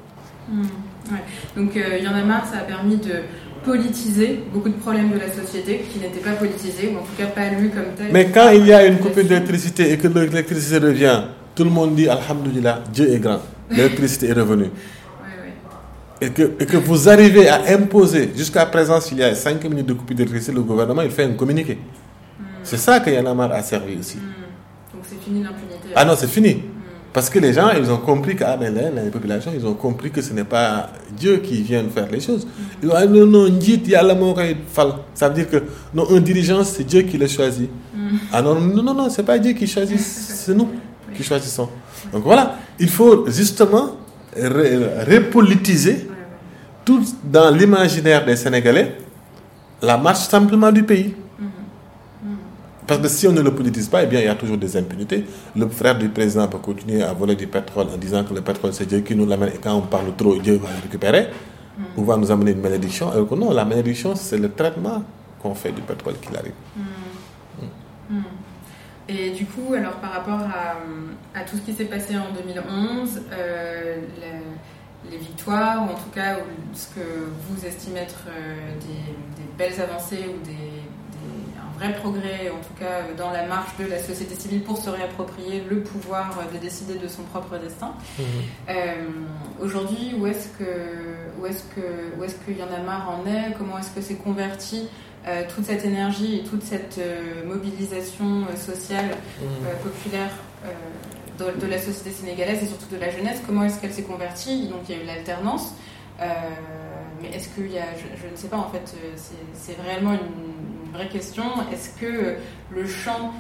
Ouais. 0.53 1.19
Donc 1.57 1.75
euh, 1.79 1.97
y 1.99 2.07
en 2.07 2.13
a 2.15 2.23
marre, 2.23 2.45
ça 2.45 2.59
a 2.59 2.65
permis 2.65 2.99
de 2.99 3.23
politiser 3.65 4.41
beaucoup 4.53 4.69
de 4.69 4.75
problèmes 4.75 5.11
de 5.13 5.19
la 5.19 5.33
société 5.33 5.81
qui 5.91 5.99
n'étaient 5.99 6.21
pas 6.21 6.33
politisés 6.33 6.93
ou 6.93 6.99
en 6.99 7.01
tout 7.01 7.17
cas 7.17 7.25
pas 7.27 7.49
lus 7.59 7.71
comme 7.71 7.95
tels. 7.97 8.13
Mais 8.13 8.27
quand 8.31 8.51
il 8.51 8.67
y 8.67 8.73
a 8.75 8.85
une 8.85 8.99
coupure 8.99 9.25
d'électricité 9.25 9.93
et 9.93 9.97
que 9.97 10.09
l'électricité 10.09 10.77
revient, 10.77 11.23
tout 11.55 11.65
le 11.65 11.71
monde 11.71 11.95
dit 11.95 12.07
Alhamdulillah, 12.07 12.83
Dieu 12.93 13.15
est 13.15 13.19
grand, 13.19 13.41
l'électricité 13.71 14.29
est 14.29 14.35
revenue. 14.35 14.71
Et 16.21 16.31
que, 16.31 16.43
et 16.61 16.67
que 16.67 16.77
vous 16.77 17.09
arrivez 17.09 17.49
à 17.49 17.63
imposer, 17.75 18.31
jusqu'à 18.37 18.67
présent, 18.67 19.01
s'il 19.01 19.19
y 19.19 19.23
a 19.23 19.35
5 19.35 19.65
minutes 19.65 19.87
de 19.87 19.95
coupure 19.95 20.17
d'électricité, 20.17 20.53
le 20.53 20.63
gouvernement 20.63 21.01
il 21.01 21.11
fait 21.11 21.25
un 21.25 21.33
communiqué. 21.33 21.79
C'est 22.63 22.77
ça 22.77 23.01
que 23.01 23.09
Yanamar 23.09 23.53
a 23.53 23.63
servi 23.63 23.97
aussi. 23.99 24.17
Donc 24.93 25.03
c'est 25.09 25.23
fini 25.23 25.43
l'impunité. 25.43 25.89
Ah 25.95 26.05
non, 26.05 26.13
c'est 26.15 26.29
fini. 26.29 26.63
Parce 27.17 27.31
que 27.31 27.39
les 27.39 27.55
gens, 27.55 27.71
ils 27.71 27.91
ont 27.91 27.97
compris 27.97 28.37
que 28.37 28.45
ah, 28.45 28.59
ben, 28.59 28.75
là, 28.75 28.91
les 29.03 29.09
populations, 29.09 29.51
ils 29.59 29.67
ont 29.67 29.73
compris 29.73 30.11
que 30.11 30.21
ce 30.21 30.35
n'est 30.35 30.45
pas 30.45 30.91
Dieu 31.17 31.39
qui 31.39 31.63
vient 31.63 31.83
faire 31.89 32.11
les 32.13 32.21
choses. 32.21 32.47
Ils 32.83 32.91
ont 32.91 32.93
dit, 32.93 32.97
ah, 32.99 33.07
non, 33.07 33.25
non, 33.25 33.47
yalla 33.87 34.15
mo 34.15 34.35
koy 34.35 34.55
fal. 34.71 34.89
Ça 35.15 35.31
veut 35.31 35.35
dire 35.35 35.49
que 35.49 35.63
non, 35.95 36.05
un 36.11 36.21
dirigeant, 36.21 36.63
c'est 36.63 36.85
Dieu 36.85 37.01
qui 37.01 37.17
le 37.17 37.27
choisit. 37.27 37.71
Ah 38.31 38.43
non, 38.43 38.61
non, 38.61 38.83
non, 38.83 38.93
non, 38.93 39.09
c'est 39.09 39.23
pas 39.23 39.39
Dieu 39.39 39.53
qui 39.55 39.67
choisit, 39.67 39.99
c'est 39.99 40.53
nous 40.53 40.69
qui 41.17 41.23
choisissons. 41.23 41.71
Donc 42.13 42.23
voilà, 42.23 42.57
il 42.79 42.91
faut 42.91 43.25
justement 43.31 43.93
repolitiser 44.37 46.09
tout 46.85 47.03
dans 47.25 47.51
l'imaginaire 47.51 48.27
des 48.27 48.37
Sénégalais 48.37 48.95
la 49.81 49.97
marche 49.97 50.29
simplement 50.29 50.71
du 50.71 50.83
pays. 50.83 51.15
Parce 52.87 53.01
que 53.01 53.09
si 53.09 53.27
on 53.27 53.33
ne 53.33 53.41
le 53.43 53.53
politise 53.53 53.89
pas, 53.89 54.03
eh 54.05 54.07
bien, 54.07 54.21
il 54.21 54.27
y 54.27 54.29
a 54.29 54.35
toujours 54.37 54.59
des 54.59 54.77
impunités. 54.77 55.25
Le 55.57 55.69
frère 55.69 55.99
du 55.99 56.09
président 56.09 56.47
peut 56.47 56.59
continuer 56.59 57.03
à 57.03 57.13
voler 57.13 57.35
du 57.35 57.47
pétrole 57.49 57.89
en 57.93 57.97
disant 57.97 58.23
que 58.25 58.33
le 58.33 58.43
pétrole, 58.43 58.73
c'est 58.73 58.87
Dieu 58.87 59.01
qui 59.01 59.15
nous 59.17 59.27
l'amène 59.27 59.51
et 59.55 59.59
quand 59.59 59.75
on 59.75 59.83
parle 59.83 60.15
trop, 60.17 60.37
Dieu 60.39 60.55
va 60.63 60.69
le 60.71 60.83
récupérer 60.83 61.29
ou 61.97 62.05
va 62.05 62.17
nous 62.17 62.31
amener 62.31 62.53
une 62.53 62.61
malédiction. 62.61 63.11
Alors 63.11 63.29
que 63.29 63.35
non, 63.35 63.51
la 63.53 63.65
malédiction, 63.65 64.15
c'est 64.15 64.39
le 64.39 64.51
traitement 64.53 65.03
qu'on 65.43 65.55
fait 65.55 65.73
du 65.73 65.83
pétrole 65.83 66.15
qui 66.21 66.29
arrive. 66.37 66.53
Et 69.09 69.31
du 69.31 69.47
coup, 69.47 69.73
alors 69.75 69.95
par 69.95 70.13
rapport 70.13 70.41
à, 70.41 70.77
à 71.39 71.43
tout 71.45 71.57
ce 71.57 71.63
qui 71.63 71.73
s'est 71.73 71.85
passé 71.85 72.17
en 72.17 72.33
2011, 72.35 73.23
euh, 73.33 73.97
la- 74.21 75.11
les 75.11 75.19
victoires, 75.19 75.83
ou 75.87 75.93
en 75.93 75.95
tout 75.95 76.11
cas 76.13 76.39
ce 76.75 76.87
que 76.89 77.01
vous 77.49 77.65
estimez 77.65 78.01
être 78.01 78.25
euh, 78.29 78.57
des, 78.81 79.43
des 79.43 79.49
belles 79.57 79.81
avancées 79.81 80.25
ou 80.29 80.45
des, 80.45 80.76
vrai 81.77 81.93
progrès, 81.95 82.51
en 82.51 82.61
tout 82.67 82.75
cas 82.79 83.03
dans 83.17 83.31
la 83.31 83.47
marche 83.47 83.77
de 83.79 83.87
la 83.87 83.99
société 83.99 84.35
civile 84.35 84.63
pour 84.63 84.79
se 84.79 84.89
réapproprier 84.91 85.63
le 85.69 85.83
pouvoir 85.83 86.27
de 86.53 86.59
décider 86.59 86.95
de 86.95 87.09
son 87.09 87.23
propre 87.23 87.59
destin. 87.59 87.93
Euh, 88.69 88.73
Aujourd'hui, 89.61 90.15
où 90.19 90.27
est-ce 90.27 90.49
que 90.59 90.71
où 91.41 91.47
est-ce 91.47 91.63
que 91.75 91.87
où 92.19 92.25
est-ce 92.25 92.35
que 92.35 92.51
marre 92.85 93.09
en 93.11 93.27
est? 93.27 93.55
Comment 93.59 93.79
est-ce 93.79 93.91
que 93.91 94.01
c'est 94.01 94.17
converti 94.17 94.89
euh, 95.27 95.43
toute 95.55 95.65
cette 95.65 95.85
énergie 95.85 96.37
et 96.39 96.45
toute 96.45 96.63
cette 96.63 96.99
euh, 96.99 97.45
mobilisation 97.45 98.31
euh, 98.45 98.57
sociale 98.57 99.11
euh, 99.43 99.75
populaire 99.83 100.31
euh, 100.65 100.69
de, 101.39 101.61
de 101.61 101.67
la 101.67 101.79
société 101.79 102.11
sénégalaise 102.11 102.63
et 102.63 102.67
surtout 102.67 102.95
de 102.95 103.01
la 103.01 103.11
jeunesse? 103.11 103.41
Comment 103.47 103.65
est-ce 103.65 103.81
qu'elle 103.81 103.93
s'est 103.93 104.03
convertie? 104.03 104.69
Donc 104.69 104.81
il 104.89 104.97
y 104.97 104.99
a 104.99 105.03
eu 105.03 105.07
l'alternance. 105.07 105.75
Euh, 106.21 106.25
mais 107.21 107.29
est-ce 107.35 107.49
qu'il 107.55 107.71
y 107.71 107.79
a, 107.79 107.89
je, 107.97 108.07
je 108.23 108.27
ne 108.31 108.37
sais 108.37 108.49
pas 108.49 108.57
en 108.59 108.71
fait, 108.71 108.95
euh, 108.97 109.15
c'est 109.55 109.77
réellement 109.83 110.13
une 110.13 110.76
vraie 110.97 111.09
question. 111.09 111.45
Est-ce 111.73 111.91
que 112.01 112.07
euh, 112.07 112.35
le 112.71 112.87
champ 112.87 113.33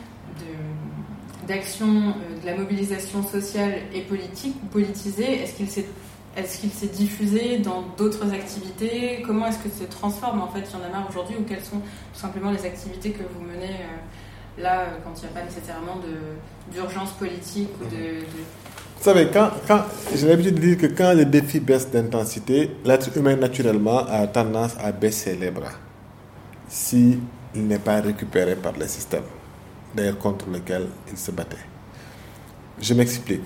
d'action 1.48 1.86
euh, 1.86 2.40
de 2.42 2.46
la 2.46 2.56
mobilisation 2.56 3.26
sociale 3.26 3.74
et 3.94 4.02
politique 4.02 4.56
politisé, 4.70 5.42
est-ce 5.42 5.54
qu'il 5.54 5.68
s'est 5.70 5.86
est-ce 6.36 6.58
qu'il 6.58 6.70
s'est 6.70 6.88
diffusé 6.88 7.56
dans 7.58 7.82
d'autres 7.96 8.30
activités? 8.34 9.22
Comment 9.26 9.46
est-ce 9.46 9.56
que 9.58 9.70
se 9.70 9.84
transforme 9.84 10.42
en 10.42 10.48
fait 10.48 10.60
Il 10.68 10.78
y 10.78 10.82
en 10.82 10.86
a 10.86 10.90
marre 10.92 11.06
aujourd'hui 11.08 11.34
ou 11.40 11.44
quelles 11.44 11.64
sont 11.64 11.78
tout 12.12 12.20
simplement 12.20 12.50
les 12.50 12.62
activités 12.66 13.10
que 13.12 13.22
vous 13.22 13.40
menez 13.40 13.72
euh, 13.72 14.62
là 14.62 14.84
quand 15.02 15.12
il 15.16 15.22
n'y 15.22 15.28
a 15.28 15.40
pas 15.40 15.44
nécessairement 15.46 15.96
d'urgence 16.72 17.12
politique 17.12 17.70
ou 17.80 17.84
de, 17.86 17.96
de- 17.96 18.44
Vous 18.98 19.02
savez, 19.04 19.28
quand, 19.32 19.48
quand, 19.66 19.80
j'ai 20.14 20.28
l'habitude 20.28 20.56
de 20.56 20.60
dire 20.60 20.76
que 20.76 20.86
quand 20.88 21.14
le 21.14 21.24
défi 21.24 21.58
baisse 21.58 21.90
d'intensité, 21.90 22.70
l'être 22.84 23.16
humain 23.16 23.36
naturellement 23.36 24.04
a 24.06 24.26
tendance 24.26 24.74
à 24.78 24.92
baisser 24.92 25.36
les 25.36 25.50
bras 25.50 25.72
s'il 27.56 27.66
n'est 27.66 27.78
pas 27.78 28.00
récupéré 28.02 28.54
par 28.54 28.72
le 28.78 28.86
système, 28.86 29.22
d'ailleurs 29.94 30.18
contre 30.18 30.44
lequel 30.52 30.86
il 31.10 31.16
se 31.16 31.30
battait. 31.30 31.56
Je 32.80 32.92
m'explique. 32.92 33.40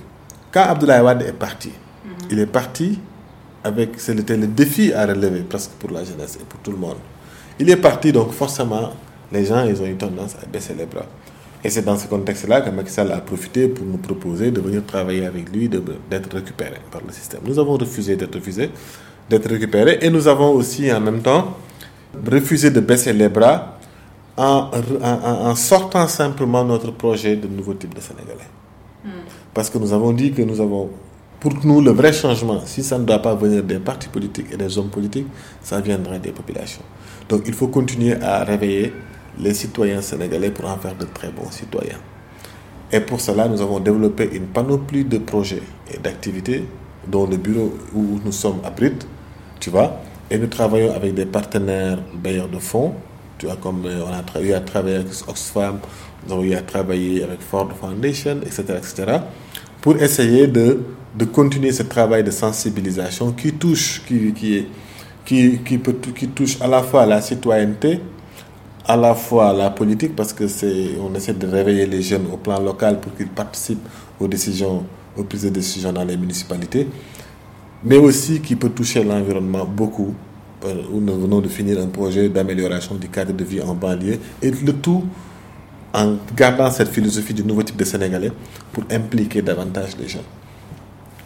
Quand 0.53 0.63
Abdoulaye 0.63 1.01
Wade 1.01 1.23
est 1.23 1.33
parti, 1.33 1.71
il 2.29 2.39
est 2.41 2.47
parti 2.47 2.99
avec, 3.63 4.01
c'était 4.01 4.37
le 4.37 4.49
défi 4.49 4.93
à 4.93 5.07
relever 5.07 5.43
presque 5.43 5.71
pour 5.79 5.91
la 5.93 6.03
jeunesse 6.03 6.39
et 6.41 6.45
pour 6.45 6.59
tout 6.61 6.73
le 6.73 6.77
monde. 6.79 6.97
Il 7.61 7.71
est 7.71 7.77
parti, 7.77 8.11
donc 8.11 8.33
forcément, 8.33 8.91
les 9.31 9.45
gens, 9.45 9.65
ils 9.65 9.81
ont 9.81 9.87
eu 9.87 9.95
tendance 9.95 10.35
à 10.43 10.47
baisser 10.47 10.75
les 10.77 10.87
bras. 10.87 11.07
Et 11.63 11.71
c'est 11.71 11.83
dans 11.83 11.97
ce 11.97 12.09
contexte-là 12.09 12.63
que 12.63 12.71
Macky 12.71 12.91
Sall 12.91 13.13
a 13.13 13.19
profité 13.21 13.69
pour 13.69 13.85
nous 13.87 13.99
proposer 13.99 14.51
de 14.51 14.61
venir 14.61 14.85
travailler 14.85 15.25
avec 15.27 15.55
lui, 15.55 15.69
d'être 15.69 16.35
récupéré 16.35 16.79
par 16.91 17.03
le 17.07 17.13
système. 17.13 17.43
Nous 17.45 17.59
avons 17.61 17.77
refusé 17.77 18.17
d'être 18.17 18.35
refusé, 18.35 18.71
d'être 19.29 19.49
récupéré, 19.49 19.99
et 20.01 20.11
nous 20.11 20.27
avons 20.27 20.51
aussi 20.53 20.93
en 20.93 21.01
même 21.01 21.21
temps 21.21 21.57
refusé 22.29 22.71
de 22.71 22.81
baisser 22.81 23.13
les 23.13 23.29
bras 23.29 23.77
en, 24.37 24.71
en- 25.03 25.03
en- 25.03 25.51
en 25.51 25.55
sortant 25.55 26.07
simplement 26.09 26.65
notre 26.65 26.91
projet 26.93 27.37
de 27.37 27.49
nouveau 27.49 27.75
type 27.75 27.95
de 27.95 28.01
Sénégalais. 28.01 28.49
Parce 29.55 29.71
que 29.71 29.79
nous 29.79 29.93
avons 29.93 30.13
dit 30.13 30.33
que 30.33 30.43
nous 30.43 30.61
avons, 30.61 30.91
pour 31.41 31.53
nous, 31.65 31.81
le 31.81 31.91
vrai 31.91 32.13
changement, 32.13 32.61
si 32.67 32.83
ça 32.83 32.99
ne 32.99 33.05
doit 33.05 33.21
pas 33.21 33.35
venir 33.35 33.63
des 33.63 33.79
partis 33.79 34.09
politiques 34.09 34.47
et 34.53 34.57
des 34.57 34.77
hommes 34.79 34.91
politiques, 34.91 35.27
ça 35.63 35.81
viendra 35.81 36.19
des 36.19 36.31
populations. 36.33 36.83
Donc 37.29 37.43
il 37.47 37.55
faut 37.55 37.69
continuer 37.69 38.15
à 38.23 38.45
réveiller 38.45 38.93
les 39.39 39.55
citoyens 39.55 40.03
sénégalais 40.03 40.51
pour 40.51 40.69
en 40.69 40.77
faire 40.77 40.95
de 40.97 41.05
très 41.07 41.29
bons 41.31 41.51
citoyens. 41.51 41.99
Et 42.93 43.01
pour 43.01 43.21
cela, 43.21 43.49
nous 43.49 43.61
avons 43.61 43.81
développé 43.81 44.29
une 44.33 44.47
panoplie 44.47 45.05
de 45.05 45.19
projets 45.19 45.63
et 45.93 45.99
d'activités 45.99 46.65
dont 47.07 47.27
le 47.27 47.37
bureau 47.37 47.73
où 47.95 48.21
nous 48.25 48.33
sommes 48.33 48.61
abrite, 48.65 49.07
tu 49.61 49.71
vois. 49.71 49.99
Et 50.31 50.39
nous 50.39 50.49
travaillons 50.49 50.93
avec 50.95 51.15
des 51.15 51.25
partenaires 51.27 51.99
bailleurs 52.15 52.49
de 52.49 52.59
fonds, 52.59 52.95
comme 53.61 53.87
euh, 53.87 54.03
on 54.07 54.13
a 54.13 54.23
tra- 54.23 54.43
eu 54.43 54.53
à 54.53 54.61
travailler 54.61 54.97
avec 54.97 55.09
Oxfam, 55.29 55.79
nous 56.27 56.33
avons 56.33 56.43
eu 56.45 56.55
à 56.55 56.63
travailler 56.63 57.23
avec 57.25 57.41
Ford 57.41 57.69
Foundation, 57.81 58.41
etc., 58.43 58.63
etc., 58.79 59.19
pour 59.81 59.97
essayer 59.97 60.47
de, 60.47 60.81
de 61.17 61.25
continuer 61.25 61.73
ce 61.73 61.83
travail 61.85 62.23
de 62.25 62.31
sensibilisation 62.31 63.33
qui 63.33 63.53
touche, 63.55 64.03
qui, 64.07 64.33
qui, 64.35 64.67
qui, 65.25 65.59
qui, 65.65 65.79
peut, 65.79 65.95
qui 66.15 66.29
touche 66.29 66.61
à 66.61 66.67
la 66.69 66.83
fois 66.83 67.07
la 67.07 67.23
citoyenneté, 67.23 68.01
à 68.87 68.97
la 68.97 69.15
fois 69.15 69.53
la 69.53 69.71
politique, 69.71 70.15
parce 70.17 70.33
que 70.33 70.49
c'est, 70.49 70.91
on 71.01 71.15
essaie 71.15 71.33
de 71.35 71.47
réveiller 71.47 71.87
les 71.87 72.03
jeunes 72.03 72.27
au 72.33 72.37
plan 72.37 72.61
local 72.61 73.01
pour 73.01 73.15
qu'ils 73.15 73.29
participent 73.29 73.87
aux 74.19 74.29
décisions, 74.29 74.85
aux 75.17 75.25
prises 75.25 75.45
de 75.45 75.51
décision 75.51 75.93
dans 75.93 76.05
les 76.05 76.17
municipalités, 76.17 76.87
mais 77.83 77.97
aussi 77.97 78.41
qui 78.41 78.57
peut 78.57 78.69
toucher 78.71 79.03
l'environnement 79.05 79.65
beaucoup, 79.65 80.15
où 80.93 81.01
nous 81.01 81.21
venons 81.21 81.41
de 81.41 81.49
finir 81.49 81.81
un 81.81 81.87
projet 81.87 82.29
d'amélioration 82.29 82.95
du 82.97 83.09
cadre 83.09 83.33
de 83.33 83.45
vie 83.45 83.61
en 83.61 83.75
banlieue, 83.75 84.19
et 84.43 84.51
le 84.51 84.73
tout 84.75 85.05
en 85.93 86.17
gardant 86.37 86.71
cette 86.71 86.89
philosophie 86.89 87.35
du 87.35 87.45
nouveau 87.45 87.63
type 87.63 87.77
de 87.77 87.85
Sénégalais 87.85 88.33
pour 88.73 88.85
impliquer 88.91 89.43
davantage 89.43 89.97
les 89.99 90.09
jeunes. 90.09 90.23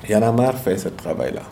Yann 0.08 0.22
Amar 0.22 0.56
fait 0.58 0.78
ce 0.78 0.88
travail-là. 0.88 1.42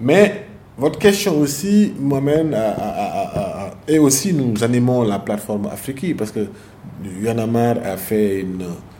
Mais 0.00 0.46
votre 0.78 0.98
question 0.98 1.38
aussi 1.38 1.92
m'amène 1.98 2.54
à, 2.54 3.72
Et 3.88 3.98
aussi, 3.98 4.32
nous 4.34 4.62
animons 4.64 5.02
la 5.02 5.18
plateforme 5.20 5.66
Afrique 5.66 6.16
parce 6.16 6.32
que 6.32 6.46
Yann 7.22 7.38
Amar 7.38 7.76
a 7.84 7.96
fait 7.96 8.44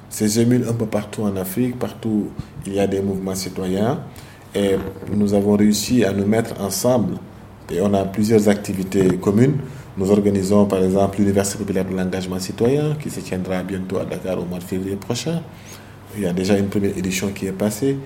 ses 0.08 0.40
émules 0.40 0.64
un 0.68 0.72
peu 0.72 0.86
partout 0.86 1.22
en 1.22 1.36
Afrique, 1.36 1.78
partout 1.78 2.28
il 2.66 2.74
y 2.74 2.80
a 2.80 2.86
des 2.86 3.00
mouvements 3.02 3.34
citoyens. 3.34 4.00
Et 4.54 4.76
nous 5.12 5.34
avons 5.34 5.56
réussi 5.56 6.04
à 6.04 6.12
nous 6.12 6.24
mettre 6.26 6.60
ensemble. 6.60 7.16
Et 7.70 7.80
on 7.80 7.92
a 7.94 8.04
plusieurs 8.04 8.48
activités 8.48 9.08
communes. 9.18 9.58
Nous 9.96 10.10
organisons 10.10 10.66
par 10.66 10.82
exemple 10.82 11.18
l'Université 11.18 11.58
populaire 11.58 11.84
de 11.84 11.96
l'engagement 11.96 12.38
citoyen 12.38 12.96
qui 13.02 13.10
se 13.10 13.20
tiendra 13.20 13.62
bientôt 13.62 13.98
à 13.98 14.04
Dakar 14.04 14.38
au 14.38 14.44
mois 14.44 14.58
de 14.58 14.64
février 14.64 14.96
prochain. 14.96 15.42
Il 16.16 16.22
y 16.22 16.26
a 16.26 16.32
déjà 16.32 16.56
une 16.56 16.68
première 16.68 16.96
édition 16.96 17.28
qui 17.28 17.46
est 17.46 17.52
passée 17.52 17.96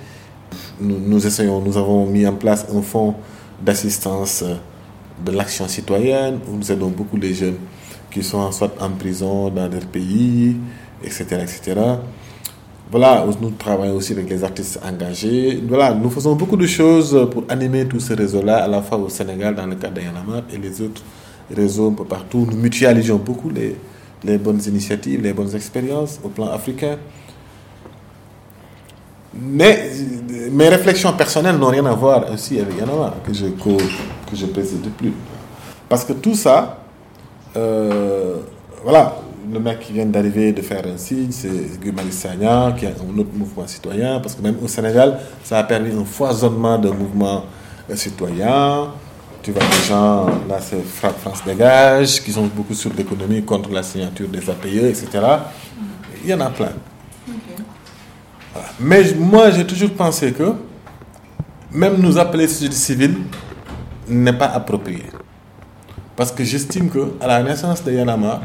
nous, 0.81 1.27
essayons, 1.27 1.61
nous 1.61 1.77
avons 1.77 2.07
mis 2.07 2.27
en 2.27 2.35
place 2.35 2.67
un 2.75 2.83
fonds 2.83 3.15
d'assistance 3.61 4.45
de 5.25 5.33
l'action 5.33 5.69
citoyenne 5.69 6.39
où 6.49 6.57
nous 6.57 6.73
aidons 6.73 6.89
beaucoup 6.89 7.17
les 7.17 7.35
jeunes 7.35 7.59
qui 8.11 8.23
sont 8.23 8.51
soit 8.53 8.73
en 8.81 8.91
prison 8.91 9.51
dans 9.51 9.69
leur 9.69 9.87
pays, 9.87 10.57
etc., 11.05 11.25
etc. 11.43 11.81
voilà, 12.91 13.25
nous 13.41 13.51
travaillons 13.51 13.95
aussi 13.95 14.13
avec 14.13 14.29
les 14.29 14.43
artistes 14.43 14.81
engagés. 14.85 15.63
Voilà, 15.69 15.95
nous 15.95 16.11
faisons 16.11 16.35
beaucoup 16.35 16.57
de 16.57 16.67
choses 16.67 17.29
pour 17.31 17.45
animer 17.49 17.87
tout 17.87 18.01
ce 18.01 18.15
réseau-là, 18.15 18.65
à 18.65 18.69
la 18.69 18.83
fois 18.83 18.99
au 18.99 19.09
Sénégal, 19.09 19.55
dans 19.55 19.67
le 19.67 19.77
cadre 19.77 20.01
d'Yanamar, 20.01 20.43
et 20.53 20.59
les 20.59 20.81
autres 20.83 21.03
réseaux 21.55 21.91
un 21.91 21.93
peu 21.95 22.05
partout. 22.05 22.49
Nous 22.51 22.57
mutualisons 22.57 23.17
beaucoup 23.19 23.49
les, 23.51 24.39
bonnes 24.39 24.61
initiatives, 24.67 25.23
les 25.23 25.33
bonnes 25.33 25.55
expériences 25.55 26.19
au 26.25 26.31
plan 26.31 26.49
africain. 26.49 26.97
Mais 29.41 29.91
mes 30.51 30.69
réflexions 30.69 31.13
personnelles 31.13 31.59
n'ont 31.59 31.69
rien 31.69 31.87
à 31.87 31.95
voir 31.95 32.25
aussi 32.33 32.59
avec 32.59 32.77
Yanamar, 32.77 33.15
que 33.25 33.33
je, 33.33 33.47
que 33.47 34.35
je 34.35 34.47
préside 34.47 34.91
plus. 34.99 35.13
Parce 35.89 36.05
que 36.05 36.15
tout 36.15 36.35
ça, 36.35 36.81
euh, 37.57 38.39
voilà, 38.83 39.17
le 39.53 39.59
mec 39.61 39.81
qui 39.81 39.93
vient 39.93 40.07
d'arriver 40.07 40.53
de 40.53 40.63
faire 40.63 40.85
un 40.87 40.97
signe, 40.97 41.31
c'est 41.31 41.81
Guy 41.81 41.93
Sagna, 42.13 42.75
qui 42.79 42.87
a 42.87 42.91
un 42.91 43.19
autre 43.19 43.31
mouvement 43.35 43.67
citoyen, 43.67 44.21
parce 44.21 44.35
que 44.35 44.43
même 44.43 44.57
au 44.63 44.69
Sénégal, 44.69 45.19
ça 45.43 45.59
a 45.59 45.65
permis 45.65 45.93
un 45.93 46.05
foisonnement 46.05 46.79
de 46.79 46.91
mouvements 46.91 47.45
euh, 47.91 47.97
citoyens. 47.97 48.89
Tu 49.43 49.53
vois 49.53 49.63
des 49.63 49.89
gens, 49.89 50.27
là 50.49 50.59
c'est 50.61 50.83
France 50.85 51.43
Dégage, 51.47 52.23
qui 52.23 52.31
sont 52.31 52.47
beaucoup 52.47 52.75
sur 52.75 52.93
l'économie 52.95 53.43
contre 53.43 53.71
la 53.73 53.83
signature 53.83 54.29
des 54.29 54.49
APE, 54.51 54.67
etc. 54.67 55.09
Il 56.23 56.31
y 56.31 56.35
en 56.35 56.41
a 56.41 56.51
plein. 56.51 56.73
Mais 58.79 59.15
moi, 59.15 59.51
j'ai 59.51 59.67
toujours 59.67 59.91
pensé 59.91 60.33
que 60.33 60.53
même 61.73 61.97
nous 61.99 62.19
appeler 62.19 62.49
société 62.49 62.75
civile 62.75 63.17
n'est 64.09 64.33
pas 64.33 64.47
approprié. 64.49 65.05
Parce 66.17 66.33
que 66.33 66.45
j'estime 66.45 66.91
que 66.91 67.13
à 67.21 67.27
la 67.27 67.43
naissance 67.43 67.83
de 67.83 67.93
Yanama, 67.93 68.43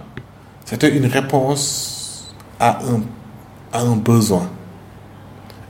c'était 0.65 0.95
une 0.95 1.05
réponse 1.05 2.33
à 2.59 2.79
un, 2.83 3.01
à 3.71 3.81
un 3.81 3.95
besoin. 3.95 4.49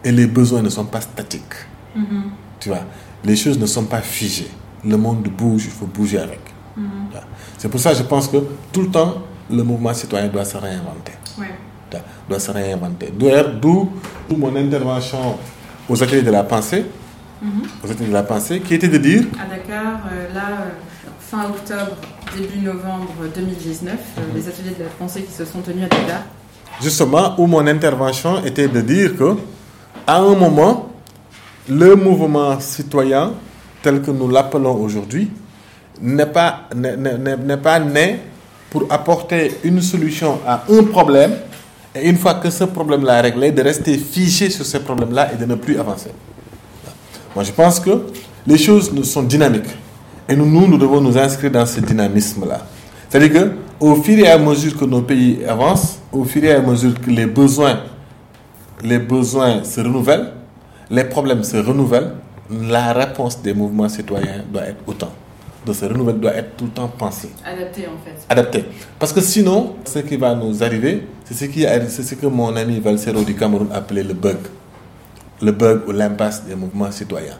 Et 0.04 0.12
les 0.12 0.28
besoins 0.28 0.62
ne 0.62 0.70
sont 0.70 0.86
pas 0.86 1.02
statiques. 1.02 1.42
Mm-hmm. 1.98 2.22
Tu 2.60 2.70
vois, 2.70 2.82
les 3.24 3.36
choses 3.36 3.60
ne 3.60 3.66
sont 3.66 3.86
pas 3.86 4.02
figées. 4.02 4.50
Le 4.84 4.98
monde 4.98 5.24
bouge, 5.24 5.66
il 5.66 5.72
faut 5.72 5.88
bouger 5.88 6.20
avec. 6.20 6.40
Mm-hmm. 6.78 7.20
C'est 7.58 7.70
pour 7.70 7.80
ça 7.80 7.92
que 7.92 7.98
je 7.98 8.04
pense 8.04 8.28
que 8.28 8.38
tout 8.72 8.82
le 8.82 8.90
temps, 8.90 9.16
le 9.50 9.64
mouvement 9.64 9.94
citoyen 9.94 10.28
doit 10.28 10.46
se 10.46 10.58
réinventer. 10.58 11.14
Doit 12.30 12.40
se 12.40 12.52
réinventer. 12.52 13.12
D'où 13.62 13.90
mon 14.30 14.56
intervention 14.56 15.38
aux 15.90 16.04
ateliers 16.04 16.22
de 16.22 16.32
la 16.32 16.44
pensée, 16.44 16.86
mm-hmm. 17.44 17.86
aux 17.86 17.92
ateliers 17.92 18.08
de 18.10 18.14
la 18.14 18.24
pensée, 18.24 18.60
qui 18.60 18.76
était 18.76 18.88
de 18.88 18.98
dire... 18.98 19.24
À 19.40 19.50
Dakar, 19.50 20.02
euh, 20.12 20.34
là, 20.34 20.48
euh, 20.62 21.10
fin 21.20 21.46
octobre, 21.46 21.98
début 22.36 22.60
novembre 22.60 23.14
2019, 23.34 23.94
euh, 23.94 24.22
mhm. 24.22 24.28
les 24.36 24.48
ateliers 24.48 24.76
de 24.78 24.84
la 24.84 24.90
pensée 24.90 25.24
qui 25.24 25.32
se 25.32 25.46
sont 25.46 25.62
tenus 25.62 25.86
à 25.86 25.88
Dakar. 25.88 26.22
Justement, 26.82 27.36
où 27.40 27.48
mon 27.48 27.66
intervention 27.68 28.44
était 28.44 28.68
de 28.68 28.82
dire 28.82 29.16
que, 29.16 29.36
à 30.06 30.18
un 30.20 30.36
moment, 30.36 30.90
le 31.70 31.96
mouvement 31.96 32.60
citoyen, 32.60 33.32
tel 33.82 34.02
que 34.02 34.12
nous 34.12 34.28
l'appelons 34.30 34.76
aujourd'hui, 34.76 35.32
n'est 36.02 36.26
pas, 36.26 36.68
n'est 36.76 37.58
pas 37.58 37.80
né 37.80 38.20
pour 38.70 38.86
apporter 38.90 39.52
une 39.64 39.82
solution 39.82 40.40
à 40.46 40.64
un 40.70 40.84
problème, 40.84 41.34
et 41.96 42.10
une 42.10 42.18
fois 42.18 42.34
que 42.36 42.50
ce 42.50 42.66
problème-là 42.66 43.20
est 43.20 43.22
réglé, 43.22 43.52
de 43.52 43.62
rester 43.62 43.98
fiché 43.98 44.50
sur 44.50 44.66
ce 44.66 44.78
problème-là 44.80 45.32
et 45.34 45.38
de 45.38 45.46
ne 45.46 45.56
plus 45.56 45.80
avancer. 45.80 46.10
Moi, 47.34 47.46
je 47.46 47.52
pense 47.54 47.80
que 47.80 47.92
les 48.46 48.58
choses 48.58 48.92
sont 49.04 49.24
dynamiques. 49.24 49.70
Et 50.28 50.36
nous, 50.36 50.46
nous, 50.46 50.78
devons 50.78 51.02
nous 51.02 51.18
inscrire 51.18 51.52
dans 51.52 51.66
ce 51.66 51.80
dynamisme-là. 51.80 52.62
C'est-à-dire 53.10 53.52
qu'au 53.80 53.96
fur 53.96 54.18
et 54.18 54.28
à 54.28 54.38
mesure 54.38 54.76
que 54.78 54.86
nos 54.86 55.02
pays 55.02 55.44
avancent, 55.48 56.00
au 56.12 56.24
fur 56.24 56.44
et 56.44 56.52
à 56.54 56.62
mesure 56.62 57.00
que 57.00 57.10
les 57.12 57.26
besoins, 57.28 57.80
les 58.84 58.98
besoins 59.00 59.64
se 59.64 59.82
renouvellent, 59.82 60.32
les 60.90 61.04
problèmes 61.04 61.44
se 61.44 61.58
renouvellent, 61.58 62.14
la 62.50 62.94
réponse 62.94 63.42
des 63.42 63.54
mouvements 63.54 63.90
citoyens 63.90 64.44
doit 64.52 64.64
être 64.64 64.82
autant. 64.88 65.12
De 65.66 65.74
se 65.74 65.86
renouveler 65.86 66.20
doit 66.20 66.34
être 66.36 66.56
tout 66.58 66.66
le 66.66 66.72
temps 66.72 66.88
pensée. 66.88 67.30
Adapté 67.44 67.88
en 67.88 67.98
fait. 68.06 68.16
Adapté. 68.30 68.66
Parce 69.00 69.12
que 69.12 69.20
sinon, 69.22 69.76
ce 69.84 70.00
qui 70.00 70.16
va 70.16 70.36
nous 70.36 70.64
arriver, 70.64 71.08
c'est 71.24 71.34
ce, 71.34 71.46
qui, 71.46 71.64
ce 71.64 72.14
que 72.16 72.28
mon 72.28 72.56
ami 72.56 72.80
Valsero 72.80 73.24
du 73.24 73.34
Cameroun 73.34 73.70
appelait 73.74 74.04
le 74.04 74.14
bug. 74.14 74.38
Le 75.42 75.52
bug 75.52 75.82
ou 75.88 75.92
l'impasse 75.92 76.44
des 76.46 76.54
mouvements 76.54 76.92
citoyens. 76.92 77.38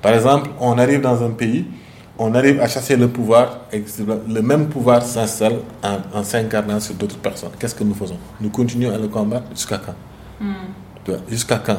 Par 0.00 0.14
exemple, 0.14 0.50
on 0.60 0.78
arrive 0.78 1.00
dans 1.00 1.20
un 1.24 1.30
pays, 1.30 1.64
on 2.18 2.34
arrive 2.34 2.60
à 2.60 2.68
chasser 2.68 2.96
le 2.96 3.08
pouvoir 3.08 3.60
et 3.72 3.82
le 4.28 4.40
même 4.42 4.68
pouvoir 4.68 5.02
s'installe 5.02 5.56
en, 5.82 6.22
s'incarnant 6.22 6.78
sur 6.80 6.94
d'autres 6.94 7.18
personnes. 7.18 7.50
Qu'est-ce 7.58 7.74
que 7.74 7.82
nous 7.84 7.94
faisons? 7.94 8.18
Nous 8.40 8.50
continuons 8.50 8.94
à 8.94 8.98
le 8.98 9.08
combattre 9.08 9.46
jusqu'à 9.54 9.78
quand? 9.78 9.94
Hmm. 10.40 11.12
Jusqu'à 11.28 11.58
quand? 11.58 11.78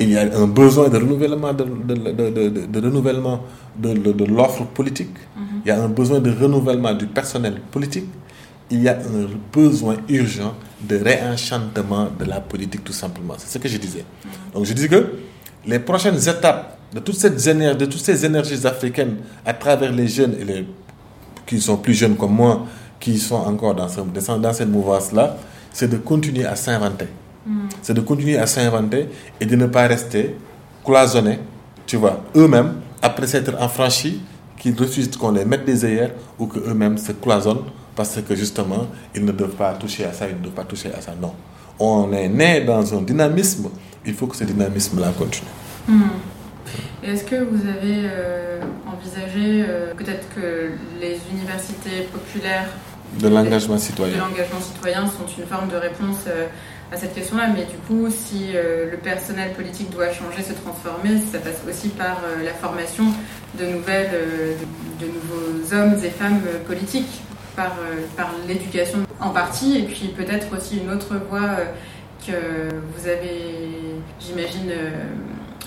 Il 0.00 0.10
y 0.10 0.18
a 0.18 0.22
un 0.36 0.46
besoin 0.48 0.88
de 0.88 0.96
renouvellement 0.96 1.52
de, 1.52 1.64
de, 1.64 2.80
renouvellement 2.80 3.42
de, 3.78 4.24
l'offre 4.24 4.64
politique. 4.64 5.14
Hmm. 5.36 5.60
Il 5.64 5.68
y 5.68 5.70
a 5.70 5.80
un 5.80 5.88
besoin 5.88 6.18
de 6.18 6.30
renouvellement 6.32 6.92
du 6.94 7.06
personnel 7.06 7.60
politique. 7.70 8.06
Il 8.70 8.82
y 8.82 8.88
a 8.88 8.96
un 8.96 9.28
besoin 9.52 9.96
urgent 10.08 10.54
de 10.80 10.96
réenchantement 10.96 12.08
de 12.18 12.24
la 12.24 12.40
politique 12.40 12.82
tout 12.82 12.92
simplement. 12.92 13.34
C'est 13.38 13.48
ce 13.52 13.58
que 13.62 13.68
je 13.68 13.78
disais. 13.78 14.04
Hmm. 14.24 14.54
Donc 14.54 14.64
je 14.64 14.72
dis 14.72 14.88
que 14.88 15.06
les 15.66 15.78
prochaines 15.78 16.16
étapes 16.28 16.71
de, 16.92 17.00
toute 17.00 17.16
cette 17.16 17.36
de 17.36 17.84
toutes 17.86 18.00
ces 18.00 18.24
énergies 18.24 18.66
africaines 18.66 19.16
à 19.44 19.54
travers 19.54 19.92
les 19.92 20.08
jeunes 20.08 20.36
et 20.40 20.44
les 20.44 20.66
qui 21.46 21.60
sont 21.60 21.76
plus 21.76 21.94
jeunes 21.94 22.16
comme 22.16 22.34
moi, 22.34 22.66
qui 23.00 23.18
sont 23.18 23.34
encore 23.36 23.74
dans, 23.74 23.88
dans 24.38 24.52
cette 24.52 24.68
mouvance-là, 24.68 25.36
c'est 25.72 25.88
de 25.88 25.96
continuer 25.96 26.44
à 26.44 26.56
s'inventer. 26.56 27.08
Hmm. 27.46 27.66
C'est 27.82 27.94
de 27.94 28.00
continuer 28.00 28.38
à 28.38 28.46
s'inventer 28.46 29.08
et 29.40 29.46
de 29.46 29.56
ne 29.56 29.66
pas 29.66 29.86
rester 29.86 30.36
cloisonnés, 30.84 31.40
tu 31.86 31.96
vois, 31.96 32.22
eux-mêmes, 32.36 32.74
après 33.02 33.26
s'être 33.26 33.60
enfranchis, 33.60 34.20
qu'ils 34.58 34.78
refusent 34.78 35.16
qu'on 35.16 35.32
les 35.32 35.44
mette 35.44 35.64
des 35.64 35.84
œillères 35.84 36.12
ou 36.38 36.46
qu'eux-mêmes 36.46 36.96
se 36.98 37.12
cloisonnent 37.12 37.64
parce 37.96 38.20
que 38.22 38.34
justement, 38.36 38.86
ils 39.14 39.24
ne 39.24 39.32
doivent 39.32 39.50
pas 39.56 39.72
toucher 39.74 40.04
à 40.04 40.12
ça, 40.12 40.28
ils 40.28 40.36
ne 40.36 40.40
doivent 40.42 40.54
pas 40.54 40.64
toucher 40.64 40.90
à 40.94 41.00
ça. 41.00 41.12
Non. 41.20 41.34
On 41.78 42.12
est 42.12 42.28
né 42.28 42.60
dans 42.60 42.94
un 42.96 43.02
dynamisme, 43.02 43.68
il 44.06 44.14
faut 44.14 44.26
que 44.28 44.36
ce 44.36 44.44
dynamisme-là 44.44 45.12
continue. 45.18 45.48
Hmm. 45.88 46.02
Est-ce 47.02 47.24
que 47.24 47.36
vous 47.36 47.68
avez 47.68 48.04
euh, 48.04 48.60
envisagé 48.86 49.64
euh, 49.68 49.92
peut-être 49.94 50.28
que 50.34 50.70
les 51.00 51.18
universités 51.32 52.08
populaires 52.12 52.68
de 53.18 53.28
l'engagement 53.28 53.76
citoyen. 53.76 54.14
De 54.14 54.20
l'engagement 54.20 54.60
citoyen 54.60 55.06
sont 55.06 55.26
une 55.36 55.46
forme 55.46 55.68
de 55.68 55.76
réponse 55.76 56.24
euh, 56.28 56.46
à 56.90 56.96
cette 56.96 57.14
question-là, 57.14 57.48
mais 57.54 57.64
du 57.64 57.76
coup, 57.86 58.08
si 58.10 58.52
le 58.52 58.96
personnel 58.98 59.52
politique 59.54 59.90
doit 59.90 60.12
changer, 60.12 60.42
se 60.42 60.52
transformer, 60.52 61.20
ça 61.32 61.38
passe 61.38 61.62
aussi 61.66 61.88
par 61.88 62.20
la 62.44 62.52
formation 62.52 63.04
de 63.58 63.64
nouvelles, 63.64 64.10
de, 65.00 65.06
nouveaux 65.06 65.74
hommes 65.74 65.96
et 66.04 66.10
femmes 66.10 66.42
politiques, 66.66 67.22
par, 67.56 67.72
par 68.14 68.34
l'éducation 68.46 69.06
en 69.20 69.30
partie, 69.30 69.78
et 69.78 69.82
puis 69.84 70.12
peut-être 70.14 70.54
aussi 70.54 70.80
une 70.80 70.90
autre 70.90 71.14
voie 71.30 71.56
que 72.26 72.32
vous 72.94 73.08
avez, 73.08 73.96
j'imagine, 74.20 74.70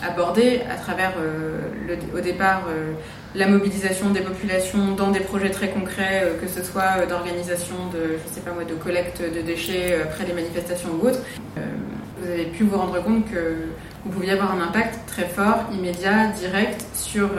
abordé 0.03 0.61
à 0.69 0.75
travers 0.75 1.13
euh, 1.19 1.59
le, 1.87 2.17
au 2.17 2.21
départ 2.21 2.63
euh, 2.69 2.93
la 3.33 3.47
mobilisation 3.47 4.09
des 4.11 4.21
populations 4.21 4.95
dans 4.95 5.11
des 5.11 5.19
projets 5.19 5.49
très 5.49 5.69
concrets, 5.69 6.23
euh, 6.23 6.39
que 6.39 6.47
ce 6.47 6.63
soit 6.63 7.05
d'organisation 7.07 7.75
de, 7.93 8.17
je 8.23 8.33
sais 8.33 8.41
pas 8.41 8.51
moi, 8.51 8.63
de 8.63 8.75
collecte 8.75 9.21
de 9.21 9.41
déchets 9.41 10.01
après 10.01 10.25
les 10.25 10.33
manifestations 10.33 10.89
ou 11.01 11.07
autres. 11.07 11.21
vous 12.19 12.29
avez 12.31 12.45
pu 12.45 12.63
vous 12.63 12.77
rendre 12.77 13.01
compte 13.03 13.29
que 13.31 13.69
vous 14.03 14.11
pouviez 14.11 14.31
avoir 14.31 14.53
un 14.53 14.61
impact 14.61 14.99
très 15.07 15.25
fort, 15.25 15.65
immédiat, 15.73 16.27
direct 16.27 16.85
sur 16.93 17.29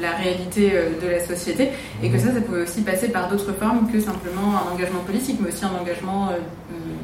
la 0.00 0.12
réalité 0.12 0.72
de 1.02 1.08
la 1.08 1.24
société 1.24 1.70
et 2.02 2.10
que 2.10 2.18
ça, 2.18 2.32
ça 2.32 2.40
pouvait 2.40 2.62
aussi 2.62 2.82
passer 2.82 3.08
par 3.08 3.28
d'autres 3.28 3.52
formes 3.52 3.90
que 3.90 4.00
simplement 4.00 4.52
un 4.56 4.74
engagement 4.74 5.00
politique, 5.00 5.38
mais 5.40 5.48
aussi 5.48 5.64
un 5.64 5.80
engagement 5.80 6.30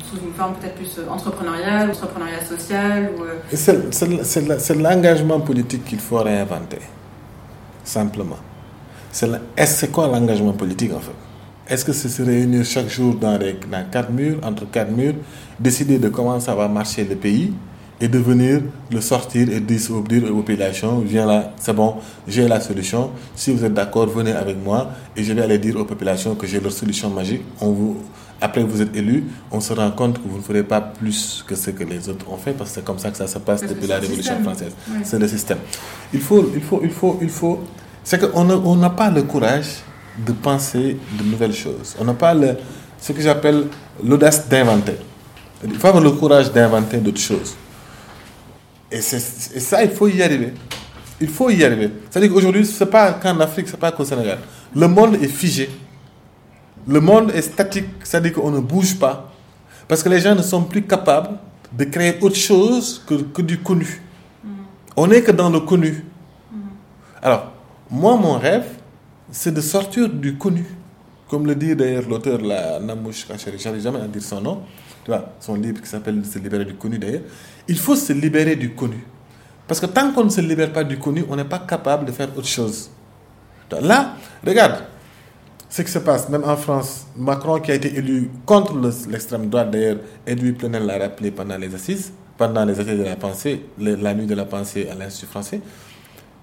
sous 0.05 0.16
une 0.16 0.33
forme 0.33 0.55
peut-être 0.55 0.74
plus 0.74 0.99
euh, 0.99 1.09
entrepreneuriale, 1.09 1.91
entrepreneuriat 1.91 2.45
social. 2.45 3.11
Euh, 3.20 4.22
c'est 4.22 4.74
l'engagement 4.76 5.41
politique 5.41 5.85
qu'il 5.85 6.01
faut 6.01 6.18
réinventer, 6.18 6.78
simplement. 7.85 8.39
C'est 9.12 9.91
quoi 9.91 10.07
l'engagement 10.07 10.53
politique 10.53 10.93
en 10.93 11.01
fait? 11.01 11.12
Est-ce 11.68 11.85
que 11.85 11.93
c'est 11.93 12.09
se 12.09 12.22
réunir 12.22 12.64
chaque 12.64 12.89
jour 12.89 13.14
dans 13.14 13.39
quatre 13.91 14.11
murs, 14.11 14.39
entre 14.43 14.68
quatre 14.70 14.91
murs, 14.91 15.14
décider 15.59 15.99
de 15.99 16.09
comment 16.09 16.41
ça 16.41 16.55
va 16.55 16.66
marcher 16.68 17.05
le 17.05 17.14
pays 17.14 17.53
et 18.01 18.09
de 18.09 18.19
venir 18.19 18.63
le 18.91 19.01
sortir 19.01 19.49
et 19.51 19.61
dire 19.61 19.81
aux 19.93 20.03
populations, 20.37 21.01
viens 21.01 21.27
là, 21.27 21.53
c'est 21.59 21.75
bon, 21.75 21.97
j'ai 22.27 22.49
la 22.49 22.61
solution. 22.61 23.11
Si 23.37 23.53
vous 23.53 23.63
êtes 23.65 23.75
d'accord, 23.75 24.07
venez 24.07 24.33
avec 24.33 24.57
moi 24.65 24.91
et 25.17 25.23
je 25.23 25.33
vais 25.33 25.43
aller 25.43 25.59
dire 25.59 25.77
aux 25.77 25.85
populations 25.85 26.35
que 26.35 26.47
j'ai 26.47 26.61
leur 26.61 26.73
solution 26.73 27.11
magique. 27.11 27.43
On 27.61 27.71
vous, 27.73 27.99
après 28.41 28.63
vous 28.63 28.81
êtes 28.81 28.97
élu, 28.97 29.25
on 29.51 29.61
se 29.61 29.75
rend 29.75 29.91
compte 29.91 30.17
que 30.23 30.27
vous 30.27 30.39
ne 30.39 30.43
ferez 30.43 30.63
pas 30.63 30.81
plus 30.81 31.45
que 31.47 31.55
ce 31.55 31.71
que 31.71 31.85
les 31.85 32.09
autres 32.09 32.31
ont 32.33 32.39
fait, 32.39 32.53
parce 32.53 32.71
que 32.71 32.77
c'est 32.77 32.85
comme 32.85 32.99
ça 32.99 33.11
que 33.11 33.19
ça 33.19 33.27
se 33.27 33.39
passe 33.39 33.61
depuis 33.67 33.87
la 33.87 33.99
Révolution 33.99 34.43
française. 34.43 34.73
C'est 35.05 35.19
le 35.19 35.29
système. 35.29 35.59
Il 36.15 36.21
faut, 36.21 36.51
il 36.55 36.63
faut, 36.63 36.81
il 36.83 36.91
faut, 36.91 37.19
il 37.21 37.29
faut. 37.29 37.61
C'est 38.03 38.19
qu'on 38.19 38.77
n'a 38.77 38.91
pas 38.91 39.11
le 39.11 39.23
courage 39.25 39.83
de 40.27 40.33
penser 40.33 40.97
de 41.19 41.23
nouvelles 41.25 41.55
choses. 41.55 41.97
On 42.01 42.05
n'a 42.05 42.15
pas 42.15 42.33
le, 42.33 42.57
ce 42.99 43.13
que 43.13 43.21
j'appelle 43.21 43.67
l'audace 44.03 44.49
d'inventer. 44.49 44.97
Il 45.63 45.75
faut 45.75 45.89
avoir 45.89 46.03
le 46.03 46.13
courage 46.13 46.51
d'inventer 46.51 46.97
d'autres 46.97 47.21
choses. 47.21 47.55
Et, 48.91 49.01
ça, 49.01 49.84
il 49.84 49.91
faut 49.91 50.09
y 50.09 50.22
arriver. 50.22 50.53
Il 51.20 51.28
faut 51.28 51.51
y 51.51 51.64
arriver. 51.64 51.91
C'est-à-dire 52.11 52.32
qu'aujourd'hui, 52.32 52.66
ce 52.66 52.82
n'est 52.82 52.91
pas 52.91 53.12
qu'en 53.12 53.38
Afrique, 53.41 53.68
ce 53.68 53.72
n'est 53.72 53.78
pas 53.78 53.93
qu'au 53.93 54.05
Sénégal. 54.05 54.38
Le 54.74 54.88
monde 54.88 55.16
est 55.16 55.28
figé. 55.28 55.70
Le 56.86 57.01
monde 57.01 57.30
est 57.32 57.43
statique. 57.43 57.86
C'est-à-dire 58.03 58.32
qu'on 58.32 58.51
ne 58.51 58.61
bouge 58.61 58.99
pas. 58.99 59.32
Parce 59.86 60.03
que 60.03 60.09
les 60.09 60.20
gens 60.20 60.34
ne 60.34 60.43
sont 60.43 60.64
plus 60.64 60.82
capables 60.82 61.36
de 61.72 61.84
créer 61.84 62.18
autre 62.20 62.36
chose 62.36 63.03
que, 63.07 63.14
que 63.14 63.43
du 63.43 63.59
connu. 63.59 64.03
On 64.97 65.07
n'est 65.07 65.22
que 65.22 65.30
dans 65.30 65.51
le 65.51 65.61
connu. 65.61 66.05
Alors, 67.22 67.53
moi, 67.91 68.16
mon 68.16 68.38
rêve, 68.38 68.66
c'est 69.30 69.53
de 69.53 69.61
sortir 69.61 70.09
du 70.09 70.36
connu. 70.36 70.64
Comme 71.31 71.47
le 71.47 71.55
dit 71.55 71.76
d'ailleurs 71.76 72.09
l'auteur, 72.09 72.41
la 72.41 72.81
Namouche 72.81 73.24
Kachari, 73.24 73.57
je 73.57 73.78
jamais 73.78 74.01
à 74.01 74.09
dire 74.09 74.20
son 74.20 74.41
nom, 74.41 74.62
tu 75.05 75.12
vois, 75.12 75.33
son 75.39 75.55
livre 75.55 75.81
qui 75.81 75.89
s'appelle 75.89 76.20
Se 76.24 76.41
libérer 76.41 76.64
du 76.64 76.74
connu 76.74 76.99
d'ailleurs. 76.99 77.22
Il 77.68 77.78
faut 77.78 77.95
se 77.95 78.12
libérer 78.12 78.57
du 78.57 78.74
connu. 78.74 79.05
Parce 79.68 79.78
que 79.78 79.87
tant 79.87 80.11
qu'on 80.12 80.24
ne 80.24 80.28
se 80.31 80.41
libère 80.41 80.72
pas 80.72 80.83
du 80.83 80.99
connu, 80.99 81.24
on 81.31 81.37
n'est 81.37 81.45
pas 81.45 81.61
capable 81.61 82.07
de 82.07 82.11
faire 82.11 82.28
autre 82.37 82.49
chose. 82.49 82.91
Là, 83.81 84.16
regarde 84.45 84.83
ce 85.68 85.83
qui 85.83 85.93
se 85.93 86.01
passe, 86.01 86.28
même 86.28 86.43
en 86.43 86.57
France. 86.57 87.07
Macron 87.16 87.61
qui 87.61 87.70
a 87.70 87.76
été 87.76 87.95
élu 87.97 88.28
contre 88.45 88.74
l'extrême 89.09 89.49
droite, 89.49 89.70
d'ailleurs, 89.70 89.99
Edouard 90.26 90.55
Plenel 90.55 90.85
l'a 90.85 90.99
rappelé 90.99 91.31
pendant 91.31 91.57
les 91.57 91.72
assises, 91.72 92.12
pendant 92.37 92.64
les 92.64 92.72
assises 92.81 92.99
de 92.99 93.05
la 93.05 93.14
pensée, 93.14 93.66
la 93.78 94.14
nuit 94.14 94.26
de 94.26 94.35
la 94.35 94.47
pensée 94.47 94.89
à 94.91 94.97
l'Institut 94.97 95.26
français. 95.31 95.61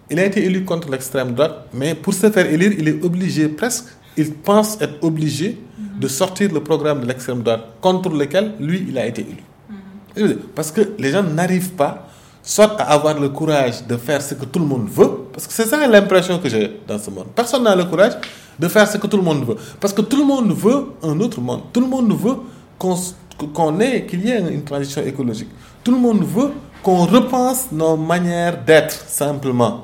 Il 0.09 0.17
a 0.19 0.23
été 0.25 0.45
élu 0.45 0.63
contre 0.63 0.89
l'extrême 0.89 1.33
droite, 1.33 1.67
mais 1.73 1.93
pour 1.93 2.13
se 2.13 2.31
faire 2.31 2.45
élire, 2.49 2.71
il 2.71 2.87
est 2.87 3.03
obligé 3.03 3.49
presque, 3.49 3.87
il 4.17 4.33
pense 4.33 4.77
être 4.81 5.03
obligé 5.03 5.57
de 5.99 6.07
sortir 6.07 6.51
le 6.53 6.61
programme 6.61 7.01
de 7.01 7.05
l'extrême 7.05 7.41
droite 7.43 7.65
contre 7.79 8.09
lequel 8.09 8.53
lui, 8.59 8.85
il 8.89 8.97
a 8.97 9.05
été 9.05 9.21
élu. 9.21 10.37
Parce 10.55 10.71
que 10.71 10.81
les 10.97 11.11
gens 11.11 11.23
n'arrivent 11.23 11.71
pas 11.73 12.07
soit 12.41 12.79
à 12.81 12.93
avoir 12.93 13.19
le 13.19 13.29
courage 13.29 13.85
de 13.85 13.97
faire 13.97 14.21
ce 14.21 14.33
que 14.33 14.45
tout 14.45 14.59
le 14.59 14.65
monde 14.65 14.87
veut, 14.89 15.09
parce 15.33 15.45
que 15.45 15.53
c'est 15.53 15.65
ça 15.65 15.85
l'impression 15.85 16.39
que 16.39 16.47
j'ai 16.49 16.79
dans 16.87 16.97
ce 16.97 17.09
monde. 17.11 17.27
Personne 17.35 17.63
n'a 17.63 17.75
le 17.75 17.83
courage 17.85 18.13
de 18.57 18.67
faire 18.67 18.87
ce 18.87 18.97
que 18.97 19.05
tout 19.05 19.17
le 19.17 19.23
monde 19.23 19.45
veut. 19.45 19.57
Parce 19.79 19.93
que 19.93 20.01
tout 20.01 20.17
le 20.17 20.23
monde 20.23 20.51
veut 20.53 20.87
un 21.03 21.19
autre 21.19 21.39
monde. 21.41 21.61
Tout 21.71 21.81
le 21.81 21.87
monde 21.87 22.11
veut 22.13 22.37
qu'on 22.79 23.79
ait, 23.79 24.05
qu'il 24.05 24.25
y 24.25 24.31
ait 24.31 24.39
une 24.39 24.63
transition 24.63 25.03
écologique. 25.03 25.49
Tout 25.83 25.91
le 25.91 25.99
monde 25.99 26.23
veut 26.23 26.51
qu'on 26.81 27.05
repense 27.05 27.67
nos 27.71 27.95
manières 27.97 28.63
d'être 28.63 28.93
simplement. 28.93 29.83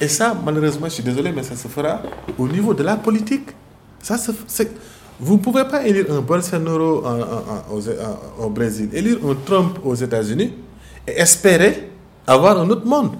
Et 0.00 0.08
ça, 0.08 0.36
malheureusement, 0.44 0.86
je 0.86 0.94
suis 0.94 1.02
désolé, 1.02 1.32
mais 1.32 1.42
ça 1.42 1.56
se 1.56 1.66
fera 1.68 2.00
au 2.38 2.46
niveau 2.48 2.72
de 2.74 2.82
la 2.82 2.96
politique. 2.96 3.48
Ça 4.00 4.16
vous 5.20 5.34
ne 5.34 5.38
pouvez 5.38 5.64
pas 5.64 5.84
élire 5.84 6.06
un 6.12 6.20
Bolsonaro 6.20 7.02
au 8.40 8.50
Brésil, 8.50 8.88
élire 8.92 9.18
un 9.26 9.34
Trump 9.44 9.78
aux 9.84 9.94
États-Unis 9.96 10.52
et 11.06 11.10
espérer 11.18 11.90
avoir 12.24 12.60
un 12.60 12.70
autre 12.70 12.86
monde. 12.86 13.16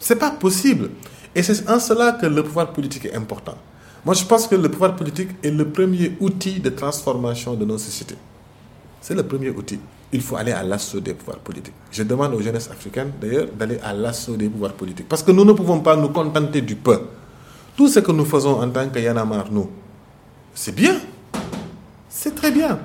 Ce 0.00 0.12
n'est 0.12 0.18
pas 0.18 0.30
possible. 0.32 0.90
Et 1.34 1.42
c'est 1.42 1.68
en 1.70 1.78
cela 1.78 2.12
que 2.12 2.26
le 2.26 2.42
pouvoir 2.42 2.72
politique 2.72 3.04
est 3.04 3.14
important. 3.14 3.54
Moi, 4.04 4.14
je 4.14 4.24
pense 4.24 4.48
que 4.48 4.56
le 4.56 4.68
pouvoir 4.68 4.96
politique 4.96 5.28
est 5.42 5.50
le 5.50 5.68
premier 5.68 6.16
outil 6.18 6.58
de 6.58 6.70
transformation 6.70 7.54
de 7.54 7.64
nos 7.64 7.78
sociétés. 7.78 8.16
C'est 9.00 9.14
le 9.14 9.22
premier 9.22 9.50
outil 9.50 9.78
il 10.12 10.20
faut 10.22 10.36
aller 10.36 10.52
à 10.52 10.62
l'assaut 10.62 11.00
des 11.00 11.14
pouvoirs 11.14 11.38
politiques. 11.38 11.74
Je 11.90 12.02
demande 12.02 12.34
aux 12.34 12.40
jeunesses 12.40 12.70
africaines, 12.70 13.12
d'ailleurs, 13.20 13.46
d'aller 13.58 13.78
à 13.84 13.92
l'assaut 13.92 14.36
des 14.36 14.48
pouvoirs 14.48 14.72
politiques. 14.72 15.08
Parce 15.08 15.22
que 15.22 15.32
nous 15.32 15.44
ne 15.44 15.52
pouvons 15.52 15.80
pas 15.80 15.96
nous 15.96 16.08
contenter 16.08 16.60
du 16.62 16.76
peu. 16.76 17.00
Tout 17.76 17.88
ce 17.88 18.00
que 18.00 18.10
nous 18.12 18.24
faisons 18.24 18.60
en 18.60 18.68
tant 18.70 18.88
que 18.88 18.98
Yanamar, 18.98 19.50
nous, 19.50 19.68
c'est 20.54 20.74
bien. 20.74 20.96
C'est 22.08 22.34
très 22.34 22.50
bien. 22.50 22.78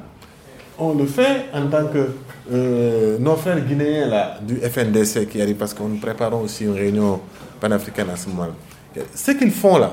On 0.78 0.94
le 0.96 1.06
fait 1.06 1.46
en 1.54 1.68
tant 1.68 1.88
que 1.88 2.10
euh, 2.52 3.18
nos 3.20 3.36
frères 3.36 3.62
guinéens 3.62 4.08
là, 4.08 4.38
du 4.42 4.58
FNDC 4.58 5.28
qui 5.30 5.42
arrivent, 5.42 5.56
parce 5.56 5.74
que 5.74 5.82
nous 5.84 5.98
préparons 5.98 6.42
aussi 6.42 6.66
une 6.66 6.74
réunion 6.74 7.22
panafricaine 7.60 8.10
à 8.10 8.18
ce 8.18 8.28
moment 8.28 8.48
-là. 8.96 9.02
Ce 9.16 9.32
qu'ils 9.32 9.52
font 9.52 9.78
là, 9.78 9.92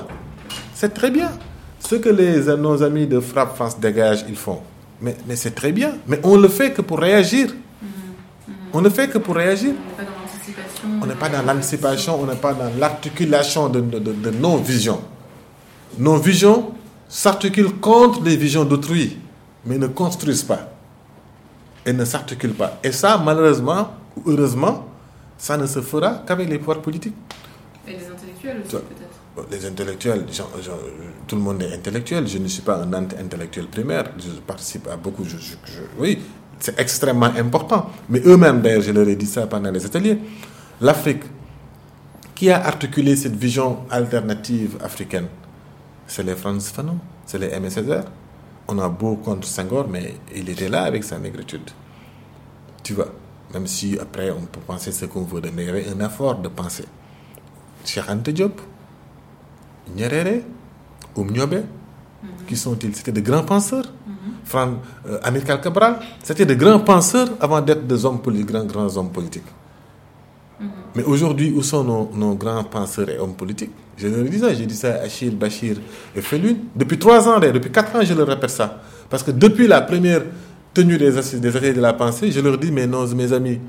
c'est 0.73 0.93
très 0.93 1.11
bien. 1.11 1.31
Ce 1.79 1.95
que 1.95 2.09
les, 2.09 2.55
nos 2.57 2.83
amis 2.83 3.07
de 3.07 3.19
Frappe 3.19 3.55
France 3.55 3.79
Dégage, 3.79 4.25
ils 4.27 4.35
font, 4.35 4.59
mais, 5.01 5.15
mais 5.27 5.35
c'est 5.35 5.51
très 5.51 5.71
bien. 5.71 5.97
Mais 6.07 6.19
on 6.23 6.37
ne 6.37 6.43
le 6.43 6.47
fait 6.47 6.71
que 6.71 6.81
pour 6.81 6.99
réagir. 6.99 7.47
Mm-hmm. 7.49 7.87
On 8.73 8.81
ne 8.81 8.89
fait 8.89 9.09
que 9.09 9.17
pour 9.17 9.35
réagir. 9.35 9.73
On 11.01 11.05
n'est 11.05 11.15
pas 11.15 11.29
dans 11.29 11.43
l'anticipation, 11.43 12.19
on 12.21 12.25
n'est 12.25 12.35
pas 12.35 12.53
dans 12.53 12.71
l'articulation 12.79 13.69
de, 13.69 13.81
de, 13.81 13.99
de, 13.99 14.29
nos 14.31 14.57
visions. 14.57 15.01
Nos 15.97 16.17
visions 16.17 16.71
s'articulent 17.07 17.75
contre 17.79 18.23
les 18.23 18.35
visions 18.35 18.63
d'autrui, 18.63 19.17
mais 19.65 19.77
ne 19.77 19.87
construisent 19.87 20.43
pas. 20.43 20.69
Et 21.85 21.93
ne 21.93 22.05
s'articulent 22.05 22.53
pas. 22.53 22.79
Et 22.83 22.91
ça, 22.91 23.21
malheureusement, 23.23 23.91
ou 24.17 24.31
heureusement, 24.31 24.87
ça 25.37 25.57
ne 25.57 25.67
se 25.67 25.81
fera 25.81 26.23
qu'avec 26.25 26.49
les 26.49 26.57
pouvoirs 26.57 26.81
politiques. 26.81 27.15
Et 27.87 27.91
les 27.91 27.97
intellectuels 28.07 28.61
aussi, 28.65 28.75
peut-être 28.75 29.21
les 29.51 29.65
intellectuels, 29.65 30.25
tout 31.31 31.37
le 31.37 31.43
monde 31.43 31.61
est 31.63 31.73
intellectuel. 31.73 32.27
Je 32.27 32.39
ne 32.39 32.47
suis 32.49 32.61
pas 32.61 32.75
un 32.83 32.91
anti-intellectuel 32.91 33.67
primaire. 33.67 34.11
Je 34.19 34.31
participe 34.41 34.85
à 34.89 34.97
beaucoup. 34.97 35.23
oui, 35.97 36.19
c'est 36.59 36.77
extrêmement 36.77 37.31
important. 37.37 37.89
Mais 38.09 38.19
eux-mêmes, 38.25 38.59
d'ailleurs, 38.61 38.81
je 38.81 38.91
leur 38.91 39.07
ai 39.07 39.15
dit 39.15 39.25
ça 39.25 39.47
pendant 39.47 39.71
les 39.71 39.85
ateliers. 39.85 40.17
L'Afrique, 40.81 41.23
qui 42.35 42.49
a 42.49 42.61
articulé 42.65 43.15
cette 43.15 43.37
vision 43.37 43.85
alternative 43.89 44.77
africaine 44.83 45.27
C'est 46.05 46.23
les 46.23 46.35
Franz 46.35 46.69
Fanon, 46.73 46.97
c'est 47.25 47.37
les 47.39 47.47
Aimé 47.47 47.69
Césaire. 47.69 48.03
On 48.67 48.77
a 48.79 48.89
beau 48.89 49.15
contre 49.15 49.47
Senghor, 49.47 49.87
mais 49.87 50.15
il 50.35 50.49
était 50.49 50.67
là 50.67 50.83
avec 50.83 51.05
sa 51.05 51.17
négritude. 51.17 51.71
Tu 52.83 52.91
vois, 52.91 53.07
même 53.53 53.67
si 53.67 53.97
après 53.97 54.31
on 54.31 54.41
peut 54.41 54.59
penser 54.67 54.91
ce 54.91 55.05
qu'on 55.05 55.23
veut, 55.23 55.41
il 55.41 55.63
y 55.63 55.69
avait 55.69 55.87
un 55.87 56.05
effort 56.05 56.39
de 56.39 56.49
penser. 56.49 56.83
Cheikh 57.85 58.11
Diop, 58.33 58.59
Nyerere, 59.95 60.41
Oumniobe, 61.15 61.53
mhm. 61.55 62.29
qui 62.47 62.55
sont-ils 62.55 62.95
C'était 62.95 63.11
de 63.11 63.21
grands 63.21 63.43
penseurs. 63.43 63.85
Mm 64.07 64.11
-hmm. 64.53 65.61
Cabral, 65.61 65.99
c'était 66.23 66.45
de 66.45 66.53
grands 66.55 66.79
penseurs 66.79 67.29
avant 67.39 67.61
d'être 67.61 67.85
des 67.87 68.05
hommes 68.05 68.21
politiques, 68.21 68.51
grands, 68.73 68.97
hommes 68.97 69.11
politiques. 69.11 69.51
Mais 70.95 71.03
aujourd'hui, 71.03 71.51
où 71.55 71.61
sont 71.63 71.83
nos, 71.83 72.35
grands 72.35 72.63
penseurs 72.63 73.09
et 73.09 73.17
hommes 73.17 73.33
politiques? 73.33 73.71
Je 73.97 74.07
le 74.07 74.23
disais, 74.29 74.53
j'ai 74.55 74.65
dit 74.65 74.75
ça 74.75 74.95
à 74.95 75.03
Achille, 75.05 75.35
Bachir 75.35 75.77
et 76.15 76.21
Feloun. 76.21 76.57
Depuis 76.75 76.97
trois 76.99 77.27
ans, 77.27 77.39
depuis 77.39 77.71
quatre 77.71 77.95
ans, 77.95 78.03
je 78.03 78.13
leur 78.13 78.27
répète 78.27 78.49
ça. 78.49 78.81
Parce 79.09 79.23
que 79.23 79.31
depuis 79.31 79.67
la 79.67 79.81
première 79.81 80.23
tenue 80.73 80.97
des 80.97 81.17
assises 81.17 81.41
de 81.41 81.81
la 81.81 81.93
pensée, 81.93 82.31
je 82.31 82.39
leur 82.41 82.57
dis, 82.57 82.71
mais 82.71 82.87
non, 82.87 83.07
mes 83.07 83.31
amis, 83.33 83.59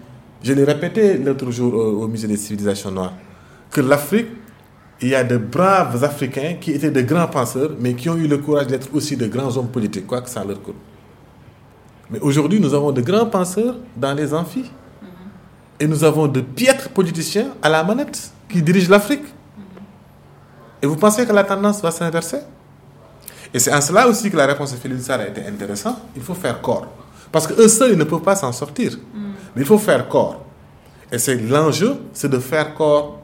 je 0.42 0.52
l'ai 0.52 0.64
répété 0.64 1.18
l'autre 1.18 1.50
jour 1.50 1.72
au 1.74 2.08
musée 2.08 2.26
des 2.28 2.36
civilisations 2.36 2.90
noires, 2.90 3.14
que 3.70 3.80
l'Afrique 3.80 4.28
il 5.02 5.08
y 5.08 5.14
a 5.14 5.24
de 5.24 5.36
braves 5.36 6.02
Africains 6.04 6.54
qui 6.60 6.70
étaient 6.70 6.90
de 6.90 7.02
grands 7.02 7.26
penseurs, 7.26 7.70
mais 7.78 7.94
qui 7.94 8.08
ont 8.08 8.16
eu 8.16 8.28
le 8.28 8.38
courage 8.38 8.68
d'être 8.68 8.88
aussi 8.92 9.16
de 9.16 9.26
grands 9.26 9.56
hommes 9.56 9.68
politiques, 9.68 10.06
quoi 10.06 10.20
que 10.20 10.30
ça 10.30 10.44
leur 10.44 10.62
coûte. 10.62 10.76
Mais 12.10 12.20
aujourd'hui, 12.20 12.60
nous 12.60 12.72
avons 12.74 12.92
de 12.92 13.00
grands 13.00 13.26
penseurs 13.26 13.76
dans 13.96 14.14
les 14.14 14.32
amphis. 14.32 14.70
Et 15.80 15.86
nous 15.86 16.04
avons 16.04 16.28
de 16.28 16.40
piètres 16.40 16.90
politiciens 16.90 17.48
à 17.62 17.68
la 17.68 17.82
manette 17.82 18.30
qui 18.48 18.62
dirigent 18.62 18.90
l'Afrique. 18.90 19.24
Et 20.80 20.86
vous 20.86 20.96
pensez 20.96 21.26
que 21.26 21.32
la 21.32 21.42
tendance 21.42 21.80
va 21.80 21.90
s'inverser? 21.90 22.38
Et 23.52 23.58
c'est 23.58 23.72
en 23.72 23.80
cela 23.80 24.06
aussi 24.06 24.30
que 24.30 24.36
la 24.36 24.46
réponse 24.46 24.72
de 24.72 24.76
Philippe 24.76 25.00
Sarr 25.00 25.20
a 25.20 25.26
été 25.26 25.44
intéressante. 25.44 25.98
Il 26.14 26.22
faut 26.22 26.34
faire 26.34 26.60
corps. 26.60 26.86
Parce 27.32 27.46
qu'eux 27.46 27.68
seuls, 27.68 27.92
ils 27.92 27.98
ne 27.98 28.04
peuvent 28.04 28.20
pas 28.20 28.36
s'en 28.36 28.52
sortir. 28.52 28.98
Mais 29.56 29.62
il 29.62 29.66
faut 29.66 29.78
faire 29.78 30.06
corps. 30.08 30.44
Et 31.10 31.18
c'est 31.18 31.36
l'enjeu, 31.36 31.96
c'est 32.12 32.28
de 32.28 32.38
faire 32.38 32.74
corps. 32.74 33.20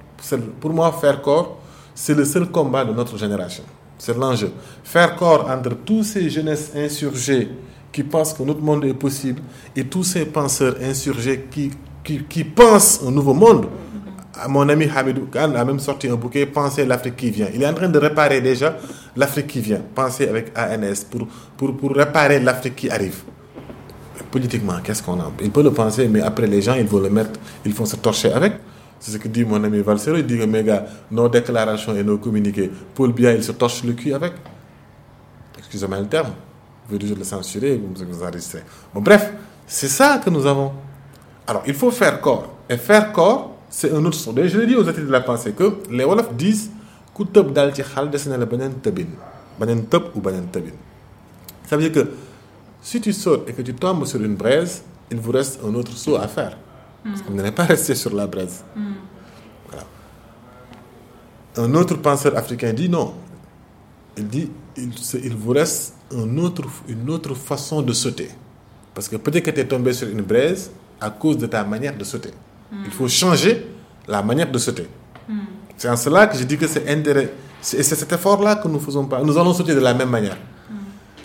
Pour 0.61 0.73
moi, 0.73 0.91
faire 1.01 1.23
corps, 1.23 1.58
c'est 2.01 2.15
le 2.15 2.25
seul 2.25 2.47
combat 2.47 2.85
de 2.85 2.93
notre 2.93 3.19
génération. 3.19 3.65
C'est 3.99 4.17
l'enjeu. 4.17 4.53
Faire 4.85 5.17
corps 5.17 5.51
entre 5.51 5.75
tous 5.85 6.05
ces 6.05 6.31
jeunesses 6.31 6.71
insurgées 6.77 7.49
qui 7.91 8.05
pensent 8.05 8.33
que 8.35 8.45
notre 8.45 8.61
monde 8.61 8.85
est 8.85 8.95
possible 8.95 9.43
et 9.75 9.83
tous 9.83 10.05
ces 10.05 10.25
penseurs 10.25 10.77
insurgés 10.81 11.47
qui, 11.51 11.73
qui, 12.05 12.45
pensent 12.45 13.01
un 13.05 13.11
nouveau 13.11 13.35
monde. 13.35 13.67
Mon 14.49 14.69
ami 14.69 14.87
Hamidou 14.95 15.27
Khan 15.27 15.53
a 15.57 15.65
même 15.65 15.81
sorti 15.81 16.07
un 16.07 16.15
bouquet 16.15 16.47
Penser 16.47 16.87
l'Afrique 16.87 17.17
qui 17.17 17.31
vient. 17.33 17.49
Il 17.53 17.65
est 17.65 17.67
en 17.67 17.75
train 17.75 17.89
de 17.89 17.99
réparer 17.99 18.41
déjà 18.41 18.77
l'Afrique 19.17 19.49
qui 19.49 19.61
vient. 19.61 19.83
Penser 19.93 20.29
avec 20.29 20.57
ANS 20.57 21.03
pour, 21.11 21.27
pour, 21.57 21.77
pour 21.77 21.97
réparer 21.97 22.39
l'Afrique 22.39 22.77
qui 22.77 22.89
arrive. 22.91 23.23
Politiquement, 24.31 24.75
qu'est-ce 24.85 25.03
qu'on 25.03 25.19
a? 25.19 25.33
Il 25.43 25.51
peut 25.51 25.65
le 25.65 25.73
penser, 25.73 26.07
mais 26.07 26.21
après 26.21 26.47
les 26.47 26.63
gens, 26.63 26.75
ils 26.75 26.87
vont 26.87 27.01
le 27.01 27.11
mettre, 27.11 27.41
ils 27.67 27.75
vont 27.75 27.87
se 27.87 27.97
torcher 27.97 28.33
avec. 28.33 28.53
C'est 29.01 29.13
ce 29.13 29.19
que 29.19 29.29
dit 29.29 29.45
mon 29.45 29.63
ami 29.63 29.81
Valsero. 29.81 30.17
Il 30.17 30.27
dit 30.27 30.39
que, 30.39 30.45
mes 30.45 30.65
gars, 30.65 30.85
nos 31.11 31.29
déclarations 31.29 31.95
et 31.95 32.03
nos 32.03 32.19
communiqués, 32.19 32.71
Paul 32.95 33.13
Biya, 33.13 33.33
il 33.33 33.45
se 33.45 33.53
torche 33.53 33.85
le 33.85 33.93
cul 33.93 34.13
avec. 34.13 34.33
Excusez-moi 35.59 36.01
le 36.01 36.07
terme. 36.07 36.33
Vous 36.89 36.99
voulez 36.99 37.15
le 37.15 37.25
censurer, 37.25 37.77
vous 37.77 38.05
vous 38.05 38.23
enregistrez. 38.23 38.63
Bon, 38.95 39.01
bref, 39.01 39.33
c'est 39.67 39.89
ça 39.89 40.21
que 40.25 40.31
nous 40.31 40.47
avons. 40.47 40.73
Alors, 41.47 41.63
il 41.67 41.75
faut 41.75 41.91
faire 41.91 42.21
corps. 42.21 42.55
Et 42.69 42.77
faire 42.77 43.13
corps, 43.13 43.57
c'est 43.69 43.93
un 43.93 44.05
autre 44.05 44.17
son. 44.17 44.35
Je 44.37 44.59
l'ai 44.59 44.67
dit 44.67 44.75
aux 44.75 44.89
études 44.89 45.07
de 45.07 45.13
la 45.13 45.21
pensée 45.21 45.53
que 45.53 45.79
les 45.91 46.05
Wolofs 46.05 46.35
disent 46.35 46.71
ku 47.19 47.25
tëb 47.27 47.51
dal 47.51 47.73
ci 47.75 47.83
xal 47.83 48.07
des 48.13 48.29
na 48.31 48.37
la 48.39 48.47
beneen 48.47 48.77
tëbin 48.79 49.09
beneen 49.59 49.81
tëb 49.91 50.13
ou 50.15 50.21
beneen 50.23 50.45
tëbin 50.55 50.77
ça 51.67 51.77
veut 51.77 51.83
dire 51.91 52.05
que 52.05 52.09
Si 52.81 53.01
tu 53.01 53.13
sautes 53.13 53.49
et 53.49 53.53
que 53.53 53.63
tu 53.63 53.75
tombes 53.75 54.07
sur 54.07 54.23
une 54.23 54.37
braise, 54.37 54.83
il 55.11 55.19
vous 55.19 55.33
reste 55.33 55.61
un 55.65 55.75
autre 55.75 55.97
saut 55.97 56.17
à 56.17 56.29
faire. 56.29 56.57
Parce 57.05 57.23
que 57.23 57.29
vous 57.29 57.35
n'allez 57.37 57.53
pas 57.53 57.65
rester 57.65 57.95
sur 57.95 58.15
la 58.15 58.27
braise. 58.27 58.65
Voilà. 59.69 59.85
Un 61.57 61.75
autre 61.75 61.97
penseur 61.97 62.37
africain 62.37 62.73
dit 62.73 62.89
non. 62.89 63.15
Il 64.17 64.27
dit 64.29 64.51
il, 64.77 65.35
vous 65.37 65.51
reste 65.53 65.95
un 66.15 66.37
autre, 66.39 66.63
une 66.89 67.09
autre 67.11 67.35
façon 67.35 67.83
de 67.83 67.93
sauter. 67.93 68.31
Parce 68.95 69.09
que 69.09 69.17
peut-être 69.17 69.45
que 69.45 69.51
tu 69.51 69.61
es 69.61 69.65
tombé 69.67 69.93
sur 69.93 70.09
une 70.09 70.23
braise 70.23 70.71
à 71.01 71.11
cause 71.11 71.39
de 71.39 71.47
ta 71.47 71.65
manière 71.65 71.97
de 71.97 72.05
sauter. 72.05 72.31
Il 72.85 72.91
faut 72.91 73.09
changer 73.09 73.67
la 74.07 74.23
manière 74.23 74.51
de 74.51 74.59
sauter. 74.59 74.89
C'est 75.77 75.89
en 75.89 75.97
cela 75.97 76.27
que 76.27 76.37
je 76.37 76.45
dis 76.45 76.57
que 76.59 76.67
c'est 76.67 76.89
intérêt. 76.89 77.33
c'est- 77.61 77.79
Et 77.79 77.83
c'est 77.83 77.95
cet 77.95 78.13
effort-là 78.13 78.57
que 78.57 78.67
nous 78.69 78.81
faisons 78.81 79.05
pas. 79.07 79.23
Nous 79.23 79.37
allons 79.39 79.53
sauter 79.55 79.75
de 79.75 79.81
la 79.81 79.95
même 79.95 80.11
manière. 80.11 80.37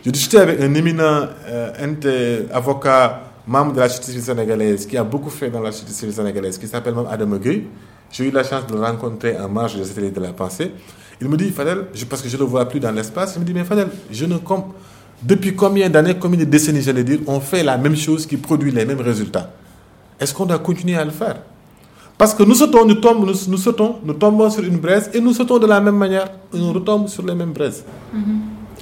Je 0.06 0.12
discutais 0.12 0.38
avec 0.40 0.60
un 0.62 0.74
éminent 0.74 1.28
euh, 1.48 2.44
avocat, 2.52 3.22
membre 3.48 3.74
de 3.74 3.80
la 3.80 3.88
justice 3.88 4.06
civile 4.10 4.24
sénégalaise, 4.24 4.86
qui 4.86 4.98
a 4.98 5.04
beaucoup 5.04 5.30
fait 5.30 5.50
dans 5.50 5.60
la 5.60 5.72
justice 5.72 5.96
civile 5.96 6.14
sénégalaise, 6.16 6.58
qui 6.58 6.68
s'appelle 6.68 6.96
même 6.96 7.08
Adam 7.10 7.28
Gueye. 7.38 7.64
J'ai 8.12 8.28
eu 8.28 8.32
la 8.32 8.44
chance 8.44 8.68
de 8.68 8.74
le 8.74 8.82
rencontrer 8.82 9.38
en 9.40 9.50
marge 9.50 9.76
des 9.76 9.90
ateliers 9.90 10.12
de 10.12 10.20
la 10.20 10.34
pensée. 10.34 10.72
Il 11.20 11.28
me 11.30 11.36
dit, 11.38 11.50
Fadel, 11.52 11.86
je- 11.94 12.06
parce 12.06 12.22
que 12.22 12.30
je 12.30 12.36
ne 12.38 12.42
le 12.42 12.48
vois 12.48 12.66
plus 12.66 12.80
dans 12.80 12.92
l'espace, 12.92 13.34
il 13.36 13.42
me 13.42 13.46
dit, 13.46 13.54
mais 13.54 13.64
Fadel, 13.64 13.88
je 14.12 14.26
ne 14.26 14.38
comp 14.38 14.74
depuis 15.22 15.56
combien 15.56 15.90
d'années, 15.90 16.16
combien 16.20 16.40
de 16.40 16.44
décennies, 16.46 16.82
j'allais 16.82 17.04
dire, 17.04 17.20
on 17.28 17.40
fait 17.40 17.64
la 17.64 17.78
même 17.78 17.96
chose 17.96 18.26
qui 18.26 18.38
produit 18.38 18.72
les 18.72 18.86
mêmes 18.86 19.00
résultats? 19.02 19.52
Est-ce 20.20 20.34
qu'on 20.34 20.46
doit 20.46 20.60
continuer 20.60 20.96
à 20.98 21.06
le 21.06 21.12
faire? 21.12 21.38
Parce 22.18 22.34
que 22.34 22.44
nous 22.44 22.54
sautons, 22.56 22.86
nous 22.86 22.96
tombons, 22.96 23.26
nous, 23.26 23.34
nous 23.48 23.58
sautons, 23.58 23.96
nous 24.04 24.14
tombons 24.14 24.50
sur 24.50 24.64
une 24.64 24.78
braise 24.78 25.10
et 25.14 25.20
nous 25.20 25.34
sautons 25.34 25.58
de 25.60 25.66
la 25.66 25.82
même 25.82 25.96
manière 25.98 26.28
et 26.54 26.58
nous 26.58 26.72
retombons 26.72 27.08
sur 27.08 27.26
les 27.26 27.34
mêmes 27.34 27.52
braises. 27.52 27.84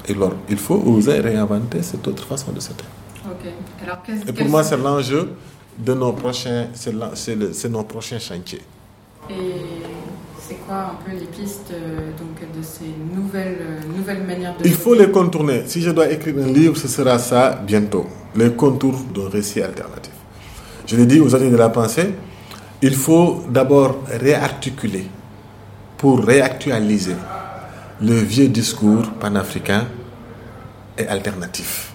Et 0.07 0.13
alors, 0.13 0.33
il 0.49 0.57
faut 0.57 0.75
oser 0.75 1.19
réinventer 1.19 1.81
cette 1.81 2.05
autre 2.07 2.25
façon 2.25 2.51
de 2.51 2.59
sauter. 2.59 2.83
Alors, 3.83 3.97
Et 4.27 4.33
pour 4.33 4.47
moi, 4.47 4.63
c'est 4.63 4.77
l'enjeu 4.77 5.31
de 5.77 5.93
nos 5.93 6.13
prochains, 6.13 6.67
c'est 6.73 7.69
nos 7.69 7.83
prochains 7.83 8.19
chantiers. 8.19 8.61
Et 9.29 9.33
c'est 10.47 10.55
quoi 10.67 10.75
un 10.75 10.95
peu 11.05 11.17
les 11.17 11.25
pistes 11.25 11.71
euh, 11.71 12.11
donc, 12.19 12.39
de 12.55 12.61
ces 12.61 12.91
nouvelles, 13.15 13.57
euh, 13.61 13.97
nouvelles 13.97 14.23
manières 14.23 14.55
de 14.57 14.65
Il 14.67 14.73
faut 14.73 14.93
les 14.93 15.09
contourner. 15.09 15.63
Si 15.65 15.81
je 15.81 15.91
dois 15.91 16.09
écrire 16.09 16.35
un 16.43 16.51
livre, 16.51 16.75
ce 16.75 16.87
sera 16.87 17.17
ça 17.19 17.61
bientôt. 17.65 18.05
Les 18.35 18.51
contours 18.51 18.99
d'un 19.15 19.29
récit 19.29 19.61
alternatif. 19.61 20.11
Je 20.85 20.95
l'ai 20.95 21.05
dit 21.05 21.19
aux 21.19 21.33
années 21.35 21.49
de 21.49 21.55
la 21.55 21.69
pensée, 21.69 22.13
il 22.81 22.95
faut 22.95 23.43
d'abord 23.49 23.99
réarticuler 24.09 25.05
pour 25.97 26.23
réactualiser 26.25 27.15
le 28.01 28.15
vieux 28.15 28.47
discours 28.47 29.03
panafricain 29.19 29.85
et 30.97 31.07
alternatif. 31.07 31.90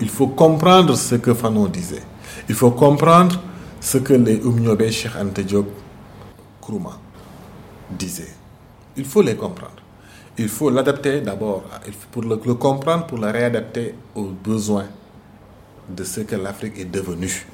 Il 0.00 0.08
faut 0.08 0.28
comprendre 0.28 0.94
ce 0.96 1.16
que 1.16 1.34
Fanon 1.34 1.66
disait. 1.66 2.02
Il 2.48 2.54
faut 2.54 2.70
comprendre 2.70 3.40
ce 3.80 3.98
que 3.98 4.14
les 4.14 4.40
Oumniobé, 4.44 4.90
Cheikh 4.92 5.12
Ante 5.20 5.40
Diop, 5.40 5.66
Kourouma 6.60 6.98
disaient. 7.90 8.34
Il 8.96 9.04
faut 9.04 9.22
les 9.22 9.34
comprendre. 9.36 9.72
Il 10.38 10.48
faut 10.48 10.70
l'adapter 10.70 11.20
d'abord, 11.20 11.64
il 11.86 11.92
faut- 11.92 12.08
pour 12.12 12.22
le, 12.22 12.38
le 12.44 12.54
comprendre, 12.54 13.06
pour 13.06 13.18
le 13.18 13.30
réadapter 13.30 13.94
aux 14.14 14.26
besoins 14.44 14.86
de 15.88 16.04
ce 16.04 16.20
que 16.20 16.36
l'Afrique 16.36 16.78
est 16.78 16.84
devenue. 16.90 17.46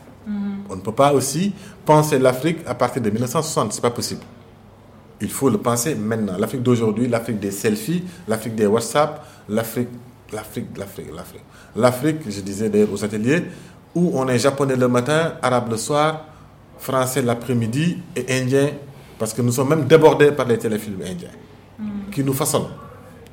On 0.70 0.76
ne 0.76 0.80
peut 0.80 0.92
pas 0.92 1.12
aussi 1.12 1.52
penser 1.84 2.18
l'Afrique 2.18 2.58
à 2.66 2.74
partir 2.74 3.02
de 3.02 3.10
1960, 3.10 3.72
c'est 3.72 3.80
pas 3.80 3.90
possible. 3.90 4.22
Il 5.20 5.30
faut 5.30 5.48
le 5.50 5.58
penser 5.58 5.94
maintenant. 5.94 6.36
L'Afrique 6.38 6.62
d'aujourd'hui, 6.62 7.08
l'Afrique 7.08 7.38
des 7.40 7.50
selfies, 7.50 8.04
l'Afrique 8.28 8.54
des 8.54 8.66
WhatsApp, 8.66 9.24
l'Afrique, 9.48 9.88
l'Afrique, 10.32 10.76
l'Afrique, 10.76 11.08
l'Afrique. 11.14 11.42
L'Afrique, 11.76 12.18
je 12.28 12.40
disais 12.40 12.68
d'ailleurs 12.68 12.92
aux 12.92 13.04
ateliers, 13.04 13.44
où 13.94 14.12
on 14.14 14.26
est 14.28 14.38
japonais 14.38 14.76
le 14.76 14.88
matin, 14.88 15.34
arabe 15.42 15.70
le 15.70 15.76
soir, 15.76 16.26
français 16.78 17.22
l'après-midi 17.22 17.98
et 18.16 18.40
indien, 18.40 18.70
parce 19.18 19.32
que 19.32 19.42
nous 19.42 19.52
sommes 19.52 19.68
même 19.68 19.86
débordés 19.86 20.32
par 20.32 20.46
les 20.46 20.58
téléfilms 20.58 21.02
indiens 21.02 21.28
qui 22.10 22.24
nous 22.24 22.34
façonnent. 22.34 22.70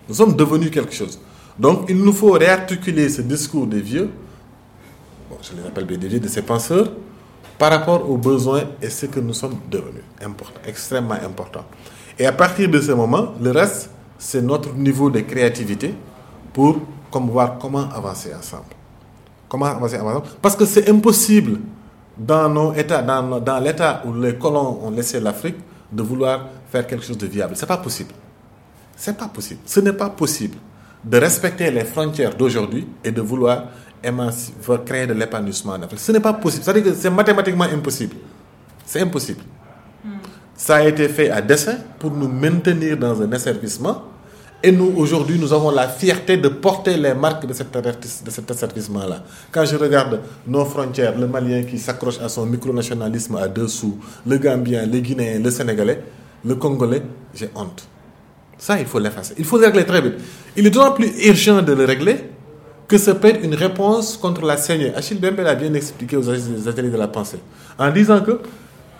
Nous 0.08 0.16
sommes 0.16 0.36
devenus 0.36 0.72
quelque 0.72 0.93
chose. 0.93 1.20
Donc 1.58 1.86
il 1.89 1.97
nous 1.97 2.14
faut 2.14 2.32
réarticuler 2.32 3.10
ce 3.10 3.22
discours 3.22 3.68
des 3.68 3.82
vieux, 3.82 4.10
bon, 5.30 5.38
je 5.41 5.60
les 5.60 5.68
appelle 5.68 5.86
des 5.86 6.08
vieux, 6.08 6.20
de 6.20 6.28
ces 6.28 6.41
penseurs, 6.41 6.91
par 7.58 7.72
rapport 7.72 8.10
aux 8.10 8.18
besoins 8.18 8.64
et 8.82 8.89
ce 8.89 9.06
que 9.06 9.20
nous 9.20 9.34
sommes 9.34 9.58
devenus. 9.70 10.04
Important, 10.24 10.60
extrêmement 10.66 11.16
important. 11.16 11.66
Et 12.18 12.26
à 12.26 12.32
partir 12.32 12.70
de 12.70 12.80
ce 12.80 12.91
moment, 12.91 13.34
le 13.41 13.52
reste, 13.52 13.89
c'est 14.18 14.41
notre 14.41 14.74
niveau 14.74 15.10
de 15.10 15.20
créativité 15.22 15.93
pour 16.54 16.78
comme 17.12 17.30
voir 17.30 17.58
comment 17.60 17.89
avancer 17.89 18.32
ensemble. 18.34 18.76
Comment 19.47 19.66
avancer 19.66 20.00
ensemble? 20.00 20.28
Parce 20.41 20.56
que 20.56 20.66
c'est 20.66 20.89
impossible 20.89 21.60
dans 22.18 22.50
nos 22.50 22.74
états, 22.74 23.02
dans, 23.02 23.39
dans 23.39 23.60
l'état 23.60 24.04
où 24.06 24.14
les 24.14 24.36
colons 24.36 24.80
ont 24.84 24.91
laissé 24.91 25.20
l'Afrique, 25.20 25.56
de 25.91 26.04
vouloir 26.04 26.45
faire 26.72 26.86
quelque 26.86 27.04
chose 27.04 27.18
de 27.18 27.26
viable. 27.28 27.56
C'est 27.56 27.66
pas 27.66 27.78
possible. 27.78 28.14
C'est 28.95 29.18
pas 29.18 29.28
possible. 29.28 29.62
Ce 29.66 29.80
n'est 29.80 29.93
pas 29.93 30.10
possible 30.10 30.58
de 31.04 31.18
respecter 31.18 31.72
les 31.72 31.86
frontières 31.86 32.36
d'aujourd'hui 32.36 32.88
et 33.04 33.12
de 33.12 33.22
vouloir 33.22 33.64
créer 34.86 35.08
de 35.08 35.14
l'épanouissement 35.14 35.74
en 35.74 35.82
Afrique. 35.82 36.00
Ce 36.00 36.12
n'est 36.12 36.20
pas 36.20 36.34
possible. 36.34 36.64
C'est-à-dire 36.64 36.84
que 36.84 36.93
c'est 36.93 37.10
mathématiquement 37.10 37.64
impossible. 37.66 38.16
C'est 38.86 39.02
impossible. 39.02 39.41
Ça 40.56 40.76
a 40.76 40.84
été 40.84 41.08
fait 41.08 41.30
à 41.30 41.41
dessein 41.41 41.78
pour 41.97 42.12
nous 42.12 42.28
maintenir 42.28 42.97
dans 42.97 43.22
un 43.22 43.32
asservissement. 43.32 44.04
Et 44.62 44.72
nous, 44.74 44.93
aujourd'hui, 44.97 45.39
nous 45.39 45.53
avons 45.53 45.72
la 45.72 45.88
fierté 45.88 46.36
de 46.36 46.49
porter 46.49 46.97
les 46.97 47.14
marques 47.14 47.45
de 47.45 47.53
cet, 47.53 47.72
de 47.74 48.30
cet 48.30 48.51
asservissement-là. 48.51 49.24
Quand 49.51 49.64
je 49.66 49.78
regarde 49.78 50.20
nos 50.45 50.66
frontières, 50.66 51.18
le 51.18 51.28
Malien 51.28 51.64
qui 51.64 51.78
s'accroche 51.80 52.20
à 52.20 52.28
son 52.28 52.45
micronationalisme 52.45 53.38
à 53.38 53.47
deux 53.47 53.70
sous, 53.70 53.97
le 54.28 54.38
Gambien, 54.38 54.86
le 54.86 54.99
Guinéen, 54.99 55.39
le 55.41 55.49
Sénégalais, 55.49 56.03
le 56.43 56.55
Congolais, 56.55 57.03
j'ai 57.34 57.49
honte. 57.55 57.88
Ça, 58.57 58.78
il 58.78 58.86
faut 58.86 58.99
l'effacer. 58.99 59.34
Il 59.38 59.45
faut 59.45 59.57
le 59.57 59.66
régler 59.68 59.86
très 59.86 60.01
vite. 60.01 60.16
Il 60.57 60.68
est 60.68 60.70
d'autant 60.70 60.91
plus 60.91 61.10
urgent 61.26 61.62
de 61.62 61.72
le 61.72 61.86
régler 61.86 62.18
que 62.86 62.97
ça 62.97 63.16
peut 63.16 63.30
être 63.30 63.43
une 63.43 63.55
réponse 63.55 64.18
contre 64.18 64.45
la 64.45 64.57
saignée. 64.57 64.93
Achille 64.93 65.20
Bembe 65.20 65.39
l'a 65.39 65.55
bien 65.55 65.74
expliqué 65.74 66.18
aux 66.18 66.30
ateliers 66.68 66.89
de 66.89 66.97
la 66.97 67.07
pensée, 67.07 67.38
en 67.78 67.89
disant 67.91 68.20
que 68.20 68.41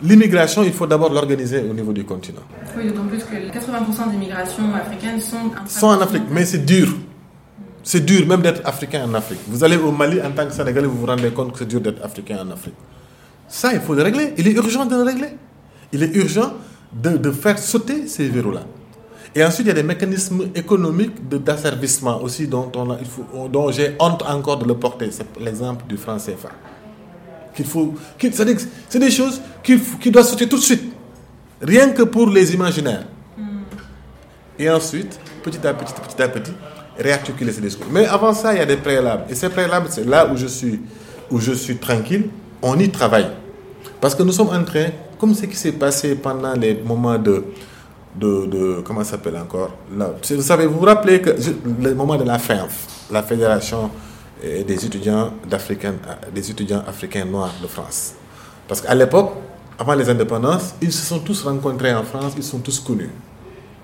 l'immigration, 0.02 0.64
il 0.64 0.74
faut 0.74 0.88
d'abord 0.88 1.12
l'organiser 1.14 1.60
au 1.70 1.74
niveau 1.74 1.92
du 1.94 2.04
continent. 2.04 2.42
Oui, 2.78 2.88
d'autant 2.88 3.04
plus 3.08 3.20
que 3.20 3.36
80% 3.36 4.12
des 4.12 4.18
migrations 4.18 4.74
africaines 4.74 5.20
sont 5.20 5.52
Sont 5.68 5.88
en 5.88 6.02
Afrique, 6.02 6.24
mais 6.32 6.46
c'est 6.46 6.66
dur. 6.66 6.88
C'est 7.84 8.02
dur 8.06 8.28
même 8.28 8.42
d'être 8.42 8.62
africain 8.66 9.06
en 9.10 9.14
Afrique. 9.14 9.40
Vous 9.48 9.64
allez 9.64 9.78
au 9.78 9.92
Mali 9.92 10.22
en 10.22 10.32
tant 10.32 10.46
que 10.46 10.54
Sénégalais, 10.54 10.88
vous 10.88 10.98
vous 11.00 11.06
rendez 11.06 11.30
compte 11.32 11.54
que 11.54 11.60
c'est 11.60 11.66
dur 11.68 11.82
d'être 11.82 12.04
africain 12.04 12.38
en 12.46 12.52
Afrique. 12.52 12.76
Ça, 13.48 13.74
il 13.74 13.80
faut 13.80 13.94
le 13.96 14.04
régler. 14.04 14.34
Il 14.38 14.48
est 14.48 14.52
urgent 14.52 14.86
de 14.86 14.96
le 14.96 15.02
régler. 15.04 15.30
Il 15.92 16.04
est 16.04 16.16
urgent 16.16 16.54
de, 16.94 17.18
de 17.18 17.32
faire 17.32 17.58
sauter 17.58 18.08
ces 18.08 18.28
verrous-là. 18.28 18.62
Et 19.34 19.44
ensuite, 19.44 19.66
il 19.66 19.70
y 19.70 19.72
a 19.72 19.76
des 19.76 19.84
mécanismes 19.84 20.50
économiques 20.56 21.28
d'asservissement 21.30 22.22
aussi 22.22 22.48
dont, 22.48 22.72
on 22.76 22.92
a- 22.92 22.98
il 23.00 23.08
faut- 23.08 23.48
dont 23.48 23.72
j'ai 23.72 23.96
honte 24.00 24.24
encore 24.28 24.58
de 24.58 24.66
le 24.68 24.76
porter. 24.76 25.10
C'est 25.12 25.26
l'exemple 25.40 25.86
du 25.88 25.98
franc 25.98 26.18
CFA. 26.18 26.50
Qu'il 27.60 27.66
faut, 27.68 27.94
que 28.18 28.28
c'est 28.32 29.00
des 29.00 29.12
choses 29.12 29.42
qui 29.62 30.10
doivent 30.10 30.26
sauter 30.26 30.48
tout 30.48 30.56
de 30.56 30.62
suite. 30.62 30.94
Rien 31.62 31.90
que 31.90 32.04
pour 32.04 32.30
les 32.30 32.54
imaginaires. 32.54 33.06
Et 34.58 34.70
ensuite, 34.70 35.20
petit 35.44 35.66
à 35.68 35.74
petit, 35.74 35.94
petit 35.94 36.22
à 36.22 36.30
petit, 36.30 36.54
réarticuler 36.98 37.52
ces 37.52 37.60
discours. 37.60 37.88
Mais 37.92 38.06
avant 38.06 38.34
ça, 38.34 38.54
il 38.54 38.60
y 38.60 38.62
a 38.62 38.66
des 38.66 38.78
préalables. 38.78 39.24
Et 39.30 39.36
ces 39.36 39.50
préalables, 39.50 39.88
c'est 39.90 40.06
là 40.06 40.26
où 40.32 40.38
je 40.38 40.48
suis, 40.48 40.80
où 41.30 41.38
je 41.40 41.52
suis 41.52 41.76
tranquille. 41.76 42.30
On 42.62 42.80
y 42.80 42.90
travaille. 42.90 43.28
Parce 44.00 44.16
que 44.16 44.24
nous 44.24 44.32
sommes 44.32 44.50
en 44.50 44.64
train, 44.64 44.88
comme 45.20 45.34
ce 45.36 45.46
qui 45.46 45.58
s'est 45.58 45.74
passé 45.74 46.16
pendant 46.16 46.54
les 46.54 46.76
moments 46.76 47.18
de, 47.18 47.44
de, 48.16 48.46
de 48.46 48.82
comment 48.86 49.04
ça 49.04 49.12
s'appelle 49.12 49.36
encore? 49.36 49.76
Là, 49.98 50.14
Vous 50.30 50.42
savez, 50.42 50.66
vous 50.66 50.80
vous 50.80 50.86
rappelez 50.86 51.20
que 51.22 51.32
je- 51.38 51.52
le 51.84 51.94
moment 51.94 52.16
de 52.16 52.24
la 52.24 52.40
FENF, 52.40 52.88
la 53.12 53.22
Fédération 53.22 53.90
des 54.44 54.86
étudiants, 54.86 55.34
des 56.34 56.52
étudiants 56.52 56.84
africains 56.88 57.26
noirs 57.26 57.54
de 57.62 57.68
France. 57.68 58.14
Parce 58.68 58.82
qu'à 58.82 58.96
l'époque, 58.96 59.32
avant 59.78 59.96
les 59.96 60.10
indépendances, 60.10 60.76
ils 60.82 60.92
se 60.92 61.06
sont 61.06 61.20
tous 61.20 61.44
rencontrés 61.44 61.94
en 61.94 62.04
France, 62.04 62.34
ils 62.38 62.44
sont 62.44 62.60
tous 62.60 62.80
connus. 62.80 63.10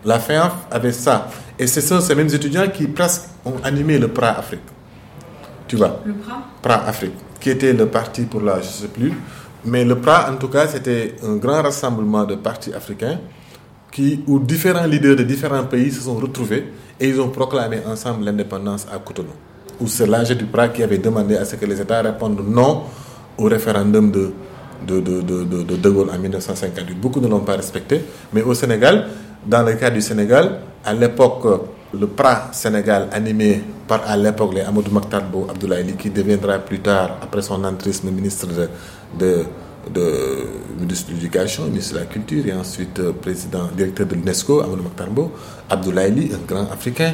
La 0.04 0.20
FENF 0.20 0.54
avait 0.70 0.92
ça. 0.92 1.30
Et 1.58 1.68
ce 1.68 1.82
sont 1.82 2.00
ces 2.00 2.14
mêmes 2.16 2.28
étudiants 2.34 2.68
qui 2.68 2.88
presque 2.88 3.24
ont 3.46 3.56
animé 3.64 3.98
le 3.98 4.10
PRA 4.10 4.30
Afrique. 4.38 4.62
Tu 5.68 5.78
vois? 5.78 6.02
Le 6.06 6.14
PRA? 6.14 6.44
PRA 6.62 6.86
Afrique, 6.86 7.16
qui 7.40 7.50
était 7.50 7.74
le 7.74 7.88
parti 7.88 8.24
pour 8.24 8.42
la, 8.42 8.62
je 8.62 8.68
ne 8.68 8.72
sais 8.72 8.88
plus, 8.88 9.14
mais 9.64 9.84
le 9.84 10.00
PRA, 10.00 10.32
en 10.32 10.36
tout 10.36 10.48
cas, 10.48 10.68
c'était 10.68 11.16
un 11.24 11.38
grand 11.38 11.64
rassemblement 11.64 12.24
de 12.24 12.36
partis 12.36 12.72
africains 12.74 13.20
qui, 13.92 14.24
où 14.28 14.40
différents 14.40 14.86
leaders 14.86 15.16
de 15.16 15.24
différents 15.24 15.64
pays 15.64 15.92
se 15.92 16.02
sont 16.02 16.16
retrouvés 16.16 16.72
et 17.00 17.10
ils 17.10 17.20
ont 17.20 17.30
proclamé 17.30 17.80
ensemble 17.88 18.26
l'indépendance 18.26 18.86
à 18.94 19.00
Cotonou. 19.00 19.30
Où 19.80 19.88
c'est 19.88 20.08
l'âge 20.08 20.30
du 20.38 20.46
PRA 20.46 20.70
qui 20.70 20.84
avait 20.84 20.98
demandé 21.00 21.36
à 21.38 21.46
ce 21.46 21.56
que 21.56 21.66
les 21.66 21.80
États 21.82 22.02
répondent 22.02 22.42
non 22.48 22.84
au 23.38 23.46
référendum 23.46 24.12
de 24.12 24.32
de, 24.86 25.00
de, 25.00 25.22
de, 25.22 25.44
de, 25.44 25.76
de 25.76 25.90
Gaulle 25.90 26.10
en 26.14 26.20
1958. 26.20 27.00
Beaucoup 27.00 27.20
ne 27.20 27.28
l'ont 27.28 27.40
pas 27.42 27.56
respecté, 27.56 28.02
mais 28.34 28.42
au 28.44 28.54
Sénégal, 28.54 29.08
dans 29.46 29.64
le 29.64 29.74
cas 29.74 29.90
du 29.90 30.02
Sénégal, 30.02 30.60
à 30.84 30.94
l'époque, 30.94 31.46
le 31.94 32.08
PRA 32.08 32.50
Sénégal 32.52 33.08
animé 33.12 33.64
par 33.88 34.02
à 34.08 34.18
l'époque 34.18 34.54
les 34.54 34.62
Amadou 34.62 34.92
Maktarbo 34.92 35.48
Abdoulaye 35.50 35.94
qui 35.98 36.10
deviendra 36.10 36.60
plus 36.60 36.80
tard, 36.80 37.18
après 37.22 37.42
son 37.42 37.64
entrisme, 37.64 38.10
ministre 38.12 38.48
de, 39.18 39.46
de, 39.94 40.04
ministre 40.80 41.10
de 41.10 41.14
l'Éducation, 41.16 41.66
ministre 41.66 41.94
de 41.96 42.00
la 42.00 42.06
Culture 42.06 42.46
et 42.48 42.54
ensuite 42.54 43.00
euh, 43.00 43.14
président, 43.14 43.70
directeur 43.76 44.08
de 44.08 44.16
l'UNESCO, 44.16 44.62
Amadou 44.62 44.84
Maktarbo, 44.84 45.32
Abdoulaye 45.70 46.32
un 46.34 46.46
grand 46.48 46.70
Africain. 46.72 47.14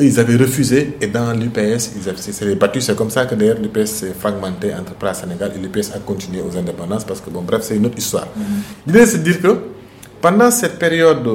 Ils 0.00 0.18
avaient 0.18 0.36
refusé 0.36 0.96
et 1.00 1.06
dans 1.06 1.32
l'UPS, 1.32 1.92
ils 1.96 2.16
s'étaient 2.18 2.54
battus. 2.54 2.84
C'est 2.86 2.96
comme 2.96 3.10
ça 3.10 3.26
que 3.26 3.34
d'ailleurs 3.34 3.58
l'UPS 3.60 3.86
s'est 3.86 4.14
fragmenté 4.18 4.72
entre 4.74 4.94
PRA 4.94 5.12
Sénégal 5.14 5.52
et 5.54 5.58
l'UPS 5.58 5.92
a 5.94 5.98
continué 5.98 6.40
aux 6.42 6.56
indépendances 6.56 7.04
parce 7.04 7.20
que, 7.20 7.28
bon, 7.30 7.42
bref, 7.42 7.62
c'est 7.62 7.76
une 7.76 7.86
autre 7.86 7.98
histoire. 7.98 8.26
Mm-hmm. 8.26 8.86
L'idée, 8.86 9.06
c'est 9.06 9.18
de 9.18 9.22
dire 9.24 9.40
que 9.40 9.58
pendant 10.20 10.50
cette 10.50 10.78
période 10.78 11.26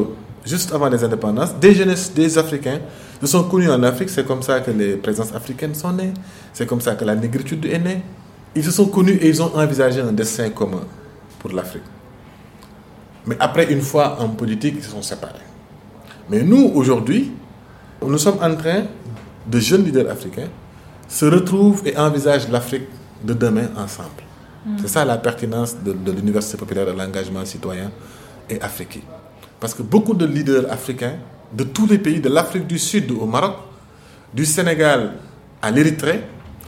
juste 0.45 0.71
avant 0.73 0.87
les 0.87 1.03
indépendances, 1.03 1.55
des 1.59 1.73
jeunes, 1.73 1.93
des 2.15 2.37
Africains 2.37 2.79
se 3.19 3.27
sont 3.27 3.43
connus 3.45 3.69
en 3.69 3.81
Afrique. 3.83 4.09
C'est 4.09 4.25
comme 4.25 4.43
ça 4.43 4.59
que 4.61 4.71
les 4.71 4.95
présences 4.95 5.33
africaines 5.33 5.73
sont 5.75 5.91
nées. 5.91 6.13
C'est 6.53 6.67
comme 6.67 6.81
ça 6.81 6.95
que 6.95 7.03
la 7.03 7.15
négritude 7.15 7.65
est 7.65 7.79
née. 7.79 8.01
Ils 8.55 8.63
se 8.63 8.71
sont 8.71 8.85
connus 8.85 9.17
et 9.21 9.27
ils 9.27 9.41
ont 9.41 9.53
envisagé 9.55 10.01
un 10.01 10.13
destin 10.13 10.49
commun 10.49 10.81
pour 11.39 11.51
l'Afrique. 11.51 11.83
Mais 13.25 13.35
après, 13.39 13.71
une 13.73 13.81
fois 13.81 14.17
en 14.21 14.29
politique, 14.29 14.75
ils 14.77 14.83
se 14.83 14.91
sont 14.91 15.01
séparés. 15.01 15.33
Mais 16.29 16.43
nous, 16.43 16.71
aujourd'hui, 16.75 17.31
nous 18.09 18.17
sommes 18.17 18.37
en 18.41 18.55
train, 18.55 18.83
de 19.47 19.59
jeunes 19.59 19.83
leaders 19.83 20.09
africains, 20.09 20.49
se 21.07 21.25
retrouvent 21.25 21.81
et 21.85 21.95
envisagent 21.97 22.49
l'Afrique 22.49 22.87
de 23.23 23.33
demain 23.33 23.67
ensemble. 23.77 24.23
Hmm. 24.65 24.77
C'est 24.81 24.87
ça 24.87 25.05
la 25.05 25.17
pertinence 25.17 25.75
de, 25.83 25.93
de 25.93 26.11
l'Université 26.11 26.57
populaire 26.57 26.85
de 26.87 26.91
l'engagement 26.91 27.45
citoyen 27.45 27.91
et 28.49 28.59
africain. 28.61 29.01
Parce 29.59 29.73
que 29.73 29.83
beaucoup 29.83 30.13
de 30.13 30.25
leaders 30.25 30.71
africains 30.71 31.15
de 31.53 31.63
tous 31.63 31.87
les 31.87 31.97
pays, 31.97 32.19
de 32.19 32.29
l'Afrique 32.29 32.67
du 32.67 32.79
Sud 32.79 33.11
au 33.11 33.25
Maroc, 33.25 33.55
du 34.33 34.45
Sénégal 34.45 35.13
à 35.61 35.71
l'Érythrée, 35.71 36.21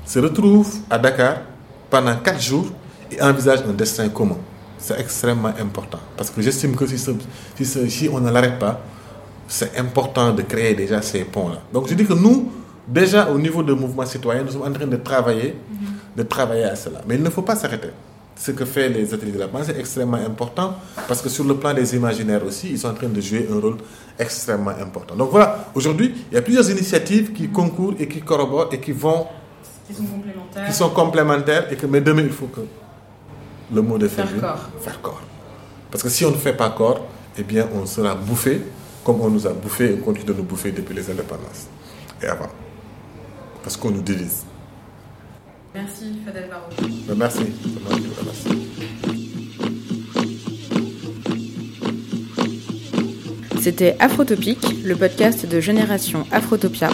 se 0.05 0.19
retrouvent 0.19 0.73
à 0.89 0.97
Dakar 0.97 1.37
pendant 1.89 2.15
quatre 2.17 2.41
jours 2.41 2.67
et 3.11 3.21
envisagent 3.21 3.63
un 3.67 3.73
destin 3.73 4.07
commun. 4.09 4.37
C'est 4.77 4.99
extrêmement 4.99 5.53
important. 5.59 5.99
Parce 6.15 6.29
que 6.29 6.41
j'estime 6.41 6.75
que 6.75 6.85
si, 6.85 6.97
si, 7.89 8.09
on 8.11 8.19
ne 8.19 8.31
l'arrête 8.31 8.59
pas, 8.59 8.79
c'est 9.47 9.77
important 9.77 10.33
de 10.33 10.41
créer 10.41 10.73
déjà 10.75 11.01
ces 11.01 11.23
ponts-là. 11.23 11.61
Donc 11.73 11.87
je 11.87 11.93
dis 11.93 12.05
que 12.05 12.13
nous, 12.13 12.51
déjà 12.87 13.29
au 13.29 13.37
niveau 13.37 13.63
du 13.63 13.73
mouvement 13.73 14.05
citoyen, 14.05 14.43
nous 14.43 14.51
sommes 14.51 14.63
en 14.67 14.71
train 14.71 14.87
de 14.87 14.97
travailler, 14.97 15.55
de 16.15 16.23
travailler 16.23 16.65
à 16.65 16.75
cela. 16.75 17.01
Mais 17.07 17.15
il 17.15 17.23
ne 17.23 17.29
faut 17.29 17.41
pas 17.43 17.55
s'arrêter 17.55 17.89
ce 18.39 18.51
que 18.51 18.65
fait 18.65 18.89
les 18.89 19.13
ateliers 19.13 19.31
de 19.31 19.39
la 19.39 19.47
pensée 19.47 19.71
est 19.71 19.79
extrêmement 19.79 20.17
important 20.17 20.75
parce 21.07 21.21
que 21.21 21.29
sur 21.29 21.43
le 21.43 21.55
plan 21.55 21.73
des 21.73 21.95
imaginaires 21.95 22.43
aussi, 22.45 22.69
ils 22.69 22.79
sont 22.79 22.89
en 22.89 22.93
train 22.93 23.07
de 23.07 23.19
jouer 23.19 23.47
un 23.51 23.59
rôle 23.59 23.77
extrêmement 24.17 24.71
important. 24.71 25.15
Donc 25.15 25.31
voilà, 25.31 25.65
aujourd'hui, 25.73 26.13
il 26.31 26.35
y 26.35 26.37
a 26.37 26.41
plusieurs 26.41 26.69
initiatives 26.69 27.33
qui 27.33 27.49
concourent 27.49 27.95
et 27.99 28.07
qui 28.07 28.21
corroborent 28.21 28.69
et 28.71 28.79
qui 28.79 28.91
vont. 28.91 29.25
Qui 29.87 29.93
sont 29.93 30.03
complémentaires. 30.03 30.67
Qui 30.67 30.73
sont 30.73 30.89
complémentaires 30.89 31.71
et 31.71 31.75
que, 31.75 31.85
mais 31.87 32.01
demain, 32.01 32.23
il 32.23 32.29
faut 32.31 32.47
que 32.47 32.61
le 33.73 33.81
mot 33.81 33.97
de 33.97 34.07
faire 34.07 34.27
corps. 34.39 34.69
Faire 34.81 35.01
corps. 35.01 35.21
Parce 35.89 36.03
que 36.03 36.09
si 36.09 36.25
on 36.25 36.31
ne 36.31 36.35
fait 36.37 36.53
pas 36.53 36.69
corps, 36.69 37.05
eh 37.37 37.43
bien, 37.43 37.67
on 37.73 37.85
sera 37.85 38.13
bouffé 38.15 38.61
comme 39.07 39.21
on 39.21 39.29
nous 39.29 39.47
a 39.47 39.53
bouffé 39.53 39.85
et 39.85 39.93
on 39.93 40.03
continue 40.03 40.25
de 40.25 40.33
nous 40.33 40.43
bouffer 40.43 40.73
depuis 40.73 40.93
les 40.93 41.09
indépendances 41.09 41.67
et 42.21 42.25
avant. 42.25 42.49
Parce 43.63 43.77
qu'on 43.77 43.89
nous 43.89 44.01
divise. 44.01 44.43
Merci 45.73 46.19
Fadel 46.25 46.49
Barreau. 46.49 46.89
Ben, 47.07 47.15
merci. 47.15 47.43
C'était 53.61 53.95
Afrotopique, 53.99 54.83
le 54.83 54.97
podcast 54.97 55.45
de 55.45 55.61
Génération 55.61 56.27
Afrotopia. 56.33 56.89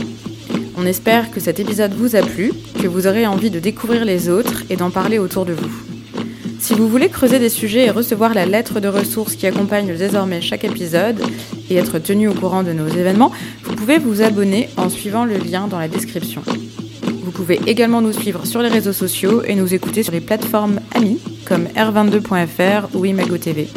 On 0.77 0.85
espère 0.85 1.31
que 1.31 1.39
cet 1.39 1.59
épisode 1.59 1.93
vous 1.93 2.15
a 2.15 2.21
plu, 2.21 2.51
que 2.79 2.87
vous 2.87 3.07
aurez 3.07 3.25
envie 3.25 3.49
de 3.49 3.59
découvrir 3.59 4.05
les 4.05 4.29
autres 4.29 4.65
et 4.69 4.75
d'en 4.75 4.91
parler 4.91 5.17
autour 5.17 5.45
de 5.45 5.53
vous. 5.53 5.92
Si 6.63 6.75
vous 6.75 6.87
voulez 6.87 7.09
creuser 7.09 7.39
des 7.39 7.49
sujets 7.49 7.87
et 7.87 7.89
recevoir 7.89 8.33
la 8.33 8.45
lettre 8.45 8.79
de 8.79 8.87
ressources 8.87 9.35
qui 9.35 9.45
accompagne 9.45 9.97
désormais 9.97 10.39
chaque 10.39 10.63
épisode 10.63 11.21
et 11.69 11.75
être 11.75 11.99
tenu 11.99 12.29
au 12.29 12.33
courant 12.33 12.63
de 12.63 12.71
nos 12.71 12.87
événements, 12.87 13.33
vous 13.65 13.75
pouvez 13.75 13.97
vous 13.97 14.21
abonner 14.21 14.69
en 14.77 14.87
suivant 14.87 15.25
le 15.25 15.35
lien 15.35 15.67
dans 15.67 15.77
la 15.77 15.89
description. 15.89 16.41
Vous 17.21 17.31
pouvez 17.31 17.59
également 17.67 17.99
nous 17.99 18.13
suivre 18.13 18.45
sur 18.45 18.61
les 18.61 18.69
réseaux 18.69 18.93
sociaux 18.93 19.43
et 19.43 19.55
nous 19.55 19.73
écouter 19.73 20.03
sur 20.03 20.13
les 20.13 20.21
plateformes 20.21 20.79
amies 20.95 21.19
comme 21.45 21.65
R22.fr 21.65 22.95
ou 22.95 23.03
Imago 23.03 23.37
TV. 23.37 23.67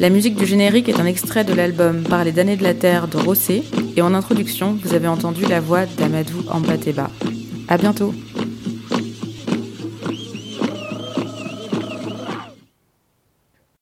La 0.00 0.10
musique 0.10 0.34
du 0.34 0.46
générique 0.46 0.88
est 0.88 0.98
un 0.98 1.06
extrait 1.06 1.44
de 1.44 1.54
l'album 1.54 2.02
Par 2.02 2.24
les 2.24 2.32
damnés 2.32 2.56
de 2.56 2.64
la 2.64 2.74
terre 2.74 3.06
de 3.06 3.18
Rossé 3.18 3.62
et 3.96 4.02
en 4.02 4.14
introduction, 4.14 4.76
vous 4.82 4.94
avez 4.94 5.06
entendu 5.06 5.46
la 5.46 5.60
voix 5.60 5.86
d'Amadou 5.86 6.42
Ambateba. 6.50 7.08
À 7.68 7.78
bientôt! 7.78 8.12